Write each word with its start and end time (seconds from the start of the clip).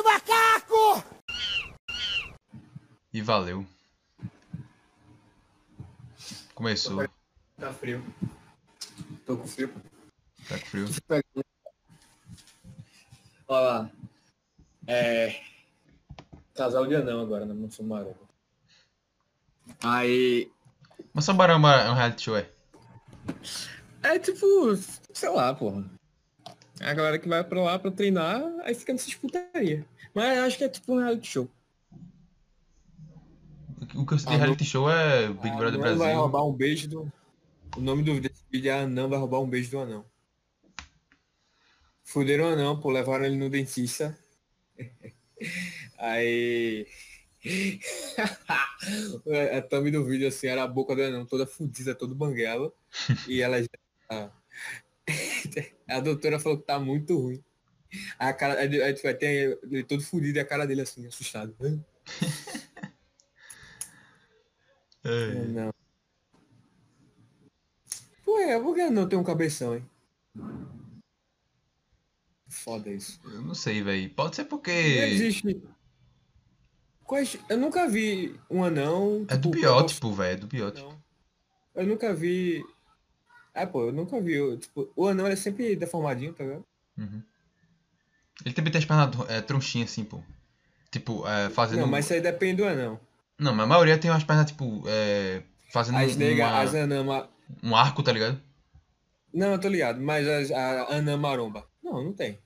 do 0.00 0.04
macaco! 0.04 1.04
E 3.12 3.20
valeu. 3.20 3.66
Começou. 6.54 7.08
Tá 7.58 7.72
frio. 7.72 8.04
Tô 9.26 9.36
com 9.36 9.46
frio. 9.46 9.72
Tá 10.48 10.58
com 10.58 10.66
frio. 10.66 10.88
Olha 13.48 13.60
lá. 13.60 13.90
É. 14.86 15.42
Casal 16.54 16.86
de 16.86 16.94
anão 16.94 17.20
agora 17.20 17.44
na 17.44 17.54
Mansão 17.54 17.84
Maromba. 17.86 18.16
Aí. 19.82 20.50
Mas 21.12 21.24
São 21.24 21.36
Baramba 21.36 21.72
é 21.74 21.90
um 21.90 21.94
reality 21.94 22.22
show, 22.22 22.36
é? 22.36 22.50
É 24.02 24.18
tipo, 24.18 24.46
sei 25.12 25.28
lá, 25.30 25.54
porra. 25.54 25.84
É 26.80 26.90
a 26.90 26.94
galera 26.94 27.18
que 27.18 27.28
vai 27.28 27.44
pra 27.44 27.62
lá 27.62 27.78
pra 27.78 27.90
treinar, 27.90 28.42
aí 28.64 28.74
fica 28.74 28.92
nessa 28.92 29.06
disputaria. 29.06 29.84
Mas 30.14 30.38
eu 30.38 30.44
acho 30.44 30.58
que 30.58 30.64
é 30.64 30.68
tipo 30.68 30.94
um 30.94 30.98
reality 30.98 31.26
show. 31.28 31.48
O 33.94 34.06
que 34.06 34.14
eu 34.14 34.18
sei 34.18 34.30
de 34.30 34.34
Ah, 34.36 34.38
reality 34.38 34.64
show 34.64 34.90
é 34.90 35.28
Big 35.28 35.56
Brother 35.56 35.74
Anão 35.74 35.80
vai 35.80 35.94
Brasil. 35.96 36.16
roubar 36.16 36.46
um 36.46 36.52
beijo 36.52 36.88
do. 36.88 37.12
O 37.76 37.80
nome 37.80 38.02
do 38.02 38.20
desse 38.20 38.42
vídeo 38.50 38.70
é 38.70 38.80
Anão 38.80 39.08
vai 39.08 39.18
roubar 39.18 39.40
um 39.40 39.48
beijo 39.48 39.70
do 39.70 39.78
anão. 39.78 40.04
Fuderam 42.02 42.46
o 42.46 42.48
anão, 42.48 42.80
pô, 42.80 42.90
levaram 42.90 43.24
ele 43.26 43.36
no 43.36 43.48
dentista. 43.50 44.18
Aí. 45.98 46.86
a 49.56 49.62
thumb 49.62 49.90
do 49.90 50.04
vídeo 50.04 50.28
assim 50.28 50.46
era 50.46 50.62
a 50.62 50.68
boca 50.68 50.94
do 50.96 51.02
anão 51.02 51.26
toda 51.26 51.46
fudida, 51.46 51.94
todo 51.94 52.14
banguela. 52.14 52.72
e 53.28 53.40
ela 53.42 53.62
já. 53.62 53.68
A 55.90 56.00
doutora 56.00 56.38
falou 56.38 56.58
que 56.58 56.66
tá 56.66 56.78
muito 56.78 57.18
ruim. 57.18 57.42
A 58.18 58.32
cara, 58.32 58.60
aí, 58.60 58.94
tipo, 58.94 59.12
tem 59.14 59.56
ele 59.62 59.84
todo 59.84 60.02
fudido 60.02 60.38
e 60.38 60.40
a 60.40 60.44
cara 60.44 60.66
dele 60.66 60.82
assim, 60.82 61.06
assustado. 61.06 61.54
É. 65.02 65.32
Não. 65.46 65.72
Pô, 68.22 68.38
é, 68.38 68.60
por 68.60 68.74
que 68.74 68.90
não 68.90 69.08
tem 69.08 69.18
um 69.18 69.24
cabeção, 69.24 69.74
hein? 69.74 69.88
Foda 72.48 72.90
isso. 72.90 73.18
Eu 73.24 73.42
não 73.42 73.54
sei, 73.54 73.82
velho. 73.82 74.10
Pode 74.10 74.36
ser 74.36 74.42
Não 74.42 74.48
porque 74.50 74.70
existe. 74.70 75.62
Quais... 77.04 77.38
Eu 77.48 77.56
nunca 77.56 77.88
vi 77.88 78.38
um 78.50 78.62
anão. 78.62 79.24
é 79.28 79.36
do 79.36 79.50
tipo, 79.50 79.62
biótipo, 79.62 80.12
velho. 80.12 80.32
É 80.32 80.36
do 80.36 80.46
biótipo. 80.46 80.88
Não. 80.88 81.02
Eu 81.74 81.86
nunca 81.86 82.12
vi. 82.12 82.64
É, 83.54 83.66
pô, 83.66 83.86
eu 83.86 83.92
nunca 83.92 84.20
vi. 84.20 84.34
eu, 84.34 84.58
Tipo, 84.58 84.90
o 84.94 85.06
anão 85.06 85.26
ele 85.26 85.34
é 85.34 85.36
sempre 85.36 85.74
deformadinho, 85.76 86.32
tá 86.32 86.44
ligado? 86.44 86.64
Uhum. 86.98 87.22
Ele 88.44 88.54
também 88.54 88.72
tem 88.72 88.78
as 88.78 88.84
pernas 88.84 89.10
é, 89.28 89.40
tronchinhas 89.40 89.90
assim, 89.90 90.04
pô. 90.04 90.22
Tipo, 90.90 91.26
é, 91.26 91.50
fazendo. 91.50 91.80
Não, 91.80 91.86
mas 91.88 92.04
isso 92.06 92.14
aí 92.14 92.20
depende 92.20 92.62
do 92.62 92.68
anão. 92.68 92.98
Não, 93.38 93.54
mas 93.54 93.64
a 93.64 93.68
maioria 93.68 93.98
tem 93.98 94.10
umas 94.10 94.24
pernas, 94.24 94.46
tipo, 94.50 94.82
é, 94.86 95.42
fazendo 95.70 95.98
As 95.98 96.16
negas, 96.16 96.46
uma- 96.48 96.60
as 96.60 96.74
anama. 96.74 97.30
um 97.62 97.76
arco, 97.76 98.02
tá 98.02 98.12
ligado? 98.12 98.40
Não, 99.32 99.52
eu 99.52 99.60
tô 99.60 99.68
ligado, 99.68 100.00
mas 100.00 100.26
as, 100.26 100.50
a 100.50 100.96
anã 100.96 101.16
maromba. 101.16 101.66
Não, 101.82 102.02
não 102.04 102.12
tem. 102.12 102.38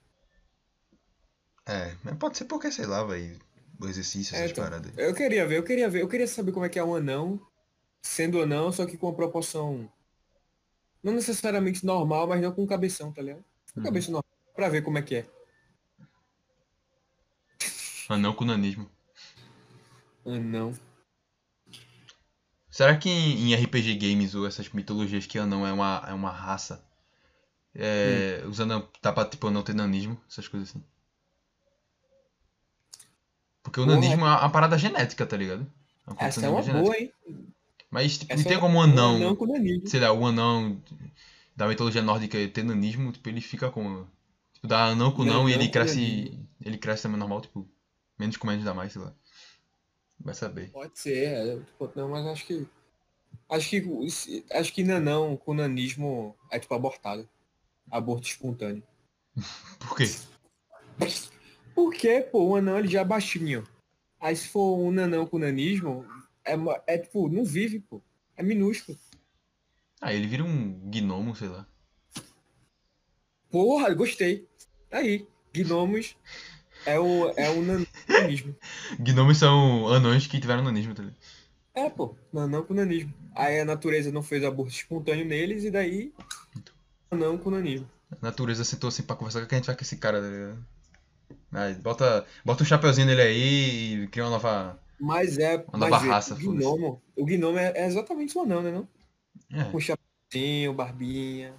É, 1.67 1.95
mas 2.03 2.17
pode 2.17 2.37
ser 2.37 2.45
porque, 2.45 2.71
sei 2.71 2.87
lá, 2.87 3.03
velho. 3.05 3.39
O 3.81 3.87
exercício, 3.89 4.37
É, 4.37 4.39
essas 4.41 4.53
então. 4.53 4.65
paradas. 4.65 4.93
Eu 4.97 5.13
queria 5.15 5.47
ver, 5.47 5.59
eu 5.59 5.65
queria 5.65 5.89
ver, 5.91 6.03
eu 6.03 6.09
queria 6.09 6.29
saber 6.29 6.53
como 6.53 6.65
é 6.65 6.69
que 6.69 6.79
é 6.79 6.85
um 6.85 6.95
anão, 6.95 7.41
sendo 8.01 8.41
anão, 8.41 8.71
só 8.71 8.87
que 8.87 8.97
com 8.97 9.09
uma 9.09 9.15
proporção 9.17 9.91
não 11.05 11.13
necessariamente 11.13 11.85
normal, 11.87 12.27
mas 12.27 12.41
não 12.41 12.51
com 12.53 12.67
cabeção, 12.67 13.13
tá 13.13 13.23
ligado? 13.23 13.45
Com 13.75 13.81
Uhum. 13.81 13.85
cabeça 13.87 14.11
normal, 14.11 14.25
pra 14.57 14.69
ver 14.69 14.83
como 14.83 14.99
é 14.99 15.03
que 15.03 15.17
é. 15.17 15.27
Anão 18.09 18.33
com 18.35 18.45
nanismo. 18.45 18.91
Anão. 20.27 20.75
Será 22.71 22.97
que 22.97 23.09
em, 23.09 23.55
RPG 23.55 23.95
games 23.97 24.35
ou 24.35 24.47
essas 24.47 24.69
mitologias 24.71 25.27
que 25.27 25.39
anão 25.39 25.67
é 25.67 25.73
uma, 25.73 26.05
é 26.09 26.13
uma 26.13 26.31
raça? 26.31 26.85
É, 27.75 28.43
Hum. 28.45 28.49
Os 28.51 28.61
anão 28.61 28.89
tá 29.01 29.13
pra 29.13 29.25
tipo 29.25 29.51
não 29.51 29.63
ter 29.63 29.75
nanismo, 29.75 30.21
essas 30.29 30.49
coisas 30.49 30.71
assim. 30.71 30.83
Porque 33.63 33.81
o 33.81 33.85
Porra. 33.85 33.97
nanismo 33.97 34.25
é 34.27 34.29
uma 34.29 34.51
parada 34.51 34.77
genética, 34.79 35.25
tá 35.27 35.37
ligado? 35.37 35.67
É 36.07 36.11
uma 36.11 36.23
Essa 36.23 36.47
é 36.47 36.49
uma 36.49 36.63
genética. 36.63 36.83
boa, 36.85 36.97
hein? 36.99 37.13
Mas 37.95 38.19
tipo, 38.19 38.35
não 38.35 38.43
tem 38.43 38.57
é 38.57 38.59
como 38.59 38.75
um 38.75 38.79
um 38.79 38.83
anão, 38.83 39.17
anão 39.19 39.37
com 39.37 39.47
nanismo. 39.47 39.87
sei 39.87 40.01
lá, 40.01 40.13
o 40.13 40.27
anão 40.27 40.83
da 41.55 41.69
mitologia 41.69 42.03
nórdica 42.03 42.37
ter 42.49 42.65
nanismo, 42.65 43.13
tipo, 43.13 43.29
ele 43.29 43.41
fica 43.41 43.71
com. 43.71 44.05
Tipo, 44.53 44.67
dá 44.67 44.87
anão 44.87 45.13
com 45.13 45.25
não, 45.25 45.45
Não, 45.45 45.49
e 45.49 45.53
ele 45.53 45.69
cresce. 45.69 46.01
nanismo. 46.01 46.49
Ele 46.61 46.77
cresce 46.77 47.05
também 47.05 47.21
normal, 47.21 47.41
tipo, 47.41 47.69
menos 48.19 48.37
com 48.37 48.49
menos 48.49 48.65
dá 48.65 48.75
mais, 48.75 48.93
sei 48.93 49.01
lá. 49.01 49.15
Vai 50.19 50.35
saber. 50.35 50.71
Pode 50.73 50.99
ser, 50.99 51.25
é, 51.25 51.57
tipo, 51.57 51.93
não, 51.95 52.09
mas 52.09 52.27
acho 52.27 52.45
que. 52.45 52.67
Acho 53.49 53.71
que. 53.71 54.45
Acho 54.51 54.73
que 54.73 54.83
nanão 54.83 55.37
com 55.37 55.55
nanismo 55.55 56.35
é 56.51 56.59
tipo 56.59 56.75
abortado. 56.75 57.29
Aborto 57.89 58.27
espontâneo. 58.27 58.83
Por 59.79 59.97
quê? 59.97 60.11
Porque, 61.77 62.23
pô, 62.23 62.43
o 62.45 62.57
anão 62.57 62.77
ele 62.77 62.89
já 62.89 63.03
é 63.03 63.05
baixinho. 63.05 63.65
Aí 64.21 64.35
se 64.35 64.49
for 64.49 64.81
um 64.81 64.91
nanão 64.91 65.27
com 65.27 65.39
nanismo, 65.39 66.05
é, 66.45 66.55
é 66.87 66.99
tipo, 66.99 67.29
não 67.29 67.45
vive, 67.45 67.81
pô. 67.81 68.03
É 68.37 68.43
minúsculo. 68.43 68.99
Ah, 70.01 70.13
ele 70.13 70.27
vira 70.27 70.45
um 70.45 70.73
gnomo, 70.91 71.35
sei 71.35 71.49
lá. 71.49 71.67
Porra, 73.51 73.95
gostei. 73.95 74.47
Aí, 74.91 75.27
gnomos 75.53 76.17
é 76.85 76.99
o, 76.99 77.29
é 77.37 77.51
o 77.51 77.63
nan- 77.63 77.87
nanismo. 78.09 78.55
Gnomos 78.99 79.39
são 79.39 79.89
anões 79.89 80.27
que 80.27 80.41
tiveram 80.41 80.63
nanismo, 80.63 80.95
tá 80.95 81.03
ligado? 81.03 81.19
É, 81.75 81.91
pô, 81.91 82.15
nanão 82.33 82.63
com 82.65 82.75
nanismo. 82.75 83.13
Aí 83.35 83.59
a 83.61 83.65
natureza 83.65 84.13
não 84.13 84.23
fez 84.23 84.45
aborto 84.45 84.73
espontâneo 84.73 85.25
neles 85.25 85.65
e 85.65 85.71
daí 85.71 86.13
anão 87.11 87.37
com 87.37 87.51
nanismo. 87.51 87.91
A 88.13 88.17
natureza 88.27 88.65
sentou 88.65 88.89
assim 88.89 89.03
pra 89.03 89.17
conversar, 89.17 89.43
o 89.43 89.47
que 89.47 89.55
a 89.55 89.59
gente 89.59 89.67
vai 89.67 89.75
com 89.77 89.83
esse 89.83 89.97
cara, 89.97 90.21
tá 90.21 90.29
ligado? 90.29 90.67
Aí, 91.53 91.75
bota, 91.75 92.25
bota 92.45 92.63
um 92.63 92.67
chapeuzinho 92.67 93.07
nele 93.07 93.23
aí 93.23 94.03
e 94.05 94.09
cria 94.09 94.25
uma 94.25 94.31
nova. 94.31 94.79
Mas 95.01 95.39
é. 95.39 95.57
Uma 95.57 95.79
mas 95.79 95.91
nova 95.91 95.99
vê, 96.05 96.09
raça, 96.09 96.35
o 96.35 96.39
gnomo, 96.39 97.03
o 97.17 97.25
gnomo 97.25 97.59
é, 97.59 97.73
é 97.77 97.87
exatamente 97.87 98.37
o 98.39 98.43
anão, 98.43 98.63
né? 98.63 98.71
Não? 98.71 98.89
É, 99.51 99.71
Com 99.71 99.81
chapéuzinho, 99.81 100.73
barbinha. 100.75 101.55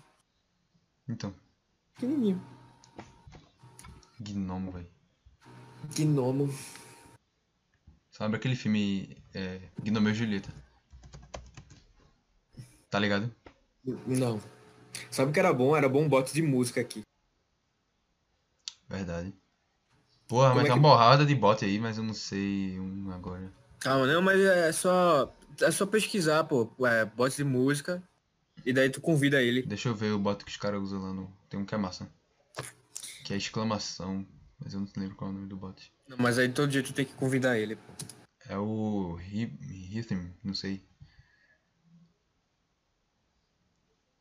então. 1.08 1.34
Pequenininho. 1.94 2.42
Gnomo, 4.20 4.72
velho. 4.72 4.88
Gnomo. 5.96 6.54
Sabe 8.12 8.38
aquele 8.38 8.56
filme 8.56 9.18
é, 9.34 9.60
Gnomeu 9.82 10.12
e 10.14 10.16
Julieta? 10.16 10.50
Tá 12.90 12.98
ligado? 12.98 13.34
Não. 14.08 14.40
Sabe 15.12 15.32
o 15.32 15.34
que 15.34 15.40
era 15.40 15.54
bom? 15.54 15.76
Era 15.76 15.90
bom 15.90 16.08
bote 16.08 16.34
de 16.34 16.42
música 16.42 16.80
aqui. 16.80 17.02
Verdade. 18.90 19.34
Porra, 20.28 20.50
Como 20.50 20.56
mas 20.62 20.66
é 20.66 20.68
tem 20.74 20.74
que- 20.74 20.80
uma 20.80 20.90
borrada 20.90 21.26
de 21.26 21.36
bot 21.36 21.64
aí, 21.64 21.80
mas 21.80 21.98
eu 21.98 22.04
não 22.04 22.14
sei 22.14 22.80
um 22.80 23.12
agora. 23.12 23.52
Calma, 23.80 24.08
não, 24.08 24.22
mas 24.22 24.40
é 24.42 24.72
só. 24.72 25.32
É 25.62 25.72
só 25.72 25.86
pesquisar, 25.86 26.44
pô. 26.46 26.70
É, 26.86 27.06
bote 27.06 27.38
de 27.38 27.44
música. 27.44 28.02
E 28.66 28.74
daí 28.74 28.90
tu 28.90 29.00
convida 29.00 29.42
ele. 29.42 29.62
Deixa 29.62 29.90
eu 29.90 29.96
ver 29.96 30.12
o 30.12 30.18
bot 30.20 30.44
que 30.44 30.50
os 30.50 30.58
caras 30.58 30.82
usam 30.82 31.02
lá 31.02 31.14
no. 31.14 31.32
Tem 31.50 31.60
um 31.60 31.66
que 31.66 31.76
é 31.76 31.78
massa. 31.78 32.10
Que 33.24 33.34
é 33.34 33.38
exclamação. 33.38 34.26
Mas 34.60 34.74
eu 34.74 34.80
não 34.80 34.88
lembro 34.98 35.16
qual 35.16 35.30
é 35.30 35.34
o 35.34 35.36
nome 35.36 35.48
do 35.48 35.56
bot. 35.56 35.92
Não, 36.08 36.18
mas 36.18 36.40
aí 36.40 36.50
todo 36.50 36.70
dia 36.70 36.82
tu 36.82 36.94
tem 36.94 37.06
que 37.06 37.14
convidar 37.14 37.58
ele. 37.60 37.76
pô. 37.76 37.94
É 38.48 38.58
o 38.58 39.16
Rhythm, 39.16 40.30
não 40.44 40.54
sei. 40.56 40.84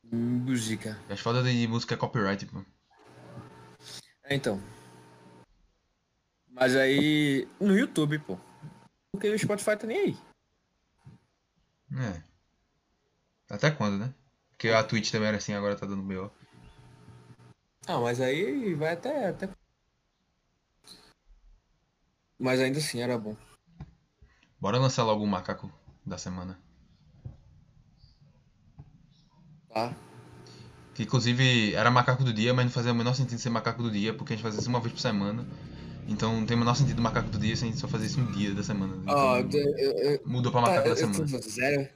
Música. 0.03 0.99
As 1.09 1.21
fodas 1.21 1.45
de 1.45 1.67
música 1.67 1.95
é 1.95 1.97
copyright, 1.97 2.47
mano. 2.53 2.67
É, 4.25 4.35
então. 4.35 4.61
Mas 6.65 6.77
aí. 6.77 7.47
No 7.61 7.77
YouTube, 7.77 8.19
pô. 8.21 8.39
Porque 9.13 9.29
o 9.29 9.39
Spotify 9.39 9.77
tá 9.77 9.87
nem 9.87 9.99
aí. 9.99 10.19
É. 11.93 12.23
Até 13.51 13.71
quando, 13.71 13.99
né? 13.99 14.15
Porque 14.49 14.71
a 14.71 14.83
Twitch 14.83 15.11
também 15.11 15.29
era 15.29 15.37
assim, 15.37 15.53
agora 15.53 15.77
tá 15.77 15.85
dando 15.85 16.03
B.O. 16.03 16.31
Ah, 17.87 18.01
mas 18.01 18.19
aí 18.19 18.75
vai 18.75 18.95
até. 18.95 19.29
até... 19.29 19.51
Mas 22.39 22.59
ainda 22.59 22.79
assim 22.79 22.99
era 22.99 23.19
bom. 23.19 23.37
Bora 24.59 24.79
lançar 24.79 25.05
logo 25.05 25.23
o 25.23 25.27
macaco 25.27 25.71
da 26.07 26.17
semana. 26.17 26.59
Tá? 29.69 29.95
Que 30.95 31.03
inclusive 31.03 31.75
era 31.75 31.91
macaco 31.91 32.25
do 32.25 32.33
dia, 32.33 32.55
mas 32.55 32.65
não 32.65 32.73
fazia 32.73 32.93
o 32.93 32.95
menor 32.95 33.15
sentido 33.15 33.39
ser 33.39 33.51
macaco 33.51 33.83
do 33.83 33.91
dia, 33.91 34.15
porque 34.15 34.33
a 34.33 34.37
gente 34.37 34.43
fazia 34.43 34.61
isso 34.61 34.71
uma 34.71 34.81
vez 34.81 34.95
por 34.95 35.01
semana. 35.01 35.47
Então 36.07 36.39
não 36.39 36.47
tem 36.47 36.57
o 36.57 36.61
menor 36.61 36.75
sentido 36.75 37.01
macaco 37.01 37.31
do 37.31 37.39
dia 37.39 37.57
se 37.57 37.65
a 37.65 37.67
gente 37.67 37.79
só 37.79 37.89
fazer 37.89 38.07
isso 38.07 38.21
um 38.21 38.31
dia 38.33 38.55
da 38.55 38.63
semana. 38.63 38.95
Né? 38.97 39.03
Então, 39.03 39.61
oh, 40.25 40.29
muda 40.29 40.51
pra 40.51 40.61
macaco 40.61 40.89
da 40.89 40.97
semana. 40.97 41.27
Tô, 41.27 41.39
zero, 41.39 41.89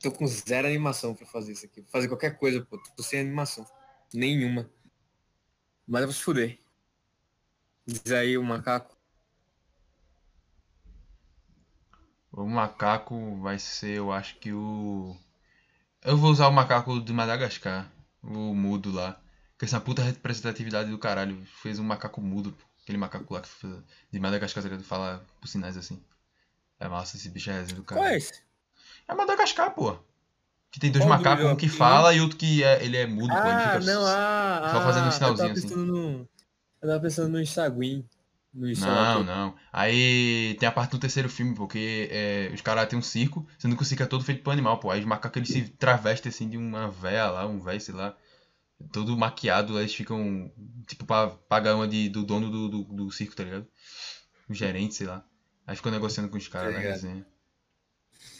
tô 0.00 0.12
com 0.12 0.26
zero 0.26 0.66
animação 0.66 1.14
pra 1.14 1.26
fazer 1.26 1.52
isso 1.52 1.64
aqui. 1.66 1.82
Fazer 1.90 2.08
qualquer 2.08 2.38
coisa, 2.38 2.64
pô. 2.64 2.78
Tô 2.96 3.02
sem 3.02 3.20
animação. 3.20 3.66
Nenhuma. 4.12 4.70
Mas 5.86 6.02
eu 6.02 6.08
vou 6.08 6.14
se 6.14 6.22
fuder. 6.22 6.58
Diz 7.86 8.12
aí 8.12 8.36
o 8.36 8.44
macaco. 8.44 8.94
O 12.30 12.46
macaco 12.46 13.40
vai 13.40 13.58
ser, 13.58 13.96
eu 13.96 14.12
acho 14.12 14.36
que 14.36 14.52
o. 14.52 15.16
Eu 16.04 16.16
vou 16.16 16.30
usar 16.30 16.48
o 16.48 16.52
macaco 16.52 17.00
de 17.00 17.12
Madagascar. 17.12 17.90
O 18.22 18.54
mudo 18.54 18.92
lá. 18.92 19.20
Porque 19.52 19.64
essa 19.64 19.80
puta 19.80 20.02
representatividade 20.02 20.90
do 20.90 20.98
caralho. 20.98 21.42
Fez 21.62 21.78
um 21.78 21.84
macaco 21.84 22.20
mudo, 22.20 22.52
pô 22.52 22.67
aquele 22.88 22.98
macaco 22.98 23.34
lá 23.34 23.42
que 23.42 23.48
de 24.10 24.18
Madagascar, 24.18 24.62
tá 24.62 24.68
ligado? 24.68 24.84
Fala 24.84 25.24
por 25.40 25.46
sinais 25.46 25.76
assim. 25.76 26.02
É 26.80 26.88
massa, 26.88 27.16
esse 27.16 27.28
bicho 27.28 27.50
é 27.50 27.54
resenha 27.54 27.76
do 27.76 27.84
Qual 27.84 28.04
é 28.04 28.16
esse? 28.16 28.32
É 29.06 29.14
Madagascar, 29.14 29.74
pô. 29.74 29.96
Que 30.70 30.80
tem 30.80 30.90
dois 30.90 31.04
Qual 31.04 31.18
macacos, 31.18 31.44
um 31.44 31.56
que 31.56 31.68
fala 31.68 32.14
e 32.14 32.20
outro 32.20 32.36
que 32.36 32.62
é, 32.62 32.82
ele 32.84 32.96
é 32.96 33.06
mudo, 33.06 33.28
pô. 33.28 33.34
Ele 33.34 33.42
Ah, 33.42 33.80
fica 33.80 33.92
não, 33.92 34.06
ah, 34.06 34.70
só 34.72 34.82
fazendo 34.82 35.04
um 35.04 35.08
ah, 35.08 35.12
sinalzinho 35.12 35.48
eu 35.48 35.52
assim. 35.52 35.68
pensando 35.68 35.86
no, 35.86 36.28
eu 36.82 36.88
tava 36.88 37.00
pensando 37.00 37.28
no 37.28 37.38
lá 38.80 39.14
Não, 39.14 39.24
não. 39.24 39.54
Aí 39.72 40.56
tem 40.58 40.68
a 40.68 40.72
parte 40.72 40.92
do 40.92 40.98
terceiro 40.98 41.28
filme, 41.28 41.54
porque 41.54 42.08
é, 42.10 42.50
os 42.54 42.60
caras 42.60 42.88
têm 42.88 42.98
um 42.98 43.02
circo, 43.02 43.46
sendo 43.58 43.76
que 43.76 43.82
o 43.82 43.84
circo 43.84 44.02
é 44.02 44.06
todo 44.06 44.24
feito 44.24 44.42
por 44.42 44.50
animal, 44.52 44.78
pô. 44.78 44.90
Aí 44.90 45.00
os 45.00 45.06
macacos 45.06 45.36
eles 45.36 45.48
se 45.48 45.68
travestem 45.72 46.30
assim 46.30 46.48
de 46.48 46.56
uma 46.56 46.88
véia 46.88 47.26
lá, 47.30 47.46
um 47.46 47.60
véio, 47.60 47.80
sei 47.80 47.94
lá. 47.94 48.16
Todo 48.92 49.16
maquiado, 49.16 49.78
eles 49.78 49.94
ficam, 49.94 50.52
tipo, 50.86 51.04
pra 51.04 51.28
pagar 51.30 51.74
uma 51.74 51.86
de, 51.88 52.08
do 52.08 52.22
dono 52.24 52.50
do, 52.50 52.68
do, 52.68 52.84
do 52.84 53.10
circo, 53.10 53.34
tá 53.34 53.42
ligado? 53.44 53.66
O 54.48 54.54
gerente, 54.54 54.94
sei 54.94 55.06
lá. 55.06 55.26
Aí 55.66 55.76
ficam 55.76 55.90
negociando 55.92 56.28
com 56.30 56.36
os 56.36 56.48
caras 56.48 56.68
Tá 56.68 56.72
na 56.74 56.78
ligado. 56.78 56.94
resenha. 56.94 57.26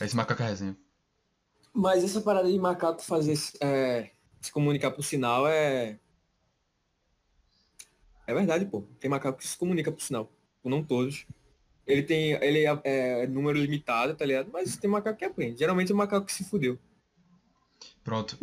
Aí 0.00 0.06
esse 0.06 0.16
macaco 0.16 0.42
é 0.42 0.46
resenha. 0.46 0.76
Mas 1.74 2.02
essa 2.04 2.20
parada 2.20 2.50
de 2.50 2.58
macaco 2.58 3.02
fazer 3.02 3.34
é, 3.60 4.10
se 4.40 4.50
comunicar 4.52 4.90
por 4.92 5.02
sinal 5.02 5.46
é. 5.46 5.98
É 8.26 8.34
verdade, 8.34 8.64
pô. 8.66 8.82
Tem 9.00 9.10
macaco 9.10 9.38
que 9.38 9.46
se 9.46 9.56
comunica 9.56 9.90
por 9.90 10.00
sinal. 10.02 10.30
Não 10.64 10.84
todos. 10.84 11.26
Ele 11.86 12.02
tem. 12.02 12.32
Ele 12.32 12.64
é, 12.66 12.80
é 12.84 13.26
número 13.26 13.58
limitado, 13.58 14.14
tá 14.14 14.24
ligado? 14.24 14.50
Mas 14.52 14.76
tem 14.76 14.88
macaco 14.90 15.18
que 15.18 15.24
aprende. 15.24 15.58
Geralmente 15.58 15.90
é 15.90 15.94
o 15.94 15.98
macaco 15.98 16.26
que 16.26 16.32
se 16.32 16.44
fudeu. 16.44 16.78
Pronto. 18.04 18.38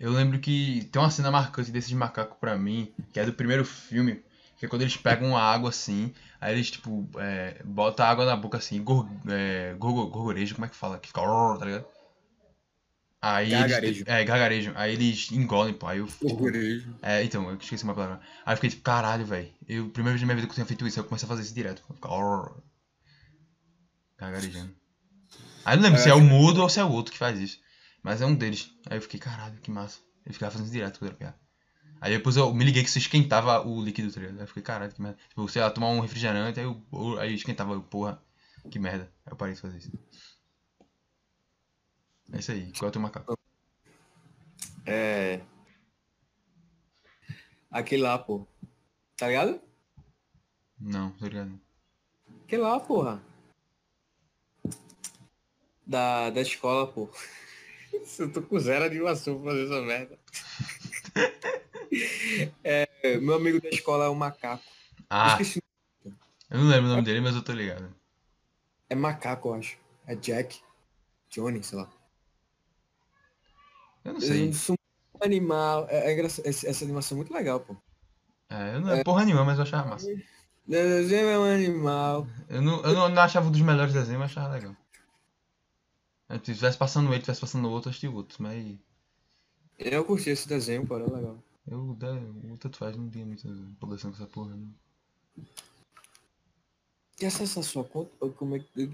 Eu 0.00 0.10
lembro 0.12 0.38
que 0.40 0.88
tem 0.90 1.00
uma 1.00 1.10
cena 1.10 1.30
marcante 1.30 1.70
desses 1.70 1.92
macacos 1.92 2.38
pra 2.38 2.56
mim, 2.56 2.90
que 3.12 3.20
é 3.20 3.24
do 3.26 3.34
primeiro 3.34 3.64
filme, 3.66 4.22
que 4.58 4.64
é 4.64 4.68
quando 4.68 4.80
eles 4.82 4.96
pegam 4.96 5.36
a 5.36 5.42
água 5.42 5.68
assim, 5.68 6.12
aí 6.40 6.54
eles, 6.54 6.70
tipo, 6.70 7.06
é, 7.18 7.60
botam 7.64 8.06
a 8.06 8.08
água 8.08 8.24
na 8.24 8.34
boca 8.34 8.56
assim, 8.56 8.82
gor, 8.82 9.06
é, 9.28 9.74
gorgo- 9.78 10.06
gorgorejo, 10.08 10.54
como 10.54 10.64
é 10.64 10.68
que 10.70 10.74
fala? 10.76 10.98
Que 10.98 11.08
fica, 11.08 11.20
tá 11.20 11.64
ligado? 11.66 11.84
Aí 13.22 13.50
Gargarejo. 13.50 14.00
Eles, 14.00 14.08
é, 14.08 14.24
gargarejo. 14.24 14.72
Aí 14.74 14.94
eles 14.94 15.30
engolem, 15.30 15.74
pô. 15.74 15.86
Aí 15.86 15.98
eu, 15.98 16.06
tipo, 16.06 16.26
Orgulho. 16.26 16.96
é, 17.02 17.22
então, 17.22 17.50
eu 17.50 17.56
esqueci 17.56 17.84
uma 17.84 17.94
palavra. 17.94 18.20
Aí 18.46 18.52
eu 18.54 18.56
fiquei 18.56 18.70
tipo, 18.70 18.82
caralho, 18.82 19.26
velho. 19.26 19.50
Eu, 19.68 19.90
primeira 19.90 20.12
vez 20.16 20.22
na 20.22 20.26
minha 20.26 20.36
vida 20.36 20.46
que 20.46 20.52
eu 20.52 20.54
tinha 20.54 20.64
feito 20.66 20.86
isso, 20.86 20.98
eu 20.98 21.04
comecei 21.04 21.26
a 21.26 21.28
fazer 21.28 21.42
isso 21.42 21.52
direto. 21.54 21.82
Gargarejando. 24.18 24.74
Aí 25.64 25.74
eu 25.74 25.76
não 25.76 25.84
lembro 25.84 26.00
É, 26.00 26.02
se 26.02 26.08
é 26.08 26.14
o 26.14 26.20
mudo 26.22 26.62
ou 26.62 26.68
se 26.70 26.80
é 26.80 26.84
o 26.84 26.90
outro 26.90 27.12
que 27.12 27.18
faz 27.18 27.38
isso. 27.38 27.58
Mas 28.02 28.20
é 28.20 28.26
um 28.26 28.34
deles. 28.34 28.72
Aí 28.88 28.98
eu 28.98 29.02
fiquei, 29.02 29.20
caralho, 29.20 29.58
que 29.60 29.70
massa. 29.70 30.00
Eu 30.24 30.32
ficava 30.32 30.50
fazendo 30.52 30.66
isso 30.66 30.74
direto 30.74 30.98
quando 30.98 31.08
era 31.10 31.18
piada. 31.18 31.40
Aí 32.00 32.16
depois 32.16 32.36
eu 32.36 32.52
me 32.54 32.64
liguei 32.64 32.82
que 32.82 32.88
isso 32.88 32.98
esquentava 32.98 33.66
o 33.66 33.82
líquido, 33.82 34.12
tá 34.12 34.20
ligado? 34.20 34.36
Aí 34.38 34.42
eu 34.44 34.48
fiquei, 34.48 34.62
caralho, 34.62 34.92
que 34.92 35.02
merda. 35.02 35.18
Tipo, 35.28 35.48
sei 35.48 35.62
lá, 35.62 35.70
tomar 35.70 35.88
um 35.90 36.00
refrigerante, 36.00 36.58
aí, 36.60 36.66
eu, 36.66 36.82
eu- 36.92 37.18
aí 37.20 37.34
esquentava, 37.34 37.74
eu, 37.74 37.82
porra, 37.82 38.22
que 38.70 38.78
merda. 38.78 39.12
Aí 39.26 39.32
eu 39.32 39.36
parei 39.36 39.54
de 39.54 39.60
fazer 39.60 39.78
isso. 39.78 39.90
É 42.32 42.38
isso 42.38 42.52
aí, 42.52 42.72
qual 42.72 42.86
é 42.86 42.88
o 42.88 42.92
teu 42.92 43.00
macaco? 43.02 43.38
É. 44.86 45.40
Aquele 47.70 48.02
lá, 48.02 48.18
pô. 48.18 48.46
Tá 49.16 49.28
ligado? 49.28 49.60
Não, 50.80 51.12
tô 51.12 51.26
ligado. 51.26 51.60
Aquele 52.44 52.62
lá, 52.62 52.78
porra. 52.80 53.22
Da, 55.86 56.30
da 56.30 56.40
escola, 56.40 56.86
pô. 56.86 57.08
Eu 58.18 58.32
tô 58.32 58.42
com 58.42 58.58
zero 58.58 58.84
animação 58.84 59.40
pra 59.40 59.52
fazer 59.52 59.64
essa 59.64 59.82
merda. 59.82 60.18
É, 62.62 63.18
meu 63.18 63.34
amigo 63.34 63.60
da 63.60 63.68
escola 63.68 64.04
é 64.04 64.08
um 64.08 64.14
macaco. 64.14 64.62
Ah, 65.08 65.32
Esqueci. 65.32 65.60
eu 66.04 66.58
não 66.58 66.68
lembro 66.68 66.86
o 66.86 66.88
nome 66.90 67.02
dele, 67.02 67.20
mas 67.20 67.34
eu 67.34 67.42
tô 67.42 67.50
ligado. 67.52 67.92
É 68.88 68.94
macaco, 68.94 69.48
eu 69.48 69.54
acho. 69.54 69.76
É 70.06 70.14
Jack. 70.14 70.60
Johnny, 71.28 71.62
sei 71.64 71.78
lá. 71.78 71.90
Eu 74.04 74.12
não 74.12 74.20
sei. 74.20 74.48
Eu 74.48 74.52
sou 74.52 74.76
um 75.14 75.24
animal. 75.24 75.86
É, 75.88 76.10
é 76.10 76.12
engraçado. 76.12 76.46
Essa, 76.46 76.68
essa 76.68 76.84
animação 76.84 77.16
é 77.16 77.18
muito 77.18 77.34
legal, 77.34 77.58
pô. 77.58 77.76
É, 78.48 78.76
eu 78.76 78.80
não 78.80 78.92
é 78.92 79.02
porra 79.02 79.24
nenhuma, 79.24 79.44
mas 79.44 79.58
eu 79.58 79.62
achava 79.62 79.90
massa. 79.90 80.06
Desenho 80.66 81.28
é 81.28 81.38
um 81.38 81.44
animal. 81.44 82.26
Eu 82.48 82.62
não, 82.62 82.82
eu 82.84 82.94
não, 82.94 83.08
não 83.08 83.22
achava 83.22 83.48
um 83.48 83.50
dos 83.50 83.60
melhores 83.60 83.92
desenhos, 83.92 84.20
mas 84.20 84.30
achava 84.30 84.54
legal. 84.54 84.76
Se 86.30 86.54
tivesse 86.54 86.78
passando 86.78 87.12
ele, 87.12 87.20
tivesse 87.20 87.40
passando 87.40 87.68
outro, 87.70 87.88
eu 87.88 87.90
assistia 87.90 88.10
outros, 88.10 88.38
mas 88.38 88.78
Eu 89.78 90.04
curti 90.04 90.30
esse 90.30 90.48
desenho, 90.48 90.86
pô, 90.86 90.96
era 90.96 91.12
legal. 91.12 91.42
eu, 91.66 91.90
o 91.90 92.56
tanto 92.58 92.76
faz, 92.76 92.96
não 92.96 93.10
tinha 93.10 93.26
muita 93.26 93.48
empolgação 93.48 94.10
com 94.10 94.16
essa 94.16 94.26
porra, 94.26 94.54
não. 94.56 94.72
Quer 97.16 97.26
acessar 97.26 97.62
sua 97.64 97.84
conta? 97.84 98.10
Ou 98.20 98.30
como 98.32 98.56
é 98.56 98.60
que. 98.60 98.90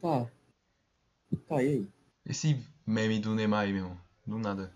Tá. 0.00 0.30
Tá, 1.48 1.62
e 1.62 1.68
aí? 1.68 1.88
Esse 2.24 2.64
meme 2.86 3.18
do 3.18 3.34
Neymar 3.34 3.64
aí, 3.64 3.72
meu 3.72 3.82
irmão, 3.84 3.98
do 4.26 4.38
nada. 4.38 4.72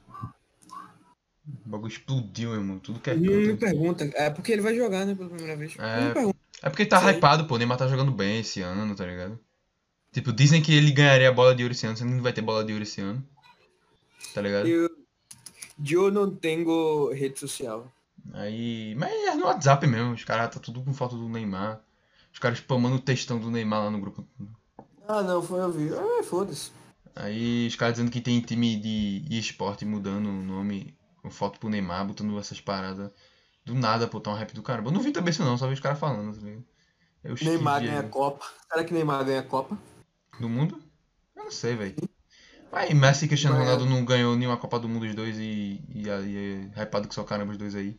O 1.64 1.68
bagulho 1.68 1.90
explodiu, 1.92 2.50
meu 2.50 2.60
irmão, 2.60 2.78
tudo 2.78 2.98
que 3.00 3.10
é 3.10 3.14
Não 3.14 3.22
me 3.22 3.46
canto. 3.48 3.60
pergunta. 3.60 4.04
É 4.14 4.30
porque 4.30 4.52
ele 4.52 4.62
vai 4.62 4.74
jogar, 4.74 5.06
né, 5.06 5.14
pela 5.14 5.28
primeira 5.28 5.56
vez. 5.56 5.76
É. 5.78 6.12
Pergunta. 6.12 6.36
É 6.62 6.70
porque 6.70 6.86
tá 6.86 7.00
Sei. 7.00 7.10
hypado, 7.10 7.46
pô, 7.46 7.54
o 7.54 7.58
Neymar 7.58 7.76
tá 7.76 7.86
jogando 7.86 8.10
bem 8.10 8.40
esse 8.40 8.62
ano, 8.62 8.94
tá 8.94 9.04
ligado? 9.04 9.38
Tipo, 10.12 10.32
dizem 10.32 10.62
que 10.62 10.74
ele 10.74 10.90
ganharia 10.90 11.28
a 11.28 11.32
bola 11.32 11.54
de 11.54 11.62
ouro 11.62 11.72
esse 11.72 11.86
ano, 11.86 11.96
sendo 11.96 12.08
que 12.08 12.14
não 12.14 12.22
vai 12.22 12.32
ter 12.32 12.40
bola 12.40 12.64
de 12.64 12.72
ouro 12.72 12.82
esse 12.82 13.00
ano. 13.00 13.22
Tá 14.32 14.40
ligado? 14.40 14.66
Eu, 14.66 14.90
eu 15.90 16.10
não 16.10 16.34
tenho 16.34 17.12
rede 17.12 17.38
social. 17.38 17.92
Aí. 18.32 18.94
Mas 18.96 19.12
é 19.12 19.34
no 19.34 19.44
WhatsApp 19.44 19.86
mesmo, 19.86 20.12
os 20.12 20.24
caras 20.24 20.54
tá 20.54 20.60
tudo 20.60 20.82
com 20.82 20.94
foto 20.94 21.16
do 21.16 21.28
Neymar. 21.28 21.80
Os 22.32 22.38
caras 22.38 22.58
spamando 22.58 22.96
o 22.96 23.00
textão 23.00 23.38
do 23.38 23.50
Neymar 23.50 23.84
lá 23.84 23.90
no 23.90 24.00
grupo. 24.00 24.26
Ah, 25.06 25.22
não, 25.22 25.42
foi 25.42 25.60
eu 25.60 25.70
vi. 25.70 25.90
Ah, 25.92 26.22
foda-se. 26.22 26.70
Aí 27.14 27.66
os 27.66 27.76
caras 27.76 27.94
dizendo 27.94 28.10
que 28.10 28.20
tem 28.20 28.40
time 28.40 28.76
de 28.76 29.38
esporte 29.38 29.84
mudando 29.84 30.28
o 30.28 30.42
nome, 30.42 30.94
com 31.22 31.30
foto 31.30 31.58
pro 31.58 31.68
Neymar, 31.68 32.06
botando 32.06 32.38
essas 32.38 32.60
paradas. 32.60 33.10
Do 33.66 33.74
nada, 33.74 34.06
pô, 34.06 34.20
tá 34.20 34.30
um 34.30 34.34
rap 34.34 34.54
do 34.54 34.62
caramba. 34.62 34.90
Eu 34.90 34.94
não 34.94 35.00
vi 35.00 35.10
também 35.10 35.32
isso 35.32 35.44
não, 35.44 35.58
só 35.58 35.66
vi 35.66 35.74
os 35.74 35.80
caras 35.80 35.98
falando, 35.98 36.32
tá 36.32 36.40
ligado? 36.40 36.64
Eu 37.24 37.34
Neymar 37.42 37.82
ganha 37.82 38.00
aí. 38.00 38.08
Copa. 38.08 38.46
Será 38.70 38.84
que 38.84 38.94
Neymar 38.94 39.24
ganha 39.24 39.42
Copa? 39.42 39.76
Do 40.38 40.48
mundo? 40.48 40.80
Eu 41.34 41.44
não 41.44 41.50
sei, 41.50 41.74
velho. 41.74 41.96
Mas 42.70 42.94
Messi 42.94 43.24
e 43.24 43.28
Cristiano 43.28 43.56
Ronaldo 43.56 43.84
não 43.84 44.04
ganhou 44.04 44.36
nenhuma 44.36 44.56
Copa 44.56 44.78
do 44.78 44.88
Mundo 44.88 45.04
os 45.04 45.14
dois 45.14 45.36
e, 45.38 45.82
e 45.92 46.08
aí 46.08 46.70
é 46.76 46.82
hypado 46.82 47.08
que 47.08 47.14
só 47.14 47.24
caramba 47.24 47.52
os 47.52 47.58
dois 47.58 47.74
aí. 47.74 47.98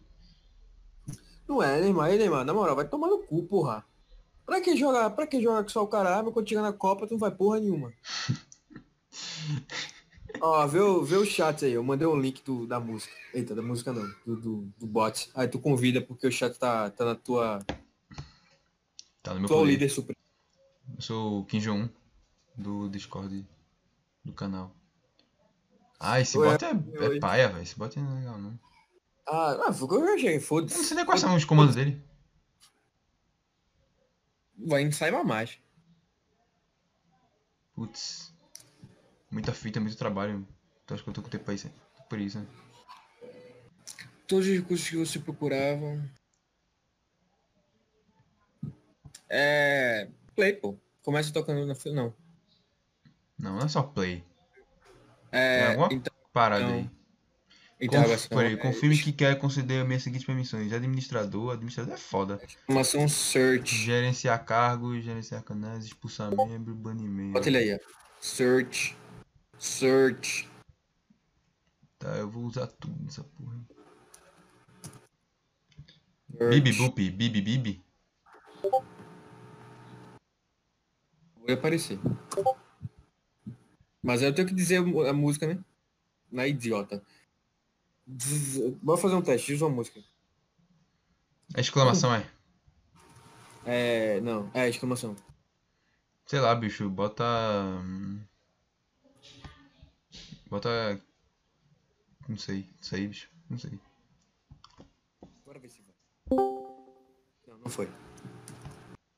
Não 1.45 1.61
é, 1.61 1.81
Neymar. 1.81 2.13
E 2.13 2.17
Neymar, 2.17 2.45
na 2.45 2.53
moral, 2.53 2.75
vai 2.75 2.87
tomar 2.87 3.07
no 3.07 3.19
cu, 3.19 3.43
porra. 3.43 3.83
Pra 4.45 4.61
que 4.61 4.77
jogar? 4.77 5.09
Pra 5.09 5.27
que 5.27 5.41
jogar 5.41 5.63
com 5.63 5.69
só 5.69 5.83
o 5.83 5.87
caralho? 5.87 6.31
Quando 6.31 6.47
chegar 6.47 6.61
na 6.61 6.71
Copa, 6.71 7.05
tu 7.05 7.11
não 7.11 7.19
vai 7.19 7.31
porra 7.31 7.59
nenhuma. 7.59 7.91
Ó, 10.41 10.67
vê, 10.67 10.79
o- 10.79 11.03
vê 11.03 11.15
o 11.15 11.25
chat 11.25 11.65
aí. 11.65 11.71
Eu 11.73 11.83
mandei 11.83 12.07
um 12.07 12.19
link 12.19 12.43
do, 12.43 12.65
da 12.67 12.79
música. 12.79 13.13
Eita, 13.33 13.53
da 13.55 13.61
música 13.61 13.91
não. 13.93 14.07
Do, 14.25 14.35
do, 14.41 14.61
do 14.77 14.87
bot. 14.87 15.29
Aí 15.35 15.47
tu 15.47 15.59
convida 15.59 16.01
porque 16.01 16.27
o 16.27 16.31
chat 16.31 16.57
tá, 16.57 16.89
tá 16.89 17.05
na 17.05 17.15
tua. 17.15 17.59
Tá 19.23 19.33
no 19.33 19.39
meu 19.41 19.47
Tu 19.49 19.53
é 19.53 19.57
o 19.57 19.65
líder 19.65 19.89
supremo. 19.89 20.17
Eu 20.95 21.01
sou 21.01 21.39
o 21.41 21.45
Kim 21.45 21.59
Jong-un 21.59 21.89
do 22.55 22.87
Discord 22.89 23.45
do 24.23 24.33
canal. 24.33 24.71
Ah, 25.99 26.19
esse 26.21 26.37
bot 26.37 26.63
é, 26.63 26.69
é 26.69 27.19
paia, 27.19 27.49
velho. 27.49 27.63
Esse 27.63 27.77
bot 27.77 27.99
não 27.99 28.11
é 28.15 28.19
legal, 28.19 28.37
não. 28.39 28.59
Ah, 29.27 29.67
ah, 29.67 29.73
foi 29.73 29.85
o 29.85 29.89
que 29.89 29.95
eu 29.95 30.13
achei. 30.13 30.29
Eu 30.29 30.33
não 30.35 30.41
Foda-se. 30.41 30.83
sei 30.85 30.95
nem 30.95 31.05
quais 31.05 31.19
são 31.19 31.35
os 31.35 31.43
comandos 31.45 31.75
dele. 31.75 32.01
Vai 34.57 34.91
saiba 34.91 35.23
mais. 35.23 35.59
Putz. 37.75 38.26
Muita 39.29 39.53
fita, 39.53 39.79
muito 39.79 39.97
trabalho. 39.97 40.47
Tu 40.85 40.93
acha 40.93 41.03
que 41.03 41.09
eu 41.09 41.13
tô 41.13 41.21
com 41.21 41.29
tempo 41.29 41.51
isso? 41.51 41.69
Por 42.09 42.19
isso, 42.19 42.39
né? 42.39 42.45
Todos 44.27 44.47
os 44.47 44.53
recursos 44.53 44.89
que 44.89 44.95
você 44.97 45.19
procurava. 45.19 46.01
É. 49.29 50.07
Play, 50.35 50.53
pô. 50.53 50.77
Começa 51.03 51.31
tocando 51.33 51.65
na 51.65 51.75
fila. 51.75 51.95
Não. 51.95 52.13
Não, 53.37 53.55
não 53.57 53.65
é 53.65 53.67
só 53.67 53.83
play. 53.83 54.23
Tem 55.31 55.39
É. 55.39 55.67
alguma 55.67 55.93
Então, 55.93 56.13
parada 56.33 56.63
então, 56.63 56.75
aí. 56.75 56.89
então 57.79 58.03
Conf... 58.03 58.19
sim, 58.19 58.29
peraí, 58.29 58.53
é, 58.53 58.57
confirme 58.57 58.97
que 58.97 59.11
quer 59.11 59.37
conceder 59.37 59.85
minhas 59.85 60.03
seguintes 60.03 60.25
permissões. 60.25 60.71
Administrador, 60.73 61.51
administrador 61.53 61.93
é 61.93 61.97
foda. 61.97 62.41
Informação 62.63 63.07
search. 63.07 63.75
Gerenciar 63.75 64.43
cargos, 64.45 65.03
gerenciar 65.03 65.43
canais, 65.43 65.85
expulsar 65.85 66.29
membro, 66.35 66.73
banimento. 66.73 67.33
Bota 67.33 67.49
ele 67.49 67.57
aí, 67.57 67.75
ó. 67.75 67.79
Search. 68.19 68.97
Search. 69.59 70.49
Tá, 71.99 72.09
eu 72.17 72.29
vou 72.29 72.43
usar 72.43 72.67
tudo 72.67 73.03
nessa 73.03 73.23
porra. 73.23 73.57
search. 76.37 76.61
Bibi 76.61 76.77
Boop, 76.77 77.11
Bibi 77.11 77.41
Bibi. 77.41 77.83
Vou 78.61 78.83
aparecer. 81.53 81.99
Mas 84.03 84.21
eu 84.21 84.33
tenho 84.33 84.47
que 84.47 84.53
dizer 84.53 84.77
a 84.77 85.13
música, 85.13 85.47
né? 85.47 85.59
Na 86.31 86.47
idiota. 86.47 87.01
Vou 88.81 88.97
fazer 88.97 89.15
um 89.15 89.21
teste, 89.21 89.53
diz 89.53 89.61
uma 89.61 89.69
música. 89.69 90.01
A 91.55 91.59
exclamação 91.59 92.13
é? 92.13 92.29
É. 93.65 94.21
Não, 94.21 94.49
é 94.53 94.69
exclamação. 94.69 95.15
Sei 96.25 96.39
lá, 96.39 96.53
bicho, 96.53 96.89
bota. 96.89 97.23
Bota. 100.49 101.01
Não 102.27 102.37
sei, 102.37 102.69
sei, 102.79 103.07
bicho. 103.07 103.29
Não 103.49 103.57
sei. 103.57 103.79
Bora 105.45 105.59
ver 105.59 105.69
se 105.69 105.81
vai. 105.81 105.95
Não, 107.47 107.57
não 107.57 107.69
foi. 107.69 107.89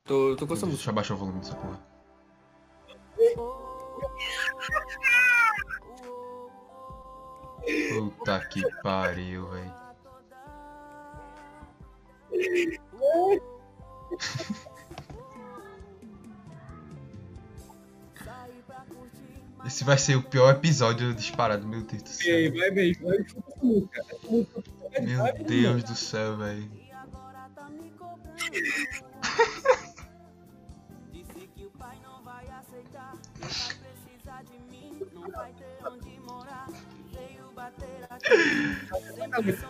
Tô, 0.06 0.36
tô 0.36 0.48
com 0.48 0.54
essa 0.54 0.66
música. 0.66 0.78
Deixa 0.78 0.90
eu 0.90 0.92
abaixar 0.92 1.18
o 1.18 1.20
volume 1.20 1.40
dessa 1.40 1.56
porra. 1.56 1.80
Puta 7.94 8.48
que 8.48 8.62
pariu, 8.82 9.50
velho. 9.50 9.80
Esse 19.66 19.84
vai 19.84 19.98
ser 19.98 20.16
o 20.16 20.24
pior 20.24 20.52
episódio 20.56 21.14
disparado, 21.14 21.68
meu 21.68 21.82
Deus 21.82 22.04
do 22.04 22.10
céu. 22.10 22.34
Ei, 22.34 22.52
vai 22.52 22.72
bem, 22.72 22.94
vai 22.94 23.18
Meu 25.02 25.46
Deus 25.46 25.84
do 25.84 25.96
céu, 25.96 26.38
velho. 26.38 26.70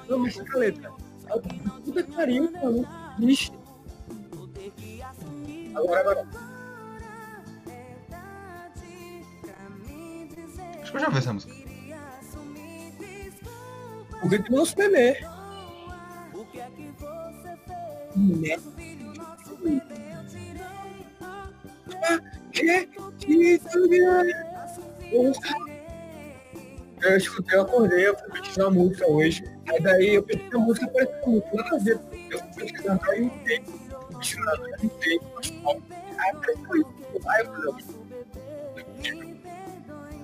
Não, 0.08 0.20
mas 0.20 0.36
caleta. 0.42 0.92
Puta 1.84 2.04
que 2.04 2.12
pariu, 2.12 2.52
mano. 2.52 2.88
Agora, 5.76 6.00
agora. 6.00 6.49
Acho 10.90 10.98
que 10.98 10.98
eu 10.98 11.02
já 11.02 11.10
vi 11.10 11.18
essa 11.20 11.34
música. 11.34 11.54
O 14.24 14.30
que 14.30 14.40
que 14.40 14.52
não 14.52 14.66
bebê? 14.76 15.22
Né? 18.16 18.58
Eu 27.02 27.18
escutei, 27.18 27.58
eu 27.58 27.62
acordei, 27.62 28.08
eu 28.08 28.18
fui 28.18 28.32
pesquisar 28.32 28.66
a 28.66 28.72
música 28.72 29.08
hoje. 29.08 29.44
Aí 29.70 29.80
daí 29.84 30.16
eu 30.16 30.24
pesquisei 30.24 30.56
a 30.56 30.58
música, 30.58 30.88
parece 30.88 31.14
que 31.22 31.30
muito 31.30 31.56
nada 31.56 31.76
a 31.76 31.80
ver. 31.80 32.00
Eu 32.32 32.40
fui 32.40 32.64
pesquisando, 32.64 33.02
aí 33.12 33.20
eu 33.20 33.26
entrei, 33.26 33.64
pesquisando, 34.18 34.68
eu 34.68 34.76
entrei, 34.84 35.18
eu 35.18 35.22
falei, 36.66 36.84
aí 37.28 37.46
eu 37.46 37.54
falei, 37.54 38.00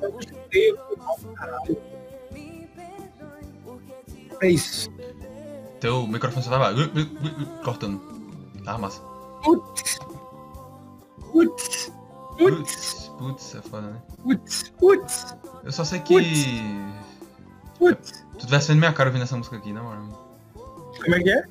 eu 0.01 1.35
caralho. 1.35 1.77
É 4.41 4.49
isso. 4.49 4.89
Teu 5.79 6.07
microfone 6.07 6.43
só 6.43 6.49
tava 6.51 6.73
cortando. 7.63 8.01
Tava 8.63 8.77
massa. 8.77 9.01
Putz. 9.43 9.99
Putz. 11.31 11.91
Putz. 12.37 13.11
Putz, 13.17 13.55
é 13.55 13.61
foda, 13.61 13.87
né? 13.87 14.01
Putz. 14.23 14.69
Putz. 14.77 15.35
Eu 15.63 15.71
só 15.71 15.83
sei 15.83 15.99
que. 15.99 16.61
Putz. 17.77 18.25
Tu 18.37 18.45
tivesse 18.45 18.67
vendo 18.67 18.79
minha 18.79 18.93
cara 18.93 19.09
ouvindo 19.09 19.23
essa 19.23 19.37
música 19.37 19.55
aqui, 19.57 19.71
na 19.71 19.83
moral. 19.83 20.25
Como 20.53 21.15
é 21.15 21.19
que 21.19 21.29
é? 21.29 21.43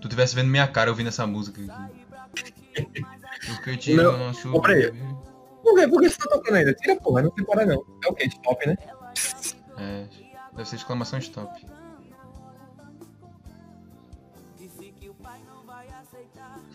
Tu 0.00 0.08
tivesse 0.08 0.34
vendo 0.34 0.48
minha 0.48 0.68
cara 0.68 0.90
ouvindo 0.90 1.08
essa 1.08 1.26
música 1.26 1.60
aqui. 1.60 1.96
Porque 3.46 3.70
eu 3.70 3.76
tive 3.76 4.02
Não, 4.02 4.32
chuva. 4.34 4.54
compra 4.54 4.72
aí. 4.74 4.92
Por 5.66 5.74
que, 5.74 5.88
por 5.88 6.00
que 6.00 6.08
você 6.08 6.18
tá 6.18 6.28
tocando 6.28 6.54
ainda? 6.54 6.72
Tira 6.74 6.94
porra, 6.94 7.22
não 7.22 7.30
tem 7.30 7.44
para 7.44 7.66
não. 7.66 7.84
É 8.04 8.08
o 8.08 8.14
que? 8.14 8.24
Stop, 8.28 8.64
né? 8.68 8.76
É, 9.78 10.06
deve 10.54 10.68
ser 10.68 10.76
exclamação 10.76 11.18
stop. 11.18 11.66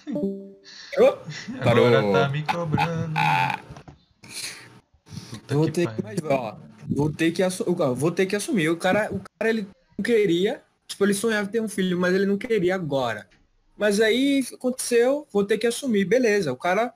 Parou? 1.63 1.87
Agora 1.87 2.11
tá 2.11 2.27
me 2.27 2.43
cobrando. 2.43 3.13
Puta 5.29 5.55
vou 5.55 5.65
que 5.67 5.71
ter 5.71 5.87
que, 5.87 6.03
mas, 6.03 6.19
ó, 6.25 6.59
vou 6.89 7.09
ter 7.13 7.31
que 7.31 7.43
assumir, 7.43 7.75
vou 7.95 8.11
ter 8.11 8.25
que 8.25 8.35
assumir. 8.35 8.69
O 8.69 8.75
cara, 8.75 9.09
o 9.09 9.21
cara 9.21 9.49
ele 9.49 9.65
não 9.97 10.03
queria, 10.03 10.61
tipo, 10.85 11.05
ele 11.05 11.13
sonhava 11.13 11.47
ter 11.47 11.61
um 11.61 11.69
filho, 11.69 11.97
mas 11.97 12.13
ele 12.13 12.25
não 12.25 12.37
queria 12.37 12.75
agora. 12.75 13.25
Mas 13.77 14.01
aí 14.01 14.45
aconteceu, 14.53 15.25
vou 15.31 15.45
ter 15.45 15.57
que 15.57 15.65
assumir, 15.65 16.03
beleza. 16.03 16.51
O 16.51 16.57
cara, 16.57 16.93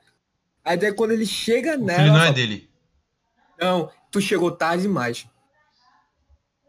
aí 0.66 0.78
daí 0.78 0.94
quando 0.94 1.12
ele 1.12 1.26
chega 1.26 1.78
nela, 1.78 2.00
filho 2.00 2.12
não 2.12 2.18
é 2.18 2.24
fala, 2.24 2.34
dele. 2.34 2.70
não, 3.62 3.92
tu 4.12 4.20
chegou 4.20 4.52
tarde 4.52 4.84
demais. 4.84 5.28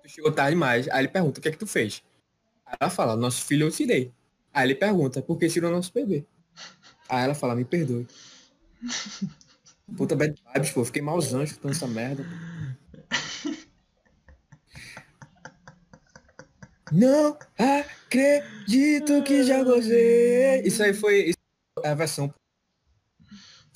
Tu 0.03 0.09
chegou 0.09 0.31
tarde 0.31 0.53
demais. 0.53 0.89
Aí 0.89 1.01
ele 1.01 1.09
pergunta, 1.09 1.41
o 1.41 1.43
que 1.43 1.49
é 1.49 1.53
que 1.53 1.59
tu 1.59 1.67
fez? 1.67 2.03
Aí 2.65 2.77
ela 2.81 2.91
fala, 2.91 3.17
nosso 3.17 3.45
filho 3.45 3.67
eu 3.67 3.71
tirei. 3.71 4.13
Aí 4.53 4.67
ele 4.67 4.75
pergunta, 4.75 5.23
por 5.23 5.39
que 5.39 5.49
tirou 5.49 5.71
nosso 5.71 5.93
bebê? 5.93 6.25
Aí 7.09 7.25
ela 7.25 7.35
fala, 7.35 7.55
me 7.57 7.65
perdoe. 7.65 8.07
Puta 9.97 10.17
bad 10.17 10.35
vibes, 10.55 10.71
pô. 10.71 10.85
Fiquei 10.85 11.03
malzão 11.03 11.43
escutando 11.43 11.73
essa 11.73 11.87
merda. 11.87 12.25
Não 16.93 17.37
acredito 17.59 19.23
que 19.25 19.43
já 19.43 19.63
gozei. 19.63 20.63
Isso 20.63 20.83
aí 20.83 20.95
foi 20.95 21.31
isso 21.31 21.39
é 21.83 21.89
a 21.89 21.95
versão. 21.95 22.33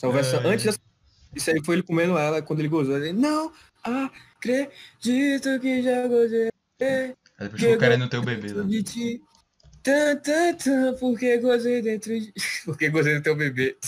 Essa 0.00 0.07
é 0.07 0.09
a 0.09 0.12
versão 0.12 0.40
É. 0.40 0.47
antes 0.54 0.64
dessa. 0.64 0.78
Isso 1.35 1.50
aí 1.50 1.62
foi 1.62 1.75
ele 1.76 1.83
comendo 1.83 2.16
ela 2.16 2.40
quando 2.40 2.61
ele 2.61 2.69
gozou. 2.69 2.97
Ele, 2.97 3.12
não 3.12 3.52
acredito 3.85 5.61
que 5.61 5.83
já 5.83 6.07
gozei. 6.09 6.49
Aí 6.80 7.14
depois 7.38 7.62
ficou 7.62 7.78
querendo 7.78 8.09
ter 8.09 8.16
o 8.16 8.23
bebê. 8.23 8.50
Né? 8.52 8.64
de 8.64 8.83
ti. 8.83 9.23
Tan, 9.83 10.16
tan, 10.16 10.54
tan, 10.54 10.95
porque 10.99 11.37
gozei 11.38 11.83
dentro 11.83 12.19
de. 12.19 12.33
Porque 12.64 12.88
gozei 12.90 13.16
do 13.16 13.23
teu 13.23 13.37
bebê. 13.37 13.76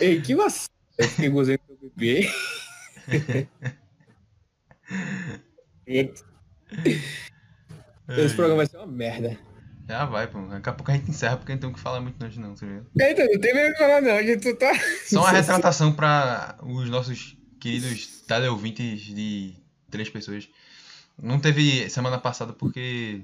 Ei, 0.00 0.20
que 0.20 0.34
vacilo. 0.34 0.68
Eu 0.98 1.08
fiquei 1.08 1.28
gozei 1.30 1.56
do 1.56 1.76
teu 1.76 1.90
bebê. 1.96 2.30
Esse 8.08 8.34
programa 8.34 8.58
vai 8.58 8.66
ser 8.66 8.76
uma 8.78 8.86
merda. 8.86 9.38
Já 9.88 10.04
vai, 10.06 10.26
pô. 10.26 10.40
Daqui 10.46 10.68
a 10.68 10.72
pouco 10.72 10.90
a 10.90 10.94
gente 10.94 11.10
encerra 11.10 11.36
porque 11.36 11.52
não 11.52 11.58
tem 11.60 11.70
o 11.70 11.72
que 11.74 11.80
falar 11.80 12.00
muito 12.00 12.22
hoje 12.24 12.40
não, 12.40 12.54
tá 12.54 12.64
ligado? 12.66 12.86
Eita, 12.98 13.24
não 13.24 13.40
tem 13.40 13.54
mesmo 13.54 13.68
o 13.70 13.72
que 13.72 13.78
falar 13.78 14.00
não, 14.00 14.12
a 14.12 14.22
gente 14.22 14.40
tu 14.40 14.56
tá. 14.56 14.72
Só 15.06 15.20
uma 15.20 15.30
retratação 15.32 15.92
pra 15.92 16.56
os 16.62 16.88
nossos 16.88 17.36
queridos 17.60 18.22
teleouvintes 18.26 19.02
de 19.02 19.54
três 19.90 20.08
pessoas. 20.08 20.48
Não 21.22 21.38
teve 21.38 21.88
semana 21.90 22.18
passada 22.18 22.52
porque, 22.52 23.22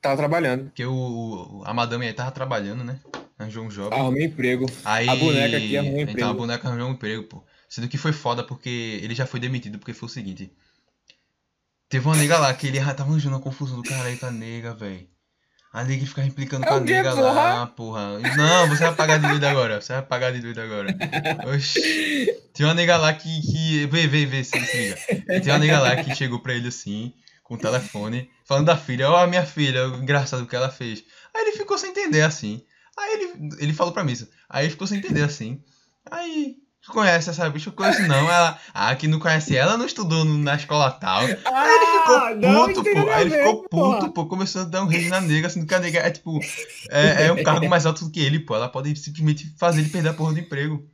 Tava 0.00 0.16
trabalhando. 0.16 0.64
porque 0.64 0.84
o, 0.84 0.92
o- 0.94 1.62
a 1.64 1.74
madame 1.74 2.06
aí 2.06 2.12
tava 2.12 2.30
trabalhando, 2.30 2.82
né? 2.84 2.98
Arranjou 3.38 3.64
um 3.64 3.68
job. 3.68 3.94
Arrumei 3.94 4.24
emprego. 4.26 4.66
Aí, 4.84 5.08
a 5.08 5.16
boneca 5.16 5.56
aqui 5.56 5.76
arrumou 5.76 5.96
um 5.98 6.00
Então 6.00 6.08
a 6.08 6.12
emprego. 6.12 6.34
boneca 6.34 6.68
arranjou 6.68 6.88
um 6.88 6.92
emprego, 6.92 7.22
pô. 7.24 7.44
Sendo 7.68 7.88
que 7.88 7.96
foi 7.98 8.12
foda 8.12 8.42
porque 8.44 9.00
ele 9.02 9.14
já 9.14 9.26
foi 9.26 9.40
demitido 9.40 9.78
porque 9.78 9.92
foi 9.94 10.06
o 10.06 10.10
seguinte. 10.12 10.52
Teve 11.90 12.06
uma 12.06 12.16
nega 12.16 12.38
lá 12.38 12.54
que 12.54 12.68
ele 12.68 12.78
já 12.78 12.94
tava 12.94 13.10
arranjando 13.10 13.34
uma 13.34 13.42
confusão 13.42 13.76
do 13.76 13.82
caralho 13.82 14.16
com 14.18 14.26
a 14.26 14.30
nega, 14.30 14.72
velho. 14.72 15.06
A 15.72 15.84
nega 15.84 16.06
ficava 16.06 16.26
implicando 16.26 16.66
com 16.66 16.72
É 16.72 16.76
a 16.76 16.80
nega 16.80 17.10
porra? 17.14 17.32
lá, 17.32 17.66
porra. 17.66 18.18
Não, 18.36 18.68
você 18.68 18.84
vai 18.84 18.94
pagar 18.94 19.18
de 19.18 19.28
doido 19.28 19.44
agora. 19.44 19.80
Você 19.80 19.92
vai 19.92 20.02
pagar 20.02 20.32
de 20.32 20.40
doido 20.40 20.60
agora. 20.60 20.96
Oxi. 21.54 22.26
Tinha 22.54 22.68
uma 22.68 22.74
nega 22.74 22.96
lá 22.96 23.12
que. 23.12 23.28
que... 23.42 23.86
Vê, 23.86 24.06
vê, 24.06 24.24
vê, 24.24 24.42
se, 24.42 24.58
se 24.66 24.76
liga. 24.76 25.40
Tinha 25.40 25.54
uma 25.54 25.58
nega 25.60 25.78
lá 25.80 25.96
que 25.96 26.14
chegou 26.14 26.40
pra 26.40 26.54
ele 26.54 26.68
assim, 26.68 27.12
com 27.44 27.54
o 27.54 27.58
telefone, 27.58 28.30
falando 28.44 28.66
da 28.66 28.76
filha. 28.76 29.10
Ó, 29.10 29.16
a 29.16 29.26
minha 29.26 29.44
filha, 29.44 29.84
engraçado 29.86 30.42
o 30.42 30.46
que 30.46 30.56
ela 30.56 30.70
fez. 30.70 31.04
Aí 31.34 31.42
ele 31.42 31.56
ficou 31.56 31.76
sem 31.78 31.90
entender 31.90 32.22
assim. 32.22 32.62
Aí 32.98 33.14
ele, 33.14 33.54
ele 33.60 33.72
falou 33.72 33.92
pra 33.92 34.02
mim 34.04 34.12
isso. 34.12 34.28
Aí 34.48 34.64
ele 34.64 34.70
ficou 34.72 34.86
sem 34.86 34.98
entender 34.98 35.22
assim. 35.22 35.62
Aí. 36.10 36.56
Tu 36.90 36.94
conhece 36.94 37.30
essa 37.30 37.48
bicha? 37.48 37.68
Eu 37.70 37.72
conheço 37.72 38.02
não. 38.06 38.30
Ela. 38.30 38.58
Ah, 38.74 38.94
que 38.96 39.06
não 39.06 39.18
conhece 39.18 39.56
ela, 39.56 39.76
não 39.76 39.86
estudou 39.86 40.24
na 40.24 40.56
escola 40.56 40.90
tal. 40.90 41.20
Aí 41.20 41.30
ele 41.30 41.40
Ah, 41.46 42.02
ficou 42.02 42.36
não 42.36 42.66
puto, 42.66 42.82
pô. 42.84 43.10
Aí 43.10 43.22
ele 43.22 43.30
ficou 43.36 43.68
puto, 43.68 44.12
pô. 44.12 44.26
Começou 44.26 44.62
a 44.62 44.64
dar 44.64 44.82
um 44.82 44.86
rage 44.86 45.08
na 45.08 45.20
nega, 45.20 45.48
sendo 45.48 45.66
que 45.66 45.74
a 45.74 45.78
nega 45.78 46.00
é 46.00 46.10
tipo. 46.10 46.38
É, 46.90 47.26
é 47.26 47.32
um 47.32 47.42
cargo 47.42 47.68
mais 47.68 47.86
alto 47.86 48.04
do 48.04 48.10
que 48.10 48.20
ele, 48.20 48.40
pô. 48.40 48.54
Ela 48.56 48.68
pode 48.68 48.94
simplesmente 48.96 49.54
fazer 49.58 49.80
ele 49.80 49.88
perder 49.90 50.08
a 50.10 50.14
porra 50.14 50.32
do 50.32 50.40
emprego. 50.40 50.84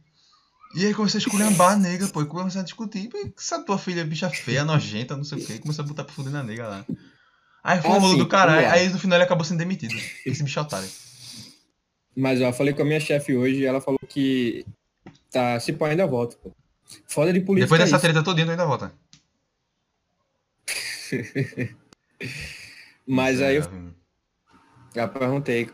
E 0.74 0.84
aí 0.84 0.92
começou 0.92 1.16
a 1.18 1.20
esculhambar 1.20 1.72
a 1.72 1.76
nega, 1.76 2.06
pô. 2.08 2.20
E 2.22 2.26
começou 2.26 2.60
a 2.60 2.64
discutir. 2.64 3.08
Essa 3.38 3.62
tua 3.64 3.78
filha 3.78 4.02
é 4.02 4.04
bicha 4.04 4.28
feia, 4.28 4.64
nojenta, 4.64 5.16
não 5.16 5.24
sei 5.24 5.38
o 5.38 5.46
quê. 5.46 5.58
Começou 5.58 5.84
a 5.84 5.88
botar 5.88 6.04
pra 6.04 6.12
fuder 6.14 6.32
na 6.32 6.42
nega 6.42 6.68
lá. 6.68 6.84
Aí 7.64 7.80
foi 7.80 7.90
um 7.90 7.94
Ah, 7.94 7.98
rolo 7.98 8.12
sim, 8.12 8.18
do 8.18 8.26
caralho. 8.28 8.68
Aí 8.70 8.88
no 8.88 8.98
final 8.98 9.16
ele 9.16 9.24
acabou 9.24 9.44
sendo 9.44 9.58
demitido. 9.58 9.94
Esse 10.24 10.42
bicho 10.42 10.58
é 10.58 10.62
otário. 10.62 10.88
Mas 12.14 12.40
ó, 12.40 12.44
eu 12.44 12.52
falei 12.52 12.72
com 12.72 12.82
a 12.82 12.84
minha 12.84 13.00
chefe 13.00 13.34
hoje 13.36 13.60
e 13.60 13.64
ela 13.66 13.80
falou 13.80 13.98
que 14.08 14.64
tá, 15.36 15.60
se 15.60 15.72
pô, 15.72 15.84
ainda 15.84 16.06
volta, 16.06 16.36
pô. 16.36 16.52
Foda 17.06 17.32
de 17.32 17.40
política. 17.40 17.66
Depois 17.66 17.80
dessa 17.90 17.96
é 17.96 18.00
treta 18.10 18.22
todinha, 18.22 18.50
ainda 18.50 18.64
volta. 18.66 18.92
Mas 23.06 23.40
aí 23.40 23.56
eu, 23.56 23.62
Miserável. 23.62 23.92
já 24.94 25.08
perguntei. 25.08 25.70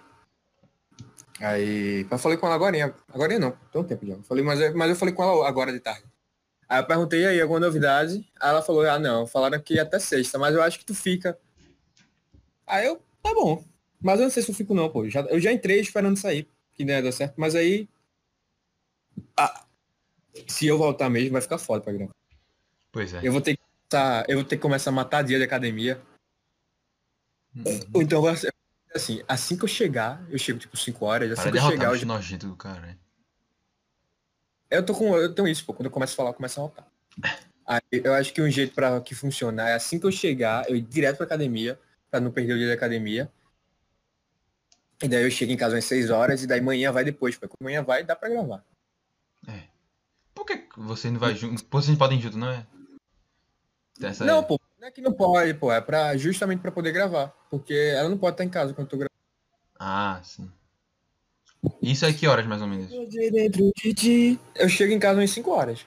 Aí. 1.41 2.07
Eu 2.11 2.19
falei 2.19 2.37
com 2.37 2.47
ela 2.47 2.55
agora. 2.55 2.95
Agora 3.13 3.39
não, 3.39 3.53
tem 3.73 3.81
um 3.81 3.85
tempo 3.85 4.07
já. 4.07 4.15
Eu 4.15 4.23
Falei, 4.23 4.45
mas, 4.45 4.61
eu- 4.61 4.77
mas 4.77 4.91
eu 4.91 4.97
falei 4.97 5.15
com 5.15 5.23
ela 5.23 5.49
agora 5.49 5.73
de 5.73 5.81
tarde. 5.81 6.05
Aí 6.69 6.81
eu 6.81 6.87
perguntei 6.87 7.27
aí 7.27 7.41
alguma 7.41 7.61
novidade. 7.61 8.15
Aí 8.41 8.51
ela 8.51 8.63
falou, 8.63 8.83
ah 8.89 8.99
não, 8.99 9.27
falaram 9.27 9.61
que 9.61 9.79
até 9.79 9.99
sexta, 9.99 10.39
mas 10.39 10.55
eu 10.55 10.63
acho 10.63 10.79
que 10.79 10.85
tu 10.85 10.95
fica. 10.95 11.39
Aí 12.67 12.87
eu, 12.87 12.97
tá 13.23 13.35
bom. 13.35 13.65
Mas 14.01 14.19
eu 14.21 14.25
não 14.25 14.31
sei 14.31 14.43
se 14.43 14.51
eu 14.51 14.55
fico 14.55 14.75
não, 14.75 14.89
pô. 14.91 15.09
Já, 15.09 15.21
eu 15.23 15.41
já 15.41 15.53
entrei 15.53 15.81
esperando 15.81 16.17
sair, 16.19 16.49
que 16.75 16.85
não 16.85 16.95
ia 16.95 17.03
dar 17.03 17.13
certo, 17.13 17.35
mas 17.37 17.55
aí. 17.55 17.89
Ah, 19.37 19.65
se 20.47 20.67
eu 20.67 20.79
voltar 20.79 21.09
mesmo, 21.11 21.33
vai 21.33 21.43
ficar 21.43 21.59
foda 21.59 21.83
pra 21.83 21.93
gravar. 21.93 22.15
Pois 22.91 23.15
é. 23.15 23.21
Eu 23.23 23.33
vou 23.33 23.41
ter 23.41 23.57
que 23.57 23.63
começar, 23.63 24.25
eu 24.29 24.37
vou 24.39 24.45
ter 24.45 24.57
que 24.57 24.63
começar 24.63 24.91
a 24.91 24.93
matar 24.93 25.23
dia 25.23 25.39
de 25.39 25.45
academia. 25.45 26.01
Uhum. 27.55 27.81
Então 28.03 28.23
assim, 28.95 29.23
assim 29.29 29.57
que 29.57 29.65
eu 29.65 29.69
chegar, 29.69 30.23
eu 30.31 30.39
chego 30.39 30.59
tipo 30.59 30.77
5 30.77 31.05
horas, 31.05 31.31
assim 31.33 31.43
Para 31.43 31.53
que 31.53 31.59
eu 31.59 31.71
chegar, 31.71 31.89
eu, 31.91 31.97
já- 31.97 32.07
nojento 32.07 32.47
do 32.47 32.57
cara. 32.57 32.81
né? 32.81 32.99
eu 34.71 34.85
tô 34.85 34.95
com. 34.95 35.15
Eu 35.17 35.35
tenho 35.35 35.47
isso, 35.49 35.65
pô. 35.67 35.75
Quando 35.75 35.87
eu 35.87 35.91
começo 35.91 36.15
a 36.15 36.17
falar, 36.17 36.31
eu 36.31 36.35
começo 36.35 36.59
a 36.61 36.63
rotar. 36.63 36.87
Aí 37.67 37.81
eu 37.93 38.13
acho 38.15 38.33
que 38.33 38.43
um 38.43 38.51
jeito 38.51 38.75
pra 38.75 39.01
que 39.01 39.15
funcionar 39.15 39.69
é 39.69 39.75
assim 39.75 39.99
que 39.99 40.05
eu 40.07 40.11
chegar, 40.13 40.69
eu 40.69 40.75
ir 40.77 40.81
direto 40.81 41.19
pra 41.19 41.27
academia, 41.27 41.79
pra 42.11 42.19
não 42.21 42.31
perder 42.33 42.55
o 42.55 42.59
dia 42.59 42.69
da 42.69 42.75
academia. 42.75 43.31
E 45.03 45.09
daí 45.09 45.23
eu 45.25 45.31
chego 45.31 45.53
em 45.53 45.57
casa 45.57 45.77
às 45.79 45.85
6 45.85 46.11
horas 46.11 46.43
e 46.43 46.47
daí 46.47 46.61
manhã 46.61 46.91
vai 46.91 47.05
depois. 47.05 47.37
Quando 47.37 47.53
manhã 47.61 47.83
vai, 47.83 48.03
dá 48.03 48.17
pra 48.17 48.29
gravar. 48.29 48.65
Por 50.45 50.47
que 50.47 50.81
vocês 50.81 51.13
não 51.13 51.21
vai 51.21 51.35
junto? 51.35 51.65
Pô, 51.65 51.81
vocês 51.81 51.97
podem 51.97 52.19
ir 52.19 52.23
junto, 52.23 52.39
não 52.39 52.51
é? 52.51 52.67
Tem 53.99 54.11
Essa... 54.11 54.25
Não, 54.25 54.43
pô, 54.43 54.59
não 54.81 54.89
é 54.89 54.91
que 54.91 55.01
não 55.01 55.13
pode, 55.13 55.55
pô. 55.55 55.73
É 55.73 55.81
pra, 55.81 56.17
justamente 56.17 56.61
pra 56.61 56.73
poder 56.73 56.93
gravar. 56.93 57.29
Porque 57.51 57.75
ela 57.75 58.09
não 58.09 58.19
pode 58.19 58.35
estar 58.35 58.45
em 58.45 58.49
casa 58.49 58.75
quando 58.75 58.87
eu 58.87 58.91
tô 58.91 58.97
gravando. 58.97 59.13
Ah, 59.79 60.21
sim. 60.25 60.51
Isso 61.81 62.05
aí 62.05 62.15
que 62.15 62.27
horas 62.27 62.47
mais 62.47 62.61
ou 62.61 62.67
menos? 62.67 62.91
Eu 64.55 64.69
chego 64.69 64.93
em 64.93 64.99
casa 64.99 65.21
umas 65.21 65.31
5 65.31 65.51
horas. 65.51 65.87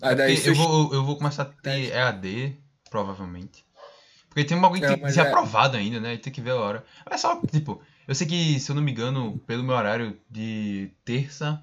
Aí 0.00 0.14
daí 0.14 0.36
eu, 0.36 0.44
eu 0.46 0.54
vou, 0.54 0.94
eu 0.94 1.04
vou 1.04 1.16
começar 1.16 1.42
a 1.42 1.46
ter 1.46 1.92
EAD, 1.92 2.56
provavelmente. 2.90 3.64
Porque 4.28 4.44
tem 4.44 4.56
um 4.56 4.60
bagulho 4.60 4.82
que 4.82 4.86
Não, 4.86 4.94
tem 4.94 4.98
que 4.98 5.04
mas 5.04 5.14
ser 5.14 5.20
é- 5.20 5.28
aprovado 5.28 5.76
ainda, 5.76 5.98
né? 5.98 6.16
Tem 6.18 6.32
que 6.32 6.42
ver 6.42 6.50
a 6.50 6.56
hora. 6.56 6.84
É 7.10 7.16
só, 7.16 7.40
tipo, 7.46 7.82
eu 8.06 8.14
sei 8.14 8.26
que, 8.26 8.60
se 8.60 8.70
eu 8.70 8.76
não 8.76 8.82
me 8.82 8.92
engano, 8.92 9.38
pelo 9.46 9.62
meu 9.62 9.74
horário 9.74 10.18
de 10.30 10.90
terça. 11.04 11.62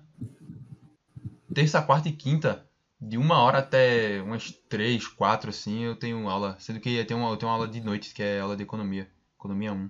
Terça, 1.54 1.82
quarta 1.82 2.10
e 2.10 2.12
quinta, 2.12 2.66
de 3.00 3.18
uma 3.18 3.40
hora 3.40 3.60
até 3.60 4.22
umas 4.22 4.52
três, 4.70 5.08
quatro, 5.08 5.50
assim, 5.50 5.84
eu 5.84 5.96
tenho 5.96 6.28
aula. 6.30 6.56
Sendo 6.60 6.80
que 6.80 6.90
eu 6.96 7.06
tenho 7.06 7.20
uma, 7.20 7.30
eu 7.30 7.38
tenho 7.38 7.50
uma 7.52 7.56
aula 7.58 7.68
de 7.68 7.80
noite, 7.82 8.14
que 8.14 8.24
é 8.24 8.40
aula 8.40 8.56
de 8.56 8.64
economia. 8.64 9.10
Economia 9.38 9.74
1. 9.74 9.90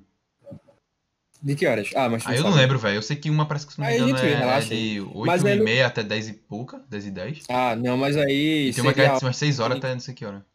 De 1.42 1.56
que 1.56 1.68
horas? 1.68 1.92
Ah, 1.96 2.08
mas 2.10 2.26
Aí 2.26 2.38
eu 2.38 2.44
não 2.44 2.52
lembro, 2.52 2.80
velho. 2.80 2.96
Eu 2.96 3.02
sei 3.02 3.18
que 3.18 3.30
uma 3.30 3.46
parece 3.46 3.68
que, 3.68 3.74
se 3.74 3.80
não 3.80 3.86
me 3.88 3.94
engano, 3.94 4.18
gente 4.18 4.28
é, 4.28 4.34
é 4.34 4.60
de 4.62 5.02
8 5.02 5.28
Mas 5.28 5.44
e 5.44 5.48
é 5.50 5.56
no- 5.56 5.64
meia 5.66 5.88
até 5.88 6.02
10 6.02 6.30
e 6.30 6.34
pouca, 6.34 6.80
10 6.90 7.06
e 7.06 7.12
10. 7.12 7.44
Ah, 7.50 7.76
não, 7.76 7.98
mas 7.98 8.16
aí. 8.16 8.70
E 8.70 8.74
tem 8.74 8.82
uma 8.82 8.94
que 8.94 9.02
é 9.02 9.18
de 9.18 9.26
umas 9.26 9.36
6 9.38 9.60
horas 9.60 9.78
até 9.78 9.94
não 9.94 10.00
sei 10.00 10.14
que 10.14 10.26
hora. 10.26 10.46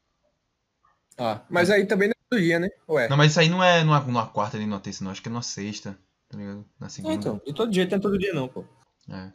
Ah, 1.18 1.42
mas 1.50 1.68
aí 1.70 1.84
também 1.84 2.08
não 2.08 2.12
é 2.12 2.24
todo 2.30 2.40
dia, 2.40 2.58
né? 2.58 2.68
Ué. 2.88 3.08
Não, 3.08 3.16
mas 3.16 3.32
isso 3.32 3.40
aí 3.40 3.48
não 3.48 3.62
é 3.62 3.82
numa, 3.84 4.00
numa 4.00 4.26
quarta 4.26 4.56
nem 4.56 4.66
numa 4.66 4.80
terça, 4.80 5.04
não. 5.04 5.10
Acho 5.10 5.20
que 5.20 5.28
é 5.28 5.32
numa 5.32 5.42
sexta, 5.42 5.98
tá 6.28 6.38
ligado? 6.38 6.64
Na 6.80 6.86
Ah, 6.86 6.90
segunda. 6.90 7.14
então, 7.14 7.40
de 7.44 7.52
todo 7.52 7.72
jeito 7.72 7.90
não 7.90 7.98
é 7.98 8.00
todo 8.00 8.18
dia 8.18 8.32
não, 8.32 8.48
pô. 8.48 8.64
É. 9.10 9.30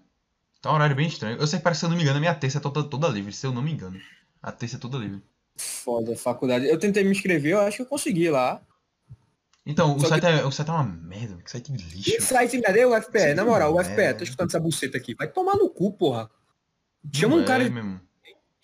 Tá 0.64 0.72
um 0.72 0.76
horário 0.76 0.96
bem 0.96 1.08
estranho. 1.08 1.38
Eu 1.38 1.46
sei 1.46 1.60
que 1.60 1.64
parece 1.64 1.80
que, 1.80 1.82
se 1.82 1.86
eu 1.88 1.90
não 1.90 1.98
me 1.98 2.04
engano, 2.04 2.18
a 2.18 2.22
minha 2.22 2.34
terça 2.34 2.58
é 2.58 2.62
toda, 2.62 2.82
toda 2.86 3.10
livre, 3.10 3.34
se 3.34 3.46
eu 3.46 3.52
não 3.52 3.62
me 3.62 3.74
engano. 3.74 4.00
A 4.42 4.50
terça 4.50 4.78
é 4.78 4.80
toda 4.80 4.98
livre. 4.98 5.22
Foda, 5.58 6.16
faculdade. 6.16 6.66
Eu 6.68 6.80
tentei 6.80 7.04
me 7.04 7.12
inscrever, 7.12 7.52
eu 7.52 7.60
acho 7.60 7.76
que 7.76 7.82
eu 7.84 7.88
consegui 7.88 8.30
lá. 8.30 8.62
Então, 9.66 9.94
o 9.96 10.00
Só 10.00 10.08
site, 10.08 10.26
é, 10.26 10.46
o 10.46 10.52
site 10.52 10.70
é 10.70 10.72
uma 10.72 10.84
merda, 10.84 11.36
que 11.44 11.52
site 11.52 11.70
de 11.74 11.84
Que 11.84 12.12
lixo. 12.12 12.22
site 12.28 12.56
ainda 12.56 12.72
deu 12.72 12.92
o 12.92 13.02
FPE? 13.02 13.34
Na 13.34 13.44
moral, 13.44 13.74
o 13.74 13.82
É. 13.82 13.84
FPE, 13.84 14.14
tô 14.20 14.24
escutando 14.24 14.48
essa 14.50 14.60
buceta 14.60 14.98
aqui. 14.98 15.14
Vai 15.16 15.28
tomar 15.28 15.56
no 15.58 15.70
cu, 15.70 15.92
porra. 15.92 16.32
Chama 17.14 17.36
Não 17.36 17.44
um 17.44 17.46
cara. 17.46 17.64
É, 17.66 17.70
mesmo. 17.70 18.00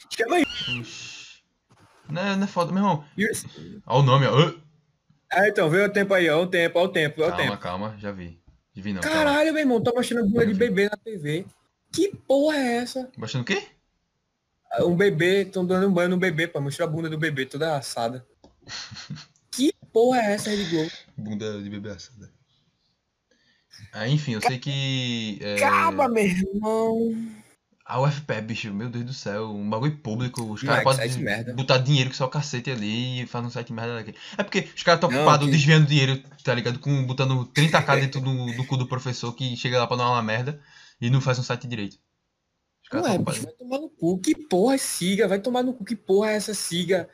Chama 0.10 0.38
aí. 0.38 0.44
Oxi. 0.80 1.44
Não 2.10 2.22
é, 2.22 2.36
não 2.38 2.44
é 2.46 2.48
foda, 2.48 2.72
meu 2.72 2.82
irmão. 2.82 3.04
Olha 3.86 4.00
o 4.00 4.04
nome, 4.04 4.26
ó. 4.26 4.54
Ah, 5.32 5.50
então, 5.50 5.70
vê 5.70 5.84
o 5.84 5.92
tempo 5.92 6.14
aí, 6.14 6.30
ó. 6.30 6.42
O 6.42 6.48
tempo, 6.48 6.80
ó 6.80 6.86
o 6.86 6.90
tempo, 6.90 7.22
ó 7.22 7.26
o 7.26 7.30
Calma, 7.30 7.44
tempo. 7.44 7.58
calma, 7.58 7.96
já 8.00 8.12
vi. 8.12 8.42
Já 8.74 8.82
vi 8.82 8.94
não. 8.94 9.02
calma. 9.02 9.18
Caralho, 9.18 9.52
meu 9.54 9.62
irmão, 9.62 9.84
tá 9.84 9.92
mostrando 9.94 10.30
bunda 10.30 10.48
de 10.48 10.54
bebê 10.54 10.86
na 10.90 10.98
TV. 10.98 11.46
Que 11.92 12.16
porra 12.16 12.58
é 12.58 12.76
essa? 12.78 13.10
Baixando 13.18 13.44
o 13.44 13.46
quê? 13.46 13.64
Um 14.82 14.96
bebê, 14.96 15.42
estão 15.44 15.66
dando 15.66 15.88
um 15.88 15.94
banho 15.94 16.10
no 16.10 16.18
bebê, 16.18 16.48
pra 16.48 16.62
mostrar 16.62 16.86
a 16.86 16.90
bunda 16.90 17.10
do 17.10 17.18
bebê 17.18 17.46
toda 17.46 17.78
assada. 17.78 18.26
Que 19.52 19.74
porra 19.92 20.20
é 20.22 20.34
essa, 20.34 20.52
Rede 20.52 20.70
Globo? 20.70 20.92
Bunda 21.18 21.62
de 21.62 21.70
bebê 21.70 21.90
assada. 21.90 22.32
Ah, 23.92 24.08
enfim, 24.08 24.34
eu 24.34 24.42
sei 24.42 24.60
que. 24.60 25.40
É... 25.42 25.56
Acaba, 25.56 26.08
meu 26.08 26.24
irmão. 26.24 27.32
A 27.84 28.00
UFPE, 28.00 28.42
bicho, 28.42 28.72
meu 28.72 28.88
Deus 28.88 29.04
do 29.04 29.14
céu, 29.14 29.50
um 29.50 29.68
bagulho 29.68 29.98
público, 29.98 30.44
os 30.44 30.62
caras 30.62 31.00
é 31.00 31.10
podem 31.10 31.56
botar 31.56 31.80
dinheiro 31.80 32.12
que 32.12 32.16
só 32.16 32.26
o 32.26 32.30
cacete 32.30 32.70
ali 32.70 33.24
e 33.24 33.26
faz 33.26 33.44
um 33.44 33.50
site 33.50 33.74
merda 33.74 33.96
daqui. 33.96 34.14
É 34.38 34.44
porque 34.44 34.70
os 34.76 34.84
caras 34.84 35.04
estão 35.04 35.10
ocupados 35.10 35.48
que- 35.48 35.52
desviando 35.52 35.88
dinheiro, 35.88 36.22
tá 36.44 36.54
ligado? 36.54 36.78
Com, 36.78 37.04
botando 37.08 37.48
30k 37.48 38.00
dentro 38.00 38.22
do, 38.22 38.54
do 38.56 38.64
cu 38.66 38.78
do 38.78 38.88
professor 38.88 39.34
que 39.34 39.58
chega 39.58 39.80
lá 39.80 39.88
pra 39.88 39.98
dar 39.98 40.08
uma 40.08 40.22
merda 40.22 40.62
e 41.02 41.10
não 41.10 41.22
faz 41.22 41.40
um 41.40 41.44
site 41.44 41.68
direito. 41.68 41.98
Ué, 42.94 43.02
tão 43.02 43.24
bicho, 43.24 43.44
vai 43.44 43.54
tomar 43.54 43.80
no 43.80 43.90
cu. 43.90 44.20
Que 44.20 44.36
porra 44.36 44.76
é 44.76 44.78
siga? 44.78 45.28
Vai 45.28 45.40
tomar 45.40 45.64
no 45.64 45.74
cu. 45.74 45.86
Que 45.86 45.96
porra 45.96 46.32
é 46.32 46.36
essa 46.36 46.54
siga? 46.54 47.08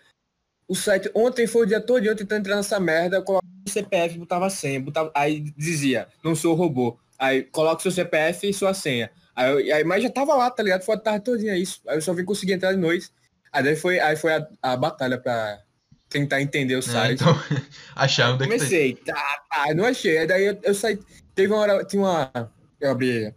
O 0.67 0.75
site, 0.75 1.11
ontem 1.13 1.45
foi 1.45 1.63
o 1.63 1.65
dia 1.65 1.81
todo 1.81 2.03
eu 2.03 2.15
tentando 2.15 2.39
entrar 2.39 2.55
nessa 2.55 2.79
merda, 2.79 3.17
eu 3.17 3.23
colocava 3.23 3.51
o 3.67 3.69
CPF, 3.69 4.17
botava 4.17 4.47
a 4.47 4.49
senha, 4.49 4.79
botava, 4.79 5.11
aí 5.13 5.41
dizia, 5.55 6.07
não 6.23 6.35
sou 6.35 6.55
robô. 6.55 6.97
Aí 7.19 7.43
coloca 7.43 7.79
o 7.79 7.81
seu 7.81 7.91
CPF 7.91 8.49
e 8.49 8.53
sua 8.53 8.73
senha. 8.73 9.11
Aí, 9.35 9.71
aí, 9.71 9.83
mas 9.83 10.01
já 10.01 10.09
tava 10.09 10.33
lá, 10.33 10.49
tá 10.49 10.63
ligado? 10.63 10.83
Foi 10.83 10.95
a 10.95 10.99
tarde 10.99 11.25
todinha 11.25 11.55
isso. 11.57 11.81
Aí 11.87 11.97
eu 11.97 12.01
só 12.01 12.13
vim 12.13 12.25
conseguir 12.25 12.53
entrar 12.53 12.71
de 12.71 12.79
noite. 12.79 13.09
Aí 13.51 13.63
daí 13.63 13.75
foi, 13.75 13.99
aí 13.99 14.15
foi 14.15 14.33
a, 14.33 14.47
a 14.61 14.75
batalha 14.77 15.17
pra 15.19 15.61
tentar 16.09 16.41
entender 16.41 16.75
o 16.75 16.79
É, 16.79 16.81
site. 16.81 17.21
então, 17.21 17.33
achar 17.95 18.33
onde 18.33 18.43
é 18.43 18.47
que 18.47 18.53
tá. 18.53 18.57
Comecei, 18.57 18.95
tá, 18.95 19.45
tá, 19.49 19.73
não 19.75 19.85
achei. 19.85 20.17
Aí 20.17 20.27
daí 20.27 20.45
eu, 20.45 20.59
eu 20.63 20.73
saí, 20.73 20.97
teve 21.35 21.53
uma 21.53 21.59
hora, 21.61 21.85
tinha 21.85 22.01
uma, 22.01 22.31
eu 22.79 22.91
abri, 22.91 23.33